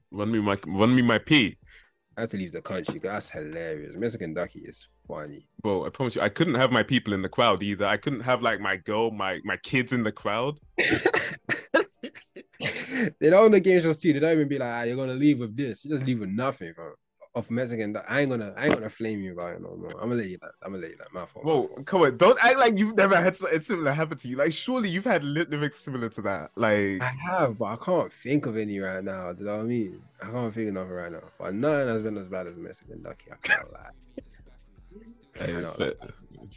run 0.10 0.32
me 0.32 0.40
my 0.40 0.58
run 0.66 0.96
me 0.96 1.04
my 1.04 1.20
pee." 1.20 1.58
I 2.18 2.22
had 2.22 2.32
to 2.32 2.38
leave 2.38 2.52
the 2.52 2.62
country. 2.62 3.00
That's 3.02 3.30
hilarious. 3.30 3.96
Mexican 3.96 4.34
Ducky 4.34 4.60
is 4.60 4.86
funny. 5.08 5.48
Bro, 5.62 5.86
I 5.86 5.90
promise 5.90 6.16
you, 6.16 6.22
I 6.22 6.30
couldn't 6.30 6.56
have 6.56 6.72
my 6.72 6.84
people 6.84 7.14
in 7.14 7.22
the 7.22 7.30
crowd 7.30 7.64
either. 7.64 7.86
I 7.86 7.98
couldn't 7.98 8.22
have 8.22 8.42
like 8.42 8.60
my 8.60 8.78
girl, 8.78 9.12
my 9.12 9.40
my 9.44 9.58
kids 9.58 9.94
in 9.94 10.04
the 10.04 10.12
crowd. 10.12 10.60
they 13.20 13.30
don't 13.30 13.52
the 13.52 13.60
game 13.60 13.82
shows 13.82 13.98
too. 13.98 14.14
They 14.14 14.20
don't 14.20 14.34
even 14.34 14.48
be 14.48 14.58
like, 14.58 14.70
ah, 14.70 14.84
you're 14.84 14.98
gonna 14.98 15.14
leave 15.14 15.40
with 15.40 15.56
this. 15.56 15.86
You 15.86 15.92
just 15.92 16.04
leave 16.04 16.20
with 16.20 16.30
nothing, 16.30 16.74
bro. 16.74 16.94
Of 17.34 17.50
Mexican, 17.50 17.94
Duck- 17.94 18.04
I 18.10 18.20
ain't 18.20 18.30
gonna, 18.30 18.54
I 18.58 18.66
ain't 18.66 18.74
gonna 18.74 18.90
flame 18.90 19.22
you 19.22 19.32
about 19.32 19.54
it 19.56 19.62
no 19.62 19.74
more. 19.78 19.92
I'm 20.02 20.10
gonna 20.10 20.16
let 20.16 20.28
you 20.28 20.38
that. 20.42 20.52
I'm 20.62 20.72
gonna 20.74 20.82
let 20.82 20.92
you 20.92 20.98
that. 20.98 21.14
My 21.14 21.26
fault. 21.26 21.46
my 21.46 21.52
Whoa, 21.52 21.68
fault. 21.68 21.86
come 21.86 22.02
on! 22.02 22.18
Don't 22.18 22.38
act 22.44 22.58
like 22.58 22.78
you've 22.78 22.94
never 22.98 23.16
had 23.16 23.38
something 23.38 23.62
similar 23.62 23.94
happen 23.94 24.18
to 24.18 24.28
you. 24.28 24.36
Like, 24.36 24.52
surely 24.52 24.90
you've 24.90 25.06
had 25.06 25.24
lyrics 25.24 25.80
similar 25.80 26.10
to 26.10 26.22
that. 26.24 26.52
Like, 26.58 27.02
I 27.02 27.10
have, 27.24 27.58
but 27.58 27.66
I 27.68 27.76
can't 27.78 28.12
think 28.12 28.48
of 28.48 28.58
any 28.58 28.80
right 28.80 29.02
now. 29.02 29.32
Do 29.32 29.40
you 29.40 29.46
know 29.46 29.56
what 29.58 29.64
I 29.64 29.66
mean? 29.68 30.02
I 30.22 30.26
can't 30.30 30.54
think 30.54 30.68
of 30.68 30.74
nothing 30.74 30.92
right 30.92 31.12
now. 31.14 31.24
But 31.40 31.54
none 31.54 31.88
has 31.88 32.02
been 32.02 32.18
as 32.18 32.30
bad 32.30 32.48
as 32.48 32.58
Mexican 32.58 33.02
Ducky. 33.02 33.32
I 33.32 33.36
can't 33.48 33.74
lie. 33.74 33.90
hey, 35.46 35.56
I 35.56 35.62
know. 35.62 35.72
fa- 35.72 35.96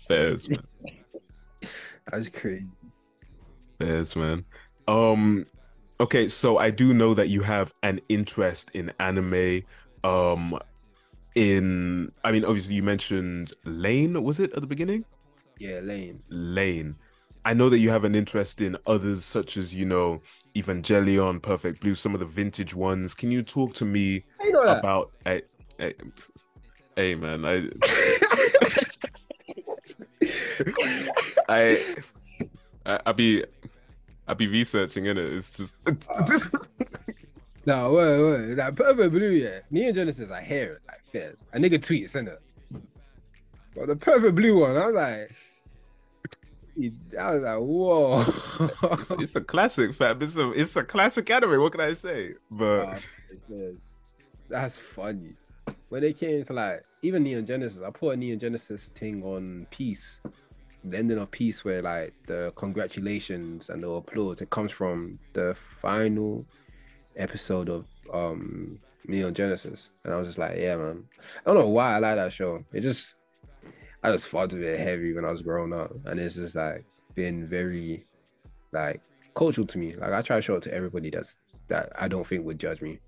fairs, 0.09 0.49
man. 0.49 0.59
That's 2.11 2.29
crazy. 2.31 2.67
Fairs, 3.79 4.17
man. 4.17 4.45
Um, 4.89 5.47
okay, 6.01 6.27
so 6.27 6.59
I 6.59 6.71
do 6.71 6.93
know 6.93 7.15
that 7.15 7.29
you 7.29 7.43
have 7.43 7.73
an 7.85 8.01
interest 8.09 8.73
in 8.75 8.93
anime. 8.99 9.63
Um, 10.05 10.59
in 11.35 12.13
I 12.23 12.31
mean, 12.31 12.45
obviously 12.45 12.75
you 12.75 12.83
mentioned 12.83 13.53
Lain. 13.65 14.23
Was 14.23 14.39
it 14.39 14.53
at 14.53 14.61
the 14.61 14.67
beginning? 14.67 15.05
Yeah, 15.59 15.81
Lain. 15.81 16.23
Lain. 16.29 16.97
I 17.47 17.53
know 17.53 17.69
that 17.69 17.79
you 17.79 17.91
have 17.91 18.05
an 18.05 18.15
interest 18.15 18.61
in 18.61 18.77
others 18.87 19.25
such 19.25 19.57
as 19.57 19.75
you 19.75 19.85
know 19.85 20.23
Evangelion, 20.55 21.43
Perfect 21.43 21.81
Blue, 21.81 21.95
some 21.95 22.15
of 22.15 22.21
the 22.21 22.27
vintage 22.27 22.75
ones. 22.75 23.15
Can 23.15 23.31
you 23.31 23.43
talk 23.43 23.75
to 23.75 23.85
me 23.85 24.23
you 24.43 24.59
about? 24.61 25.11
Hey, 25.25 25.43
hey, 25.79 25.95
hey 26.97 27.15
man, 27.15 27.45
I, 27.45 27.69
I, 31.49 31.97
I, 32.87 33.01
I 33.07 33.13
be, 33.13 33.45
I 34.27 34.35
be 34.35 34.47
researching 34.47 35.07
in 35.07 35.19
it. 35.19 35.33
It's 35.35 35.57
just, 35.57 35.77
No, 37.67 37.93
wait, 37.93 38.47
wait. 38.49 38.55
That 38.57 38.75
perfect 38.77 39.13
blue, 39.13 39.31
yeah. 39.31 39.61
Neon 39.71 39.95
Genesis, 39.95 40.31
I 40.31 40.43
hear 40.43 40.75
it 40.75 40.83
like 40.87 41.05
fairs. 41.11 41.43
A 41.53 41.59
nigga 41.59 41.79
tweets, 41.79 42.13
innit? 42.13 42.39
But 43.75 43.89
the 43.89 43.97
perfect 43.97 44.35
blue 44.35 44.61
one, 44.61 44.77
I 44.77 44.87
was 44.87 44.95
like, 44.95 45.31
I 47.19 47.35
was 47.35 47.43
like, 47.43 47.59
whoa. 47.59 48.25
it's, 48.99 49.11
it's 49.13 49.37
a 49.37 49.41
classic, 49.41 49.95
fam. 49.95 50.21
It's 50.23 50.37
a, 50.37 50.51
it's 50.51 50.77
a 50.77 50.85
classic 50.85 51.31
anime. 51.31 51.61
What 51.61 51.73
can 51.73 51.81
I 51.81 51.95
say? 51.95 52.35
But 52.51 53.05
Oh, 53.53 53.73
That's 54.49 54.79
funny. 54.79 55.31
When 55.89 56.03
they 56.03 56.13
came 56.13 56.45
to 56.45 56.53
like 56.53 56.85
even 57.03 57.23
Neon 57.23 57.47
Genesis, 57.47 57.81
I 57.83 57.91
put 57.91 58.15
a 58.15 58.17
Neon 58.17 58.39
Genesis 58.39 58.89
thing 58.89 59.23
on 59.23 59.67
Peace. 59.71 60.21
The 60.85 60.99
ending 60.99 61.19
of 61.19 61.31
Peace 61.31 61.65
where 61.65 61.81
like 61.81 62.13
the 62.27 62.53
congratulations 62.57 63.71
and 63.71 63.83
the 63.83 63.89
applause 63.89 64.41
it 64.43 64.51
comes 64.51 64.71
from 64.73 65.19
the 65.33 65.57
final 65.81 66.45
episode 67.17 67.69
of 67.69 67.85
um 68.13 68.79
Neon 69.07 69.35
Genesis. 69.35 69.91
And 70.05 70.15
I 70.15 70.17
was 70.17 70.29
just 70.29 70.39
like, 70.39 70.57
yeah 70.57 70.77
man. 70.77 71.05
I 71.21 71.43
don't 71.47 71.59
know 71.59 71.69
why 71.69 71.97
I 71.97 71.99
like 71.99 72.17
that 72.17 72.33
show. 72.33 72.65
It 72.73 72.81
just 72.81 73.15
I 74.03 74.13
just 74.13 74.29
thought 74.29 74.53
of 74.53 74.63
it 74.63 74.81
heavy 74.81 75.13
when 75.13 75.25
I 75.25 75.31
was 75.31 75.43
growing 75.43 75.73
up. 75.73 75.93
And 76.05 76.21
it's 76.21 76.35
just 76.35 76.55
like 76.55 76.85
been 77.15 77.47
very 77.47 78.05
like 78.73 79.01
cultural 79.35 79.67
to 79.67 79.79
me. 79.79 79.95
Like 79.95 80.13
I 80.13 80.23
try 80.23 80.37
to 80.37 80.43
show 80.43 80.55
it 80.55 80.63
to 80.65 80.75
everybody 80.75 81.11
that's 81.11 81.37
that 81.69 81.93
I 81.99 82.09
don't 82.09 82.27
think 82.27 82.45
would 82.45 82.59
judge 82.59 82.81
me. 82.83 82.99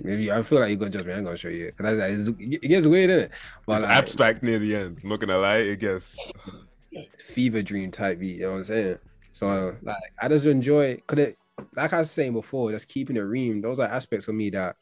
Maybe 0.00 0.30
I 0.30 0.42
feel 0.42 0.58
like 0.60 0.68
you're 0.68 0.76
gonna 0.76 0.90
judge 0.90 1.06
me. 1.06 1.12
I'm 1.12 1.24
gonna 1.24 1.36
show 1.36 1.48
you. 1.48 1.72
Cause 1.72 1.96
that's, 1.96 2.28
it's, 2.28 2.40
it 2.40 2.68
gets 2.68 2.86
weird, 2.86 3.10
isn't 3.10 3.24
it? 3.24 3.30
But 3.66 3.74
it's 3.74 3.82
like, 3.82 3.92
abstract 3.92 4.42
near 4.42 4.58
the 4.58 4.74
end. 4.74 5.00
I'm 5.02 5.08
not 5.08 5.20
gonna 5.20 5.38
lie. 5.38 5.58
It 5.58 5.80
gets 5.80 6.18
fever 7.26 7.62
dream 7.62 7.90
type 7.90 8.18
beat. 8.18 8.36
You 8.36 8.42
know 8.42 8.50
what 8.50 8.56
I'm 8.56 8.62
saying? 8.64 8.98
So 9.32 9.76
like, 9.82 9.96
I 10.20 10.28
just 10.28 10.46
enjoy. 10.46 11.00
Cause 11.06 11.18
it, 11.18 11.38
like 11.76 11.92
I 11.92 11.98
was 11.98 12.10
saying 12.10 12.32
before, 12.32 12.70
just 12.72 12.88
keeping 12.88 13.16
it 13.16 13.20
ream. 13.20 13.60
Those 13.60 13.80
are 13.80 13.88
aspects 13.88 14.28
of 14.28 14.34
me 14.34 14.50
that 14.50 14.76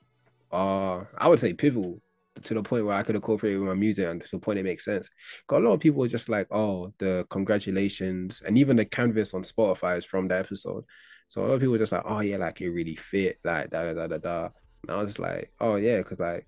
are, 0.50 1.08
I 1.18 1.28
would 1.28 1.38
say, 1.38 1.52
pivotal 1.52 2.00
to 2.44 2.54
the 2.54 2.62
point 2.62 2.86
where 2.86 2.96
I 2.96 3.02
could 3.02 3.14
incorporate 3.14 3.54
it 3.54 3.58
with 3.58 3.68
my 3.68 3.74
music 3.74 4.08
and 4.08 4.20
to 4.20 4.28
the 4.32 4.38
point 4.38 4.58
it 4.58 4.64
makes 4.64 4.84
sense. 4.84 5.08
Got 5.48 5.62
a 5.62 5.68
lot 5.68 5.74
of 5.74 5.80
people 5.80 6.06
just 6.06 6.28
like, 6.28 6.46
oh, 6.50 6.92
the 6.98 7.26
congratulations, 7.30 8.42
and 8.46 8.56
even 8.56 8.76
the 8.76 8.84
canvas 8.84 9.34
on 9.34 9.42
Spotify 9.42 9.98
is 9.98 10.04
from 10.04 10.28
the 10.28 10.38
episode. 10.38 10.84
So 11.28 11.42
a 11.42 11.46
lot 11.46 11.54
of 11.54 11.60
people 11.60 11.78
just 11.78 11.92
like, 11.92 12.02
oh 12.04 12.20
yeah, 12.20 12.36
like 12.38 12.60
it 12.60 12.70
really 12.70 12.96
fit, 12.96 13.38
like 13.44 13.70
da 13.70 13.84
da 13.84 13.94
da 13.94 14.06
da 14.06 14.18
da. 14.18 14.48
And 14.82 14.90
I 14.90 14.96
was 14.96 15.08
just 15.08 15.18
like, 15.18 15.52
oh 15.60 15.76
yeah, 15.76 15.98
because 15.98 16.18
like 16.18 16.46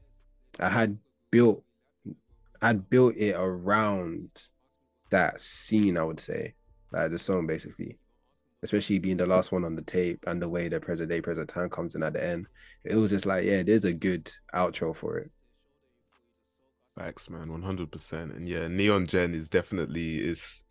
I 0.59 0.68
had 0.68 0.99
built, 1.31 1.62
I'd 2.61 2.89
built 2.89 3.16
it 3.16 3.35
around 3.37 4.31
that 5.11 5.41
scene, 5.41 5.97
I 5.97 6.05
would 6.05 6.20
say, 6.20 6.55
like 6.93 7.11
the 7.11 7.18
song 7.18 7.47
basically, 7.47 7.99
especially 8.65 8.99
being 8.99 9.19
the 9.19 9.27
last 9.27 9.53
one 9.53 9.65
on 9.65 9.77
the 9.77 9.83
tape 9.83 10.25
and 10.27 10.41
the 10.41 10.49
way 10.49 10.69
the 10.69 10.81
present 10.81 11.11
day, 11.11 11.21
present 11.21 11.49
time 11.49 11.69
comes 11.69 11.95
in 11.95 12.03
at 12.03 12.15
the 12.15 12.25
end. 12.25 12.47
It 12.83 12.97
was 12.97 13.11
just 13.11 13.27
like, 13.27 13.45
yeah, 13.45 13.62
there's 13.62 13.85
a 13.85 13.93
good 13.93 14.33
outro 14.55 14.97
for 14.97 15.19
it. 15.19 15.31
Facts, 16.97 17.29
man, 17.29 17.53
one 17.53 17.62
hundred 17.62 17.93
percent. 17.93 18.33
And 18.33 18.49
yeah, 18.49 18.67
Neon 18.67 19.07
Gen 19.07 19.35
is 19.35 19.51
definitely 19.51 20.17
is. 20.17 20.65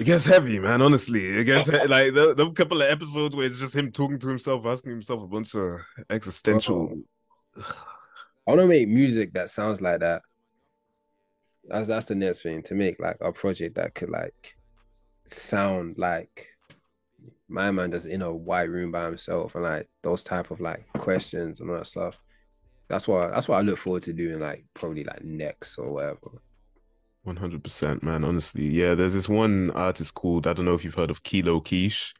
It 0.00 0.04
gets 0.04 0.26
heavy, 0.26 0.58
man. 0.58 0.82
Honestly, 0.82 1.24
it 1.26 1.44
gets 1.44 1.66
he- 1.66 1.72
like 1.86 2.14
the, 2.14 2.34
the 2.34 2.50
couple 2.50 2.82
of 2.82 2.90
episodes 2.90 3.36
where 3.36 3.46
it's 3.46 3.60
just 3.60 3.76
him 3.76 3.92
talking 3.92 4.18
to 4.18 4.28
himself, 4.28 4.66
asking 4.66 4.90
himself 4.90 5.22
a 5.22 5.26
bunch 5.28 5.54
of 5.54 5.80
existential. 6.10 6.96
I 7.56 8.50
want 8.52 8.60
to 8.60 8.66
make 8.66 8.88
music 8.88 9.34
that 9.34 9.50
sounds 9.50 9.80
like 9.80 10.00
that. 10.00 10.22
That's 11.68 11.86
that's 11.86 12.06
the 12.06 12.16
next 12.16 12.42
thing 12.42 12.62
to 12.64 12.74
make 12.74 12.98
like 12.98 13.18
a 13.20 13.30
project 13.30 13.76
that 13.76 13.94
could 13.94 14.10
like 14.10 14.56
sound 15.26 15.98
like 15.98 16.48
my 17.48 17.70
man 17.70 17.90
just 17.92 18.06
in 18.06 18.22
a 18.22 18.32
white 18.34 18.68
room 18.70 18.92
by 18.92 19.04
himself 19.06 19.54
and 19.54 19.64
like 19.64 19.88
those 20.02 20.22
type 20.22 20.50
of 20.50 20.60
like 20.60 20.86
questions 20.94 21.60
and 21.60 21.70
all 21.70 21.76
that 21.76 21.86
stuff. 21.86 22.16
That's 22.88 23.06
what 23.08 23.30
that's 23.32 23.48
what 23.48 23.56
I 23.58 23.62
look 23.62 23.78
forward 23.78 24.02
to 24.04 24.12
doing 24.12 24.40
like 24.40 24.64
probably 24.74 25.04
like 25.04 25.22
next 25.24 25.78
or 25.78 25.90
whatever. 25.92 26.40
One 27.22 27.36
hundred 27.36 27.62
percent, 27.62 28.02
man. 28.02 28.24
Honestly, 28.24 28.66
yeah. 28.66 28.94
There's 28.94 29.14
this 29.14 29.28
one 29.28 29.70
artist 29.72 30.14
called 30.14 30.46
I 30.46 30.52
don't 30.52 30.64
know 30.64 30.74
if 30.74 30.84
you've 30.84 30.94
heard 30.94 31.10
of 31.10 31.22
Kilo 31.22 31.60
Kish. 31.60 32.14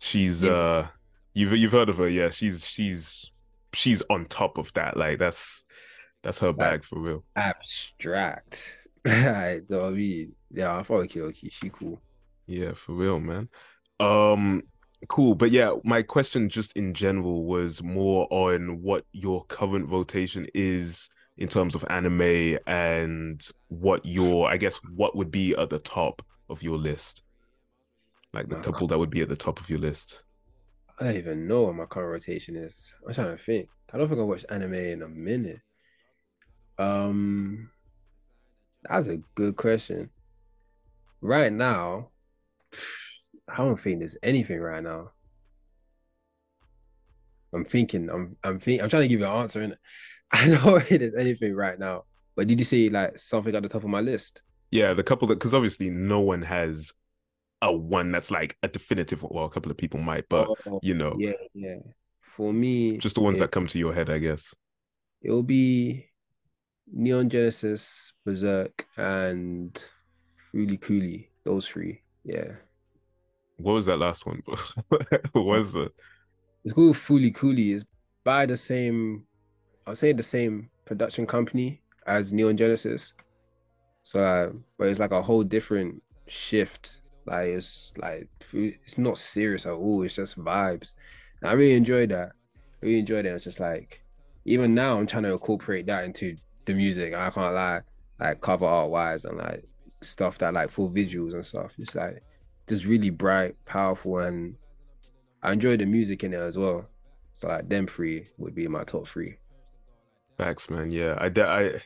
She's 0.00 0.42
Yeah. 0.44 0.50
uh, 0.52 0.86
you've 1.34 1.52
you've 1.52 1.72
heard 1.72 1.88
of 1.88 1.98
her, 1.98 2.08
yeah. 2.08 2.30
She's 2.30 2.66
she's 2.66 3.30
she's 3.72 4.02
on 4.10 4.26
top 4.26 4.58
of 4.58 4.72
that. 4.74 4.96
Like 4.96 5.18
that's 5.18 5.64
that's 6.22 6.40
her 6.40 6.52
bag 6.52 6.84
for 6.84 6.98
real. 6.98 7.24
Abstract. 7.36 8.76
I 9.06 9.60
mean 9.70 10.32
yeah, 10.52 10.76
I 10.76 10.82
follow 10.82 11.06
Kilo 11.06 11.30
Key. 11.30 11.50
She 11.50 11.70
cool. 11.70 12.02
Yeah, 12.46 12.72
for 12.72 12.92
real, 12.92 13.20
man. 13.20 13.48
Um, 14.00 14.62
cool. 15.08 15.34
But 15.34 15.50
yeah, 15.50 15.74
my 15.84 16.02
question 16.02 16.48
just 16.48 16.72
in 16.76 16.94
general 16.94 17.44
was 17.44 17.82
more 17.82 18.26
on 18.30 18.82
what 18.82 19.04
your 19.12 19.44
current 19.44 19.88
rotation 19.88 20.46
is 20.54 21.08
in 21.36 21.48
terms 21.48 21.74
of 21.74 21.84
anime 21.88 22.58
and 22.66 23.46
what 23.68 24.04
your, 24.04 24.50
I 24.50 24.56
guess, 24.56 24.76
what 24.94 25.16
would 25.16 25.30
be 25.30 25.54
at 25.54 25.70
the 25.70 25.78
top 25.78 26.22
of 26.48 26.62
your 26.62 26.76
list. 26.78 27.22
Like 28.32 28.48
the 28.48 28.56
couple 28.56 28.86
that 28.88 28.98
would 28.98 29.10
be 29.10 29.22
at 29.22 29.28
the 29.28 29.36
top 29.36 29.60
of 29.60 29.68
your 29.68 29.80
list. 29.80 30.24
I 30.98 31.04
don't 31.04 31.16
even 31.16 31.48
know 31.48 31.62
what 31.62 31.74
my 31.74 31.86
current 31.86 32.10
rotation 32.10 32.56
is. 32.56 32.94
I'm 33.06 33.14
trying 33.14 33.36
to 33.36 33.42
think. 33.42 33.68
I 33.92 33.98
don't 33.98 34.08
think 34.08 34.20
I 34.20 34.24
watched 34.24 34.46
anime 34.50 34.74
in 34.74 35.02
a 35.02 35.08
minute. 35.08 35.60
Um, 36.78 37.70
that's 38.88 39.08
a 39.08 39.18
good 39.34 39.56
question. 39.56 40.10
Right 41.20 41.52
now, 41.52 42.10
I 43.52 43.56
don't 43.58 43.80
think 43.80 43.98
there's 43.98 44.16
anything 44.22 44.60
right 44.60 44.82
now. 44.82 45.10
I'm 47.52 47.64
thinking. 47.64 48.08
I'm. 48.10 48.36
I'm 48.44 48.60
think. 48.60 48.82
I'm 48.82 48.88
trying 48.88 49.02
to 49.02 49.08
give 49.08 49.20
you 49.20 49.26
an 49.26 49.32
answer. 49.32 49.62
In 49.62 49.76
I 50.32 50.48
don't 50.48 50.82
think 50.82 51.00
there's 51.00 51.16
anything 51.16 51.54
right 51.54 51.78
now. 51.78 52.04
But 52.36 52.46
did 52.46 52.58
you 52.58 52.64
see 52.64 52.88
like 52.90 53.18
something 53.18 53.54
at 53.54 53.62
the 53.62 53.68
top 53.68 53.82
of 53.82 53.90
my 53.90 54.00
list? 54.00 54.42
Yeah, 54.70 54.94
the 54.94 55.02
couple 55.02 55.26
that, 55.28 55.34
because 55.34 55.52
obviously 55.54 55.90
no 55.90 56.20
one 56.20 56.42
has 56.42 56.92
a 57.60 57.72
one 57.72 58.12
that's 58.12 58.30
like 58.30 58.56
a 58.62 58.68
definitive, 58.68 59.22
well, 59.24 59.44
a 59.46 59.50
couple 59.50 59.70
of 59.70 59.76
people 59.76 60.00
might, 60.00 60.28
but 60.28 60.46
oh, 60.48 60.56
oh, 60.66 60.80
you 60.82 60.94
know, 60.94 61.16
yeah, 61.18 61.32
yeah. 61.54 61.76
For 62.36 62.52
me, 62.52 62.96
just 62.98 63.16
the 63.16 63.20
ones 63.20 63.38
it- 63.38 63.40
that 63.40 63.50
come 63.50 63.66
to 63.66 63.78
your 63.78 63.92
head, 63.92 64.08
I 64.08 64.18
guess. 64.18 64.54
it'll 65.22 65.42
be 65.42 66.06
Neon 66.92 67.28
Genesis, 67.28 68.12
Berserk, 68.24 68.86
and 68.96 69.84
Fooly 70.54 70.80
Cooly. 70.80 71.30
Those 71.44 71.66
three. 71.66 72.02
Yeah. 72.24 72.52
What 73.62 73.72
was 73.72 73.86
that 73.86 73.98
last 73.98 74.26
one? 74.26 74.42
what 74.88 75.10
was 75.34 75.74
it? 75.74 75.92
It's 76.64 76.74
called 76.74 76.96
Fooly 76.96 77.34
Cooly. 77.34 77.72
It's 77.72 77.84
by 78.24 78.46
the 78.46 78.56
same, 78.56 79.24
I'll 79.86 79.94
say 79.94 80.12
the 80.12 80.22
same 80.22 80.70
production 80.84 81.26
company 81.26 81.80
as 82.06 82.32
Neon 82.32 82.56
Genesis. 82.56 83.12
So, 84.04 84.22
uh, 84.22 84.50
but 84.78 84.88
it's 84.88 85.00
like 85.00 85.12
a 85.12 85.22
whole 85.22 85.42
different 85.42 86.02
shift. 86.26 87.00
Like 87.26 87.48
it's 87.48 87.92
like 87.98 88.28
it's 88.52 88.98
not 88.98 89.18
serious 89.18 89.66
at 89.66 89.72
all. 89.72 90.02
It's 90.02 90.14
just 90.14 90.38
vibes. 90.38 90.94
And 91.40 91.50
I 91.50 91.52
really 91.52 91.76
enjoyed 91.76 92.10
that. 92.10 92.32
I 92.82 92.86
really 92.86 92.98
enjoyed 93.00 93.26
it. 93.26 93.34
It's 93.34 93.44
just 93.44 93.60
like 93.60 94.02
even 94.44 94.74
now 94.74 94.98
I'm 94.98 95.06
trying 95.06 95.24
to 95.24 95.32
incorporate 95.32 95.86
that 95.86 96.04
into 96.04 96.36
the 96.64 96.74
music. 96.74 97.14
I 97.14 97.30
can't 97.30 97.54
lie, 97.54 97.80
like 98.18 98.40
cover 98.40 98.66
art 98.66 98.90
wise 98.90 99.24
and 99.24 99.38
like 99.38 99.64
stuff 100.02 100.38
that 100.38 100.54
like 100.54 100.70
full 100.70 100.90
visuals 100.90 101.34
and 101.34 101.44
stuff. 101.44 101.72
It's 101.78 101.94
like 101.94 102.22
just 102.70 102.86
really 102.86 103.10
bright, 103.10 103.54
powerful, 103.66 104.18
and 104.18 104.54
I 105.42 105.52
enjoy 105.52 105.76
the 105.76 105.84
music 105.84 106.24
in 106.24 106.32
it 106.32 106.38
as 106.38 106.56
well. 106.56 106.86
So 107.34 107.48
like 107.48 107.68
them 107.68 107.86
three 107.86 108.28
would 108.38 108.54
be 108.54 108.66
my 108.68 108.84
top 108.84 109.08
three. 109.08 109.36
Facts, 110.38 110.70
man. 110.70 110.90
Yeah, 110.90 111.16
I, 111.18 111.30
I 111.40 111.82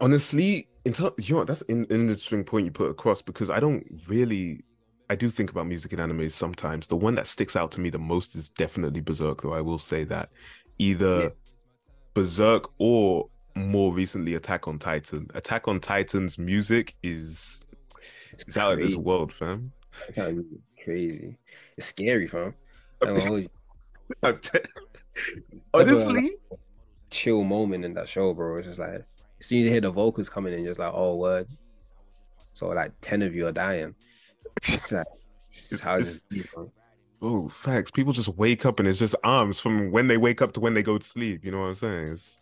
honestly, 0.00 0.68
in 0.84 0.92
terms, 0.92 1.12
you 1.28 1.36
know, 1.36 1.44
that's 1.44 1.62
an, 1.62 1.86
an 1.90 2.02
interesting 2.02 2.44
point 2.44 2.66
you 2.66 2.70
put 2.72 2.90
across 2.90 3.22
because 3.22 3.50
I 3.50 3.58
don't 3.58 3.84
really, 4.06 4.62
I 5.08 5.16
do 5.16 5.30
think 5.30 5.50
about 5.50 5.66
music 5.66 5.92
and 5.92 6.00
anime 6.00 6.28
sometimes. 6.28 6.86
The 6.86 6.96
one 6.96 7.14
that 7.14 7.26
sticks 7.26 7.56
out 7.56 7.72
to 7.72 7.80
me 7.80 7.90
the 7.90 7.98
most 7.98 8.34
is 8.34 8.50
definitely 8.50 9.00
Berserk, 9.00 9.42
though. 9.42 9.54
I 9.54 9.60
will 9.60 9.78
say 9.78 10.04
that 10.04 10.28
either 10.78 11.22
yeah. 11.22 11.28
Berserk 12.14 12.70
or 12.78 13.28
more 13.54 13.92
recently 13.92 14.34
Attack 14.34 14.68
on 14.68 14.78
Titan. 14.78 15.28
Attack 15.34 15.68
on 15.68 15.80
Titan's 15.80 16.38
music 16.38 16.94
is 17.02 17.64
it's 18.38 18.56
out 18.56 18.74
of 18.74 18.80
this 18.80 18.96
world, 18.96 19.32
fam. 19.32 19.72
it's 20.08 20.40
crazy. 20.82 21.36
It's 21.76 21.86
scary, 21.86 22.28
fam. 22.28 22.54
Honestly, 25.74 26.32
chill 27.10 27.44
moment 27.44 27.84
in 27.84 27.94
that 27.94 28.08
show, 28.08 28.32
bro. 28.34 28.56
It's 28.58 28.66
just 28.66 28.78
like 28.78 29.04
as 29.40 29.46
soon 29.46 29.60
as 29.60 29.64
you 29.64 29.70
hear 29.70 29.80
the 29.80 29.90
vocals 29.90 30.28
coming 30.28 30.52
in, 30.52 30.64
just 30.64 30.80
like, 30.80 30.92
oh 30.94 31.16
word. 31.16 31.48
So 32.52 32.68
like 32.68 32.92
ten 33.00 33.22
of 33.22 33.34
you 33.34 33.46
are 33.46 33.52
dying. 33.52 33.94
It's 34.56 34.92
like, 34.92 35.06
it's, 35.70 35.82
how 35.82 35.96
it's, 35.96 36.26
Oh, 37.22 37.48
facts. 37.50 37.90
People 37.90 38.12
just 38.12 38.28
wake 38.28 38.64
up 38.64 38.78
and 38.78 38.88
it's 38.88 38.98
just 38.98 39.14
arms 39.22 39.60
from 39.60 39.90
when 39.90 40.08
they 40.08 40.16
wake 40.16 40.40
up 40.40 40.52
to 40.54 40.60
when 40.60 40.74
they 40.74 40.82
go 40.82 40.96
to 40.96 41.06
sleep. 41.06 41.44
You 41.44 41.52
know 41.52 41.60
what 41.60 41.66
I'm 41.66 41.74
saying? 41.74 42.12
It's... 42.12 42.40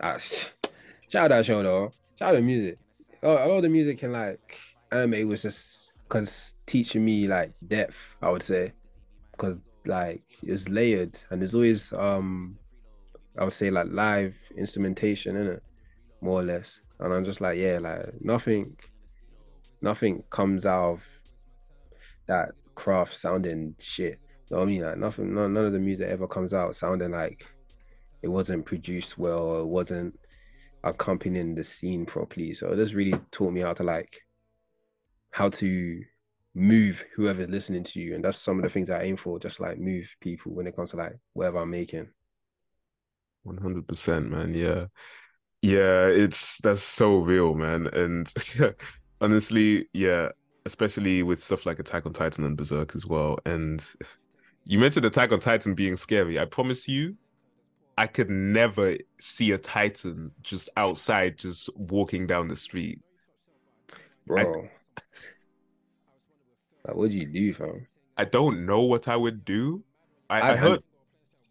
Ah, 0.00 0.16
shout 1.08 1.24
out 1.24 1.28
that 1.28 1.46
show 1.46 1.62
though. 1.62 1.92
Shout 2.18 2.30
out 2.30 2.36
the 2.36 2.40
music. 2.40 2.78
A 3.22 3.28
lot 3.28 3.50
of 3.50 3.62
the 3.62 3.68
music 3.68 3.98
can 3.98 4.12
like 4.12 4.58
anime 4.92 5.28
was 5.28 5.42
just 5.42 5.92
because 6.08 6.54
teaching 6.66 7.04
me 7.04 7.26
like 7.26 7.52
depth. 7.66 7.96
I 8.22 8.30
would 8.30 8.42
say 8.42 8.72
because 9.32 9.56
like 9.86 10.22
it's 10.42 10.68
layered 10.68 11.18
and 11.30 11.40
there's 11.40 11.54
always 11.54 11.92
um 11.92 12.56
I 13.38 13.44
would 13.44 13.52
say 13.52 13.70
like 13.70 13.86
live 13.90 14.34
instrumentation 14.56 15.36
in 15.36 15.46
it, 15.48 15.62
more 16.20 16.40
or 16.40 16.44
less. 16.44 16.80
And 17.00 17.12
I'm 17.12 17.24
just 17.24 17.40
like, 17.40 17.58
yeah, 17.58 17.78
like 17.80 18.14
nothing, 18.20 18.76
nothing 19.82 20.22
comes 20.30 20.66
out 20.66 20.92
of 20.92 21.02
that 22.28 22.50
craft 22.74 23.18
sounding 23.18 23.74
shit. 23.80 24.20
You 24.50 24.56
know 24.56 24.58
what 24.58 24.62
I 24.62 24.66
mean? 24.66 24.82
Like 24.82 24.98
nothing, 24.98 25.34
none, 25.34 25.52
none 25.52 25.64
of 25.64 25.72
the 25.72 25.78
music 25.80 26.08
ever 26.08 26.28
comes 26.28 26.54
out 26.54 26.76
sounding 26.76 27.10
like 27.10 27.44
it 28.22 28.28
wasn't 28.28 28.64
produced 28.64 29.18
well 29.18 29.40
or 29.40 29.60
it 29.60 29.66
wasn't 29.66 30.18
accompanying 30.84 31.54
the 31.54 31.64
scene 31.64 32.06
properly. 32.06 32.54
So 32.54 32.72
it 32.72 32.76
just 32.76 32.94
really 32.94 33.18
taught 33.32 33.52
me 33.52 33.62
how 33.62 33.72
to 33.72 33.82
like 33.82 34.20
how 35.34 35.48
to 35.48 36.00
move 36.54 37.04
whoever's 37.16 37.48
listening 37.48 37.82
to 37.82 37.98
you. 37.98 38.14
And 38.14 38.24
that's 38.24 38.38
some 38.38 38.56
of 38.56 38.62
the 38.62 38.68
things 38.68 38.88
I 38.88 39.02
aim 39.02 39.16
for, 39.16 39.40
just 39.40 39.58
like 39.58 39.80
move 39.80 40.08
people 40.20 40.54
when 40.54 40.68
it 40.68 40.76
comes 40.76 40.92
to 40.92 40.96
like 40.96 41.18
whatever 41.32 41.58
I'm 41.58 41.70
making. 41.70 42.06
100% 43.44 44.28
man. 44.28 44.54
Yeah. 44.54 44.86
Yeah 45.60 46.06
it's 46.06 46.58
that's 46.58 46.84
so 46.84 47.16
real 47.16 47.54
man. 47.54 47.88
And 47.88 48.32
honestly 49.20 49.88
yeah 49.92 50.28
especially 50.66 51.22
with 51.22 51.42
stuff 51.42 51.66
like 51.66 51.78
attack 51.78 52.06
on 52.06 52.12
titan 52.12 52.44
and 52.44 52.56
berserk 52.56 52.94
as 52.94 53.04
well. 53.04 53.38
And 53.44 53.84
you 54.64 54.78
mentioned 54.78 55.04
attack 55.04 55.32
on 55.32 55.40
titan 55.40 55.74
being 55.74 55.96
scary. 55.96 56.38
I 56.38 56.44
promise 56.44 56.86
you 56.86 57.16
i 57.96 58.08
could 58.08 58.28
never 58.28 58.96
see 59.20 59.52
a 59.52 59.58
titan 59.58 60.32
just 60.42 60.68
outside 60.76 61.38
just 61.38 61.68
walking 61.76 62.28
down 62.28 62.46
the 62.46 62.56
street. 62.56 63.00
Bro. 64.28 64.62
I, 64.64 64.70
like, 66.86 66.96
what 66.96 67.10
do 67.10 67.16
you 67.16 67.26
do 67.26 67.52
fam 67.52 67.86
i 68.16 68.24
don't 68.24 68.64
know 68.64 68.82
what 68.82 69.08
i 69.08 69.16
would 69.16 69.44
do 69.44 69.82
i, 70.30 70.40
I, 70.40 70.52
I 70.52 70.56
heard 70.56 70.82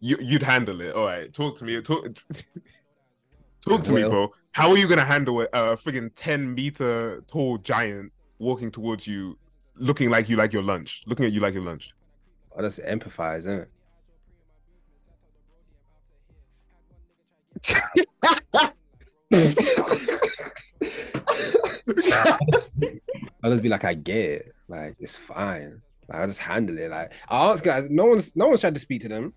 you 0.04 0.18
you'd 0.20 0.42
handle 0.42 0.82
it. 0.82 0.94
All 0.94 1.06
right, 1.06 1.32
talk 1.32 1.56
to 1.58 1.64
me. 1.64 1.80
Talk 1.80 2.04
talk 3.62 3.82
to 3.84 3.92
well, 3.92 4.02
me, 4.02 4.08
bro. 4.08 4.32
How 4.52 4.70
are 4.70 4.76
you 4.76 4.86
gonna 4.86 5.04
handle 5.04 5.40
it? 5.40 5.48
A 5.54 5.76
friggin' 5.76 6.10
ten 6.14 6.54
meter 6.54 7.22
tall 7.26 7.56
giant 7.56 8.12
walking 8.38 8.70
towards 8.70 9.06
you, 9.06 9.38
looking 9.76 10.10
like 10.10 10.28
you 10.28 10.36
like 10.36 10.52
your 10.52 10.62
lunch, 10.62 11.04
looking 11.06 11.24
at 11.24 11.32
you 11.32 11.40
like 11.40 11.54
your 11.54 11.64
lunch. 11.64 11.94
I 12.56 12.60
just 12.60 12.80
empathize, 12.80 13.38
isn't 13.38 13.66
it? 13.66 13.70
I'll 23.42 23.50
just 23.50 23.62
be 23.62 23.68
like, 23.68 23.84
I 23.84 23.94
get 23.94 24.16
it. 24.16 24.54
Like, 24.68 24.96
it's 24.98 25.16
fine. 25.16 25.82
Like, 26.08 26.22
I 26.22 26.26
just 26.26 26.38
handle 26.38 26.78
it. 26.78 26.90
Like, 26.90 27.12
I 27.28 27.46
ask 27.52 27.64
guys, 27.64 27.88
no 27.90 28.06
one's 28.06 28.34
no 28.36 28.48
one's 28.48 28.60
tried 28.60 28.74
to 28.74 28.80
speak 28.80 29.02
to 29.02 29.08
them. 29.08 29.32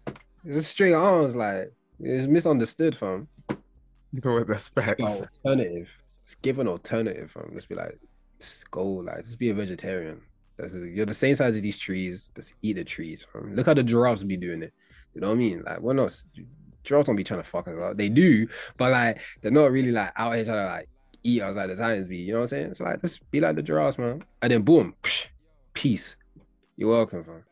It's 0.45 0.55
just 0.55 0.71
straight 0.71 0.93
arms, 0.93 1.35
like 1.35 1.73
it's 1.99 2.27
misunderstood, 2.27 2.95
fam. 2.95 3.27
You 3.49 4.21
know 4.23 4.33
what? 4.33 4.47
That's 4.47 4.67
facts. 4.67 5.01
alternative. 5.01 5.89
Just 6.25 6.41
give 6.41 6.59
an 6.59 6.67
alternative, 6.67 7.31
fam. 7.31 7.51
Just 7.53 7.69
be 7.69 7.75
like, 7.75 7.97
just 8.39 8.69
go, 8.71 8.83
like, 8.83 9.25
just 9.25 9.39
be 9.39 9.49
a 9.49 9.53
vegetarian. 9.53 10.21
That's, 10.57 10.73
you're 10.73 11.05
the 11.05 11.13
same 11.13 11.35
size 11.35 11.55
as 11.55 11.61
these 11.61 11.77
trees. 11.77 12.31
Just 12.35 12.53
eat 12.61 12.73
the 12.73 12.83
trees, 12.83 13.25
fam. 13.31 13.55
Look 13.55 13.65
how 13.65 13.73
the 13.73 13.83
giraffes 13.83 14.23
be 14.23 14.37
doing 14.37 14.63
it. 14.63 14.73
You 15.13 15.21
know 15.21 15.27
what 15.27 15.33
I 15.33 15.37
mean? 15.37 15.63
Like, 15.65 15.79
we're 15.79 15.93
not. 15.93 16.15
Giraffes 16.83 17.07
don't 17.07 17.15
be 17.15 17.23
trying 17.23 17.41
to 17.41 17.49
fuck 17.49 17.67
us 17.67 17.77
up. 17.77 17.97
They 17.97 18.09
do, 18.09 18.47
but 18.77 18.91
like, 18.91 19.19
they're 19.41 19.51
not 19.51 19.71
really 19.71 19.91
like 19.91 20.13
out 20.15 20.35
here 20.35 20.45
trying 20.45 20.65
to 20.65 20.73
like 20.73 20.89
eat 21.27 21.41
us 21.41 21.55
like 21.55 21.67
the 21.67 21.75
Titans 21.75 22.07
be. 22.07 22.17
You 22.17 22.33
know 22.33 22.39
what 22.39 22.43
I'm 22.43 22.47
saying? 22.47 22.73
So 22.75 22.85
like, 22.85 23.01
just 23.01 23.29
be 23.31 23.41
like 23.41 23.55
the 23.55 23.61
giraffes, 23.61 23.97
man. 23.97 24.23
And 24.41 24.51
then 24.51 24.61
boom, 24.61 24.95
psh, 25.03 25.27
peace. 25.73 26.15
You're 26.77 26.89
welcome, 26.89 27.23
fam. 27.23 27.43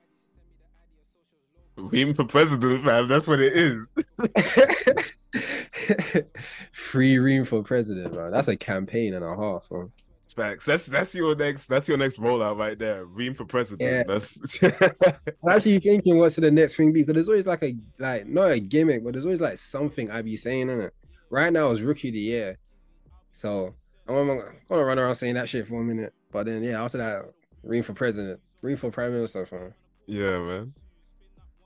Reem 1.78 2.14
for 2.14 2.24
president, 2.24 2.86
fam. 2.86 3.08
That's 3.08 3.28
what 3.28 3.42
it 3.42 3.54
is. 3.54 3.90
Free 6.72 7.18
Reem 7.18 7.44
for 7.44 7.64
president, 7.64 8.14
man. 8.14 8.32
That's 8.32 8.48
a 8.48 8.56
campaign 8.56 9.14
and 9.14 9.26
a 9.26 9.36
half, 9.36 9.68
bro. 9.68 9.92
Facts. 10.36 10.66
That's 10.66 10.86
that's 10.88 11.16
your 11.16 11.34
next 11.34 11.68
that's 11.68 11.88
your 11.88 11.98
next 11.98 12.18
rollout 12.18 12.58
right 12.58 12.78
there. 12.78 13.06
Reem 13.06 13.36
for 13.36 13.46
president. 13.46 13.90
Yeah. 13.90 14.04
That's 14.06 14.62
actually 15.50 15.80
thinking 15.80 16.18
what 16.18 16.34
should 16.34 16.44
the 16.44 16.52
next 16.52 16.76
thing 16.76 16.92
be? 16.92 17.04
Because 17.04 17.14
there's 17.14 17.30
always 17.30 17.46
like 17.46 17.64
a 17.64 17.74
like 18.00 18.28
not 18.28 18.52
a 18.52 18.60
gimmick, 18.60 19.06
but 19.06 19.14
there's 19.14 19.24
always 19.24 19.40
like 19.40 19.58
something 19.58 20.12
I 20.12 20.22
be 20.24 20.36
saying 20.36 20.70
in 20.70 20.82
it. 20.82 20.94
Right 21.30 21.54
now 21.54 21.72
it's 21.72 21.80
rookie 21.80 22.10
of 22.10 22.16
the 22.16 22.20
year. 22.20 22.58
So 23.36 23.76
I'm, 24.08 24.16
I'm 24.16 24.28
gonna 24.70 24.86
run 24.86 24.98
around 24.98 25.16
saying 25.16 25.36
that 25.36 25.50
shit 25.50 25.68
for 25.68 25.82
a 25.82 25.84
minute. 25.84 26.14
But 26.32 26.46
then 26.46 26.64
yeah, 26.64 26.82
after 26.82 26.98
that, 27.00 27.26
Reem 27.64 27.84
for 27.84 27.92
president, 27.92 28.40
Reem 28.62 28.78
for 28.78 28.90
prime 28.90 29.12
minister, 29.12 29.46
fam. 29.46 29.74
Yeah, 30.08 30.40
man. 30.40 30.74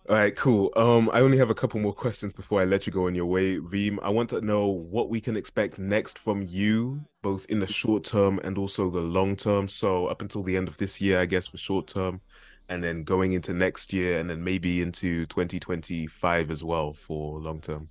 All 0.10 0.16
right, 0.16 0.36
cool. 0.36 0.74
Um, 0.76 1.12
I 1.14 1.20
only 1.20 1.38
have 1.38 1.52
a 1.52 1.54
couple 1.54 1.80
more 1.80 1.94
questions 1.94 2.34
before 2.34 2.60
I 2.60 2.64
let 2.64 2.88
you 2.88 2.92
go 2.92 3.06
on 3.06 3.14
your 3.14 3.28
way. 3.28 3.58
Reem, 3.60 4.00
I 4.02 4.10
want 4.10 4.32
to 4.32 4.42
know 4.42 4.66
what 4.66 5.12
we 5.12 5.22
can 5.22 5.38
expect 5.38 5.78
next 5.78 6.18
from 6.18 6.42
you, 6.42 7.06
both 7.22 7.46
in 7.46 7.60
the 7.60 7.68
short 7.68 8.04
term 8.04 8.40
and 8.44 8.58
also 8.58 8.90
the 8.90 9.02
long 9.02 9.36
term. 9.36 9.68
So 9.68 10.08
up 10.08 10.24
until 10.24 10.42
the 10.42 10.58
end 10.58 10.68
of 10.70 10.78
this 10.78 11.00
year, 11.00 11.22
I 11.22 11.28
guess 11.28 11.46
for 11.46 11.58
short 11.58 11.86
term, 11.86 12.22
and 12.68 12.84
then 12.84 13.04
going 13.04 13.34
into 13.34 13.54
next 13.54 13.94
year, 13.94 14.20
and 14.20 14.28
then 14.28 14.44
maybe 14.44 14.82
into 14.82 15.28
2025 15.28 16.50
as 16.50 16.64
well 16.64 16.94
for 16.94 17.40
long 17.40 17.62
term. 17.62 17.90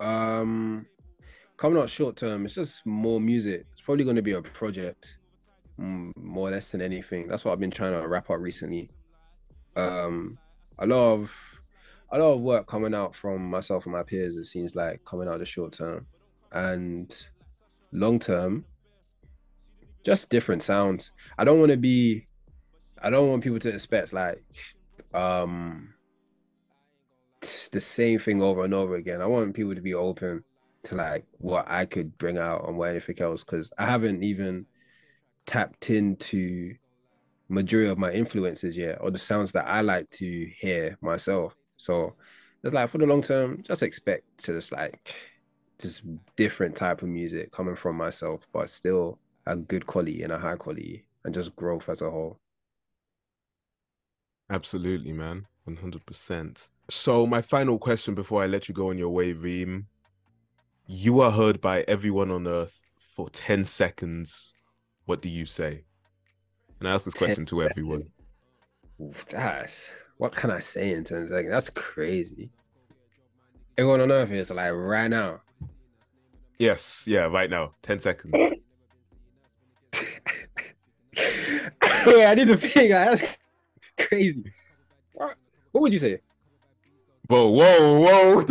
Um, 0.00 0.86
coming 1.60 1.80
out 1.80 1.90
short 1.90 2.16
term, 2.16 2.46
it's 2.46 2.54
just 2.54 2.84
more 2.86 3.20
music. 3.20 3.66
It's 3.72 3.82
probably 3.82 4.04
going 4.04 4.16
to 4.16 4.22
be 4.22 4.32
a 4.32 4.40
project, 4.40 5.18
mm, 5.78 6.10
more 6.16 6.48
or 6.48 6.52
less 6.52 6.70
than 6.70 6.80
anything. 6.80 7.28
That's 7.28 7.44
what 7.44 7.52
I've 7.52 7.60
been 7.60 7.70
trying 7.70 7.92
to 7.92 8.08
wrap 8.08 8.30
up 8.30 8.40
recently. 8.40 8.90
Um 9.76 10.38
a 10.78 10.86
lot 10.86 11.12
of 11.12 11.32
a 12.12 12.18
lot 12.18 12.32
of 12.32 12.40
work 12.40 12.66
coming 12.66 12.94
out 12.94 13.14
from 13.14 13.48
myself 13.50 13.84
and 13.84 13.92
my 13.92 14.02
peers. 14.02 14.36
It 14.36 14.46
seems 14.46 14.74
like 14.74 15.04
coming 15.04 15.28
out 15.28 15.38
the 15.38 15.44
short 15.44 15.74
term 15.74 16.06
and 16.50 17.14
long 17.92 18.18
term, 18.18 18.64
just 20.02 20.30
different 20.30 20.62
sounds. 20.62 21.12
I 21.38 21.44
don't 21.44 21.60
want 21.60 21.72
to 21.72 21.76
be. 21.76 22.26
I 23.02 23.10
don't 23.10 23.28
want 23.28 23.44
people 23.44 23.60
to 23.60 23.68
expect 23.68 24.14
like 24.14 24.42
um 25.12 25.92
the 27.70 27.80
same 27.80 28.18
thing 28.18 28.40
over 28.40 28.64
and 28.64 28.72
over 28.72 28.96
again. 28.96 29.20
I 29.20 29.26
want 29.26 29.54
people 29.54 29.74
to 29.74 29.82
be 29.82 29.94
open 29.94 30.42
to 30.84 30.94
like 30.94 31.24
what 31.38 31.68
I 31.68 31.84
could 31.86 32.16
bring 32.18 32.38
out 32.38 32.66
and 32.66 32.76
what 32.76 32.90
anything 32.90 33.20
else 33.20 33.44
because 33.44 33.70
I 33.78 33.86
haven't 33.86 34.22
even 34.22 34.66
tapped 35.46 35.90
into 35.90 36.74
majority 37.48 37.90
of 37.90 37.98
my 37.98 38.12
influences 38.12 38.76
yet 38.76 38.98
or 39.00 39.10
the 39.10 39.18
sounds 39.18 39.52
that 39.52 39.66
I 39.66 39.80
like 39.80 40.08
to 40.10 40.50
hear 40.58 40.96
myself. 41.00 41.54
So 41.76 42.14
it's 42.62 42.74
like 42.74 42.90
for 42.90 42.98
the 42.98 43.06
long 43.06 43.22
term, 43.22 43.62
just 43.62 43.82
expect 43.82 44.24
to 44.44 44.52
just 44.52 44.72
like 44.72 45.14
just 45.80 46.02
different 46.36 46.76
type 46.76 47.02
of 47.02 47.08
music 47.08 47.50
coming 47.52 47.76
from 47.76 47.96
myself, 47.96 48.42
but 48.52 48.70
still 48.70 49.18
a 49.46 49.56
good 49.56 49.86
quality 49.86 50.22
and 50.22 50.32
a 50.32 50.38
high 50.38 50.56
quality 50.56 51.04
and 51.24 51.34
just 51.34 51.54
growth 51.56 51.88
as 51.88 52.02
a 52.02 52.10
whole. 52.10 52.38
Absolutely, 54.50 55.12
man. 55.12 55.46
100%. 55.68 56.68
So, 56.88 57.26
my 57.26 57.40
final 57.40 57.78
question 57.78 58.14
before 58.14 58.42
I 58.42 58.46
let 58.46 58.68
you 58.68 58.74
go 58.74 58.90
on 58.90 58.98
your 58.98 59.10
way, 59.10 59.32
Reem. 59.32 59.86
You 60.92 61.20
are 61.20 61.30
heard 61.30 61.60
by 61.60 61.82
everyone 61.82 62.32
on 62.32 62.48
earth 62.48 62.84
for 62.98 63.30
10 63.30 63.64
seconds. 63.64 64.52
What 65.04 65.22
do 65.22 65.28
you 65.28 65.46
say? 65.46 65.84
And 66.80 66.88
I 66.88 66.94
ask 66.94 67.04
this 67.04 67.14
question 67.14 67.46
to 67.46 67.62
everyone. 67.62 68.08
Oof, 69.00 69.24
that's 69.26 69.88
what 70.16 70.34
can 70.34 70.50
I 70.50 70.58
say 70.58 70.90
in 70.90 71.04
10 71.04 71.28
seconds? 71.28 71.48
That's 71.48 71.70
crazy. 71.70 72.50
Everyone 73.78 74.00
on 74.00 74.10
earth 74.10 74.32
is 74.32 74.50
like 74.50 74.72
right 74.72 75.06
now. 75.06 75.42
Yes, 76.58 77.06
yeah, 77.06 77.28
right 77.28 77.48
now. 77.48 77.74
10 77.82 78.00
seconds. 78.00 78.32
Wait, 78.34 78.56
I 82.26 82.34
need 82.34 82.48
to 82.48 82.56
think. 82.56 82.90
That's 82.90 83.22
crazy. 83.96 84.52
What, 85.12 85.36
what 85.70 85.82
would 85.82 85.92
you 85.92 86.00
say? 86.00 86.18
Whoa, 87.28 87.48
whoa, 87.48 88.42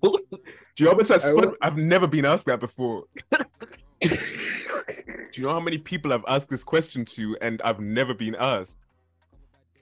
whoa. 0.00 0.16
Do 0.74 0.84
you 0.84 0.86
know 0.86 0.92
how 0.92 0.98
much 0.98 1.10
I 1.10 1.16
spent? 1.18 1.54
I've 1.60 1.76
never 1.76 2.06
been 2.06 2.24
asked 2.24 2.46
that 2.46 2.60
before. 2.60 3.04
Do 4.00 5.40
you 5.40 5.42
know 5.42 5.52
how 5.52 5.60
many 5.60 5.78
people 5.78 6.12
I've 6.12 6.24
asked 6.26 6.48
this 6.48 6.64
question 6.64 7.04
to 7.06 7.36
and 7.40 7.60
I've 7.62 7.80
never 7.80 8.14
been 8.14 8.34
asked? 8.34 8.78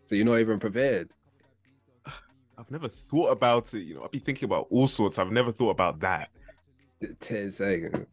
So 0.05 0.14
you're 0.14 0.24
not 0.24 0.38
even 0.41 0.59
prepared? 0.59 1.11
I've 2.59 2.70
never 2.70 2.88
thought 2.88 3.30
about 3.30 3.72
it. 3.74 3.80
You 3.80 3.97
know, 3.97 4.05
I'd 4.05 4.11
be 4.11 4.18
thinking 4.18 4.47
about 4.47 4.66
all 4.70 4.88
sorts. 4.88 5.18
I've 5.18 5.30
never 5.32 5.53
thought 5.53 5.70
about 5.70 6.01
that. 6.01 6.30
10 7.20 7.53
seconds. 7.53 8.07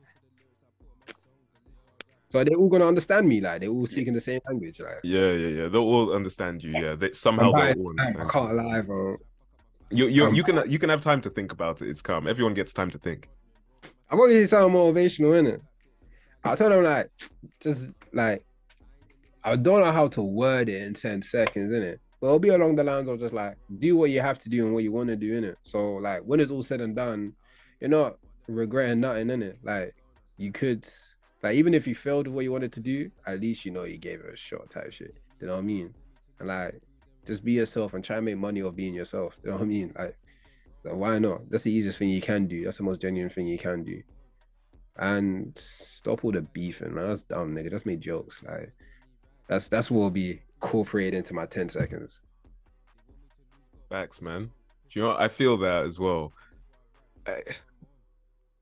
So 2.30 2.44
they're 2.44 2.58
all 2.58 2.68
gonna 2.68 2.86
understand 2.86 3.28
me, 3.28 3.40
like 3.40 3.62
they're 3.62 3.70
all 3.70 3.88
speaking 3.88 4.14
the 4.14 4.20
same 4.20 4.42
language, 4.46 4.82
like 4.82 5.00
yeah, 5.04 5.32
yeah, 5.32 5.48
yeah. 5.48 5.68
They'll 5.70 5.82
all 5.82 6.14
understand 6.14 6.62
you. 6.62 6.72
Yeah, 6.72 6.96
they 6.96 7.14
somehow 7.14 7.54
they'll 7.54 7.80
all 7.80 7.90
understand. 7.92 8.28
I 8.28 8.32
can't 8.32 8.56
lie, 8.56 8.82
bro. 8.82 9.16
You 9.90 10.08
you 10.08 10.26
um, 10.26 10.34
you 10.34 10.44
can 10.44 10.70
you 10.70 10.80
can 10.80 10.90
have 10.90 11.02
time 11.02 11.22
to 11.22 11.30
think 11.30 11.52
about 11.52 11.82
it. 11.82 11.90
It's 11.90 12.02
calm. 12.02 12.28
Everyone 12.28 12.54
gets 12.54 12.74
time 12.74 12.92
to 12.92 12.98
think. 12.98 13.30
I'm 14.10 14.20
obviously 14.20 14.48
sound 14.48 14.74
motivational, 14.74 15.42
innit? 15.42 15.62
I 16.44 16.56
told 16.56 16.72
them 16.72 16.84
like 16.84 17.10
just 17.60 17.92
like 18.14 18.44
I 19.44 19.56
don't 19.56 19.82
know 19.82 19.92
how 19.92 20.08
to 20.10 20.22
word 20.22 20.68
it 20.70 20.82
in 20.82 20.94
10 20.94 21.22
seconds, 21.22 21.72
innit? 21.72 22.00
But 22.20 22.28
it'll 22.28 22.40
be 22.40 22.50
along 22.50 22.76
the 22.76 22.84
lines 22.84 23.08
of 23.08 23.20
just 23.20 23.34
like 23.34 23.58
do 23.80 23.96
what 23.96 24.10
you 24.10 24.20
have 24.22 24.40
to 24.40 24.50
do 24.50 24.66
and 24.66 24.74
what 24.74 24.84
you 24.84 24.92
want 24.92 25.10
to 25.10 25.16
do, 25.16 25.40
innit? 25.40 25.56
So 25.64 25.96
like 25.96 26.22
when 26.24 26.40
it's 26.40 26.52
all 26.52 26.64
said 26.64 26.82
and 26.82 26.96
done, 26.96 27.34
you're 27.80 27.90
not 27.90 28.18
regretting 28.48 29.00
nothing, 29.00 29.28
innit? 29.28 29.56
Like 29.64 29.96
you 30.38 30.52
could 30.52 30.86
like 31.44 31.56
even 31.56 31.74
if 31.74 31.88
you 31.88 31.96
failed 31.96 32.28
what 32.28 32.44
you 32.44 32.52
wanted 32.52 32.74
to 32.74 32.80
do, 32.80 33.10
at 33.26 33.40
least 33.40 33.64
you 33.64 33.72
know 33.72 33.84
you 33.84 33.98
gave 33.98 34.20
it 34.20 34.34
a 34.34 34.36
shot 34.36 34.70
type 34.70 34.92
shit. 34.92 35.16
You 35.40 35.48
know 35.48 35.54
what 35.54 35.60
I 35.60 35.64
mean? 35.64 35.94
And 36.40 36.48
like 36.48 36.82
just 37.28 37.44
be 37.44 37.54
yourself 37.54 37.94
and 37.94 38.04
try 38.04 38.18
and 38.18 38.26
make 38.26 38.38
money 38.38 38.62
off 38.62 38.76
being 38.76 38.94
yourself. 38.94 39.38
You 39.44 39.52
know 39.52 39.58
what 39.58 39.64
I 39.64 39.68
mean? 39.68 39.94
Like, 39.98 40.18
why 40.84 41.20
not? 41.20 41.50
That's 41.50 41.64
the 41.64 41.72
easiest 41.72 42.00
thing 42.00 42.10
you 42.10 42.22
can 42.22 42.48
do. 42.48 42.64
That's 42.64 42.78
the 42.78 42.84
most 42.84 43.02
genuine 43.02 43.30
thing 43.30 43.48
you 43.48 43.58
can 43.58 43.84
do. 43.84 44.02
And 44.98 45.56
stop 45.58 46.24
all 46.24 46.32
the 46.32 46.42
beefing, 46.42 46.96
man. 46.96 47.08
That's 47.08 47.24
dumb, 47.24 47.54
nigga. 47.54 47.70
Just 47.70 47.86
make 47.86 48.00
jokes. 48.00 48.42
Like 48.48 48.74
that's 49.48 49.68
that's 49.68 49.92
what 49.92 50.00
will 50.00 50.10
be 50.10 50.42
incorporated 50.56 51.14
into 51.14 51.34
my 51.34 51.46
10 51.46 51.70
seconds. 51.70 52.22
Facts, 53.90 54.22
man. 54.22 54.50
Do 54.90 55.00
you 55.00 55.06
know 55.06 55.16
I 55.18 55.28
feel 55.28 55.58
that 55.58 55.86
as 55.86 56.00
well. 56.00 56.34
I, 57.28 57.42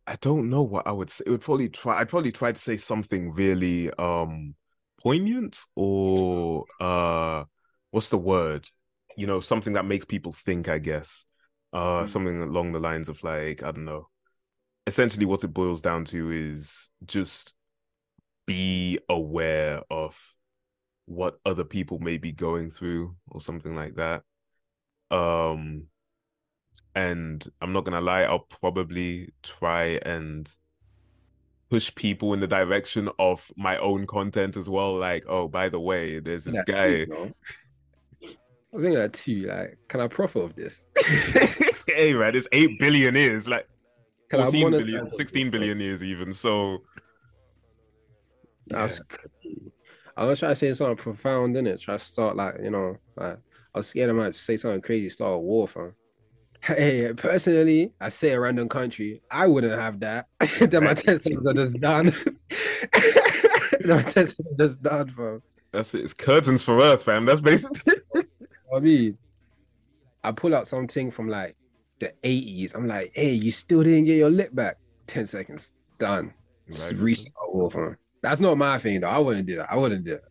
I 0.08 0.16
don't 0.20 0.50
know 0.50 0.64
what 0.64 0.88
I 0.88 0.92
would 0.92 1.10
say. 1.10 1.24
It 1.28 1.30
would 1.30 1.42
probably 1.42 1.70
try. 1.70 2.00
I'd 2.00 2.10
probably 2.10 2.32
try 2.32 2.52
to 2.52 2.60
say 2.60 2.78
something 2.78 3.32
really 3.32 3.92
um 3.94 4.56
poignant 5.06 5.60
or 5.76 6.66
uh, 6.80 7.44
what's 7.96 8.10
the 8.10 8.18
word? 8.18 8.68
You 9.16 9.26
know, 9.26 9.40
something 9.40 9.74
that 9.74 9.86
makes 9.86 10.04
people 10.04 10.34
think. 10.34 10.68
I 10.68 10.80
guess 10.80 11.26
uh, 11.72 12.02
mm. 12.02 12.10
something 12.10 12.42
along 12.42 12.74
the 12.74 12.80
lines 12.80 13.08
of 13.08 13.24
like 13.24 13.64
I 13.64 13.72
don't 13.72 13.86
know. 13.86 14.10
Essentially, 14.86 15.26
what 15.26 15.46
it 15.46 15.54
boils 15.54 15.82
down 15.82 16.04
to 16.06 16.30
is 16.30 16.90
just 17.06 17.56
be 18.46 19.00
aware 19.08 19.82
of 19.90 20.20
what 21.06 21.40
other 21.46 21.64
people 21.64 22.00
may 22.00 22.18
be 22.18 22.34
going 22.34 22.70
through 22.70 23.16
or 23.30 23.40
something 23.40 23.76
like 23.76 23.96
that. 23.96 24.24
Um, 25.10 25.88
and 26.94 27.50
I'm 27.62 27.72
not 27.72 27.86
gonna 27.86 28.02
lie, 28.02 28.24
I'll 28.24 28.40
probably 28.40 29.34
try 29.42 30.00
and 30.06 30.52
push 31.70 31.96
people 31.96 32.34
in 32.34 32.42
the 32.42 32.48
direction 32.48 33.10
of 33.18 33.50
my 33.56 33.78
own 33.78 34.06
content 34.06 34.58
as 34.58 34.68
well. 34.68 34.98
Like, 34.98 35.24
oh, 35.30 35.48
by 35.48 35.70
the 35.70 35.80
way, 35.80 36.20
there's 36.20 36.44
this 36.44 36.62
guy. 36.68 37.06
I 38.76 38.78
was 38.78 38.84
thinking 38.84 39.00
that 39.00 39.14
too. 39.14 39.48
Like, 39.48 39.78
can 39.88 40.02
I 40.02 40.08
profit 40.10 40.44
of 40.44 40.56
this? 40.58 40.82
hey, 41.88 42.14
man, 42.14 42.36
it's 42.36 42.46
eight 42.52 42.78
billion 42.78 43.16
years. 43.16 43.48
Like, 43.48 43.70
can 44.30 44.42
14 44.42 44.70
billion, 44.70 45.10
16 45.10 45.50
billion 45.50 45.80
years 45.80 46.04
even. 46.04 46.34
So, 46.34 46.80
that's 48.68 49.00
yeah. 49.44 49.52
I 50.18 50.26
was 50.26 50.40
trying 50.40 50.52
to 50.52 50.56
say 50.56 50.74
something 50.74 50.98
profound 50.98 51.56
in 51.56 51.68
it. 51.68 51.80
Try 51.80 51.96
to 51.96 52.04
start 52.04 52.36
like 52.36 52.56
you 52.62 52.70
know, 52.70 52.98
like 53.16 53.38
I 53.74 53.78
was 53.78 53.88
scared 53.88 54.10
I 54.10 54.14
might 54.14 54.36
say 54.36 54.58
something 54.58 54.82
crazy, 54.82 55.08
start 55.08 55.36
a 55.36 55.38
war, 55.38 55.70
fam. 55.70 55.94
Hey, 56.62 57.14
personally, 57.16 57.94
I 58.02 58.10
say 58.10 58.32
a 58.32 58.40
random 58.42 58.68
country. 58.68 59.22
I 59.32 59.48
wouldn't 59.48 59.80
have 59.80 60.02
that. 60.02 60.28
that 60.40 60.84
my 60.84 60.96
testicles 60.96 61.48
are 61.48 61.54
just 61.54 61.80
done. 61.80 62.08
my 63.86 64.02
testicles 64.02 64.48
are 64.52 64.66
just 64.66 64.82
done, 64.82 65.08
fam. 65.08 65.42
That's 65.72 65.96
it. 65.96 66.04
It's 66.04 66.14
curtains 66.14 66.62
for 66.62 66.82
Earth, 66.82 67.04
fam. 67.04 67.24
That's 67.24 67.40
basically. 67.40 67.94
I 68.76 68.80
mean, 68.80 69.18
I 70.24 70.32
pull 70.32 70.56
out 70.56 70.68
something 70.68 71.12
from 71.12 71.30
like 71.30 71.56
the 72.00 72.14
80s. 72.24 72.76
I'm 72.76 72.88
like, 72.88 73.12
hey, 73.16 73.34
you 73.34 73.52
still 73.52 73.84
didn't 73.84 74.06
get 74.06 74.18
your 74.18 74.30
lip 74.30 74.54
back. 74.54 74.78
10 75.08 75.28
seconds. 75.28 75.72
Done. 76.00 76.34
Right. 76.68 76.98
Restart 76.98 77.54
war, 77.54 77.72
fam. 77.72 77.98
That's 78.22 78.40
not 78.40 78.58
my 78.58 78.78
thing, 78.80 79.02
though. 79.02 79.08
I 79.08 79.20
wouldn't 79.20 79.46
do 79.46 79.58
that. 79.58 79.72
I 79.72 79.76
wouldn't 79.76 80.04
do 80.04 80.14
it. 80.14 80.24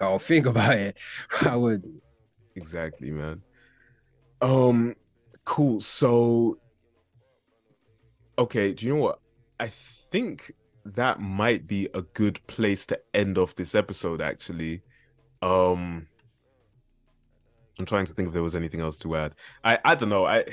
I'll 0.00 0.18
think 0.18 0.46
about 0.46 0.74
it. 0.74 0.96
I 1.42 1.56
would. 1.56 1.84
Exactly, 2.54 3.10
man. 3.10 3.42
Um, 4.40 4.94
Cool. 5.44 5.80
So, 5.80 6.58
okay, 8.38 8.72
do 8.72 8.86
you 8.86 8.94
know 8.94 9.00
what? 9.00 9.20
I 9.58 9.68
think 9.68 10.52
that 10.84 11.20
might 11.20 11.66
be 11.66 11.88
a 11.94 12.02
good 12.02 12.44
place 12.46 12.86
to 12.86 13.00
end 13.12 13.38
off 13.38 13.56
this 13.56 13.74
episode, 13.74 14.20
actually. 14.20 14.82
Um, 15.40 16.06
I'm 17.78 17.86
trying 17.86 18.06
to 18.06 18.12
think 18.12 18.28
if 18.28 18.34
there 18.34 18.42
was 18.42 18.56
anything 18.56 18.80
else 18.80 18.98
to 18.98 19.16
add. 19.16 19.34
I 19.64 19.78
I 19.84 19.94
don't 19.94 20.08
know. 20.08 20.26
I 20.26 20.44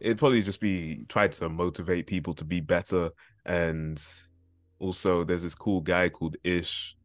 it'd 0.00 0.18
probably 0.18 0.42
just 0.42 0.60
be 0.60 1.04
try 1.08 1.28
to 1.28 1.48
motivate 1.48 2.06
people 2.06 2.34
to 2.34 2.44
be 2.44 2.60
better, 2.60 3.10
and 3.44 4.02
also 4.78 5.24
there's 5.24 5.42
this 5.42 5.54
cool 5.54 5.80
guy 5.80 6.08
called 6.08 6.36
Ish. 6.44 6.96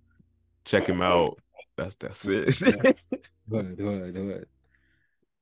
Check 0.66 0.88
him 0.88 1.01
out. 1.01 1.39
That's 1.78 1.95
that's 1.95 2.28
it. 2.28 2.57
do 2.59 2.70
it, 2.70 3.78
do 3.78 3.89
it, 3.89 4.14
do 4.14 4.30
it. 4.30 4.47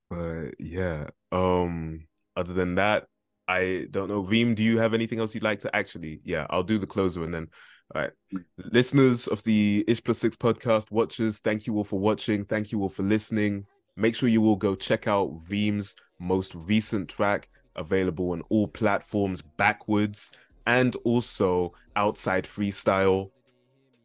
But 0.10 0.60
yeah, 0.60 1.08
um, 1.32 2.08
other 2.36 2.54
than 2.54 2.76
that, 2.76 3.08
I 3.48 3.88
don't 3.92 4.10
know. 4.10 4.20
Reem, 4.20 4.56
do 4.56 4.64
you 4.64 4.80
have 4.80 4.94
anything 4.94 5.20
else 5.20 5.34
you'd 5.34 5.44
like 5.44 5.60
to 5.62 5.76
actually? 5.76 6.22
Yeah, 6.24 6.48
I'll 6.50 6.64
do 6.64 6.80
the 6.80 6.88
closer 6.88 7.24
and 7.24 7.34
then. 7.34 7.48
All 7.94 8.02
right, 8.02 8.12
listeners 8.58 9.28
of 9.28 9.44
the 9.44 9.84
Ish 9.86 10.02
Plus 10.02 10.18
Six 10.18 10.38
podcast, 10.38 10.90
watchers, 10.92 11.40
thank 11.40 11.68
you 11.68 11.76
all 11.76 11.84
for 11.84 12.00
watching. 12.00 12.46
Thank 12.46 12.72
you 12.72 12.82
all 12.82 12.90
for 12.90 13.04
listening. 13.04 13.66
Make 13.96 14.16
sure 14.16 14.30
you 14.30 14.44
all 14.46 14.56
go 14.56 14.76
check 14.76 15.08
out 15.08 15.34
Reem's 15.50 15.96
most 16.20 16.56
recent 16.56 17.10
track, 17.10 17.50
available 17.76 18.32
on 18.32 18.42
all 18.50 18.68
platforms 18.68 19.42
backwards, 19.42 20.32
and 20.66 20.96
also 21.04 21.74
outside 21.96 22.46
freestyle. 22.46 23.30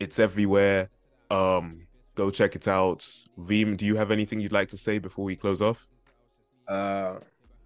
It's 0.00 0.18
everywhere. 0.18 0.90
Um, 1.30 1.86
go 2.14 2.30
check 2.30 2.56
it 2.56 2.68
out. 2.68 3.06
Reem, 3.36 3.76
do 3.76 3.86
you 3.86 3.96
have 3.96 4.10
anything 4.10 4.40
you'd 4.40 4.52
like 4.52 4.68
to 4.70 4.76
say 4.76 4.98
before 4.98 5.24
we 5.24 5.36
close 5.36 5.62
off? 5.62 5.88
Uh, 6.66 7.16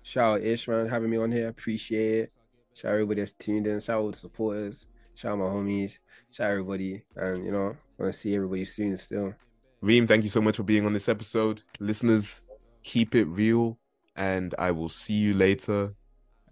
shout 0.02 0.36
out 0.36 0.42
Ishman 0.42 0.90
having 0.90 1.10
me 1.10 1.16
on 1.16 1.32
here. 1.32 1.48
Appreciate 1.48 2.24
it. 2.24 2.32
Shout 2.74 2.90
out 2.90 2.94
everybody 2.94 3.22
that's 3.22 3.32
tuned 3.32 3.66
in. 3.66 3.80
Shout 3.80 4.02
out 4.02 4.12
the 4.12 4.18
supporters. 4.18 4.86
Shout 5.14 5.32
out 5.32 5.38
my 5.38 5.44
homies. 5.46 5.98
Shout 6.32 6.46
out 6.46 6.52
everybody. 6.52 7.02
And 7.16 7.44
you 7.44 7.52
know, 7.52 7.74
want 7.98 8.12
to 8.12 8.18
see 8.18 8.34
everybody 8.34 8.64
soon 8.64 8.96
still. 8.98 9.34
Reem, 9.82 10.06
thank 10.06 10.24
you 10.24 10.30
so 10.30 10.42
much 10.42 10.56
for 10.56 10.62
being 10.62 10.84
on 10.84 10.92
this 10.92 11.08
episode. 11.08 11.62
Listeners, 11.78 12.42
keep 12.82 13.14
it 13.14 13.24
real, 13.24 13.78
and 14.14 14.54
I 14.58 14.72
will 14.72 14.90
see 14.90 15.14
you 15.14 15.32
later. 15.32 15.94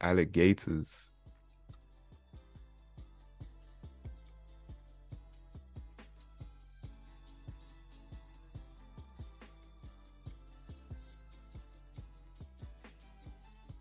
Alligators. 0.00 1.10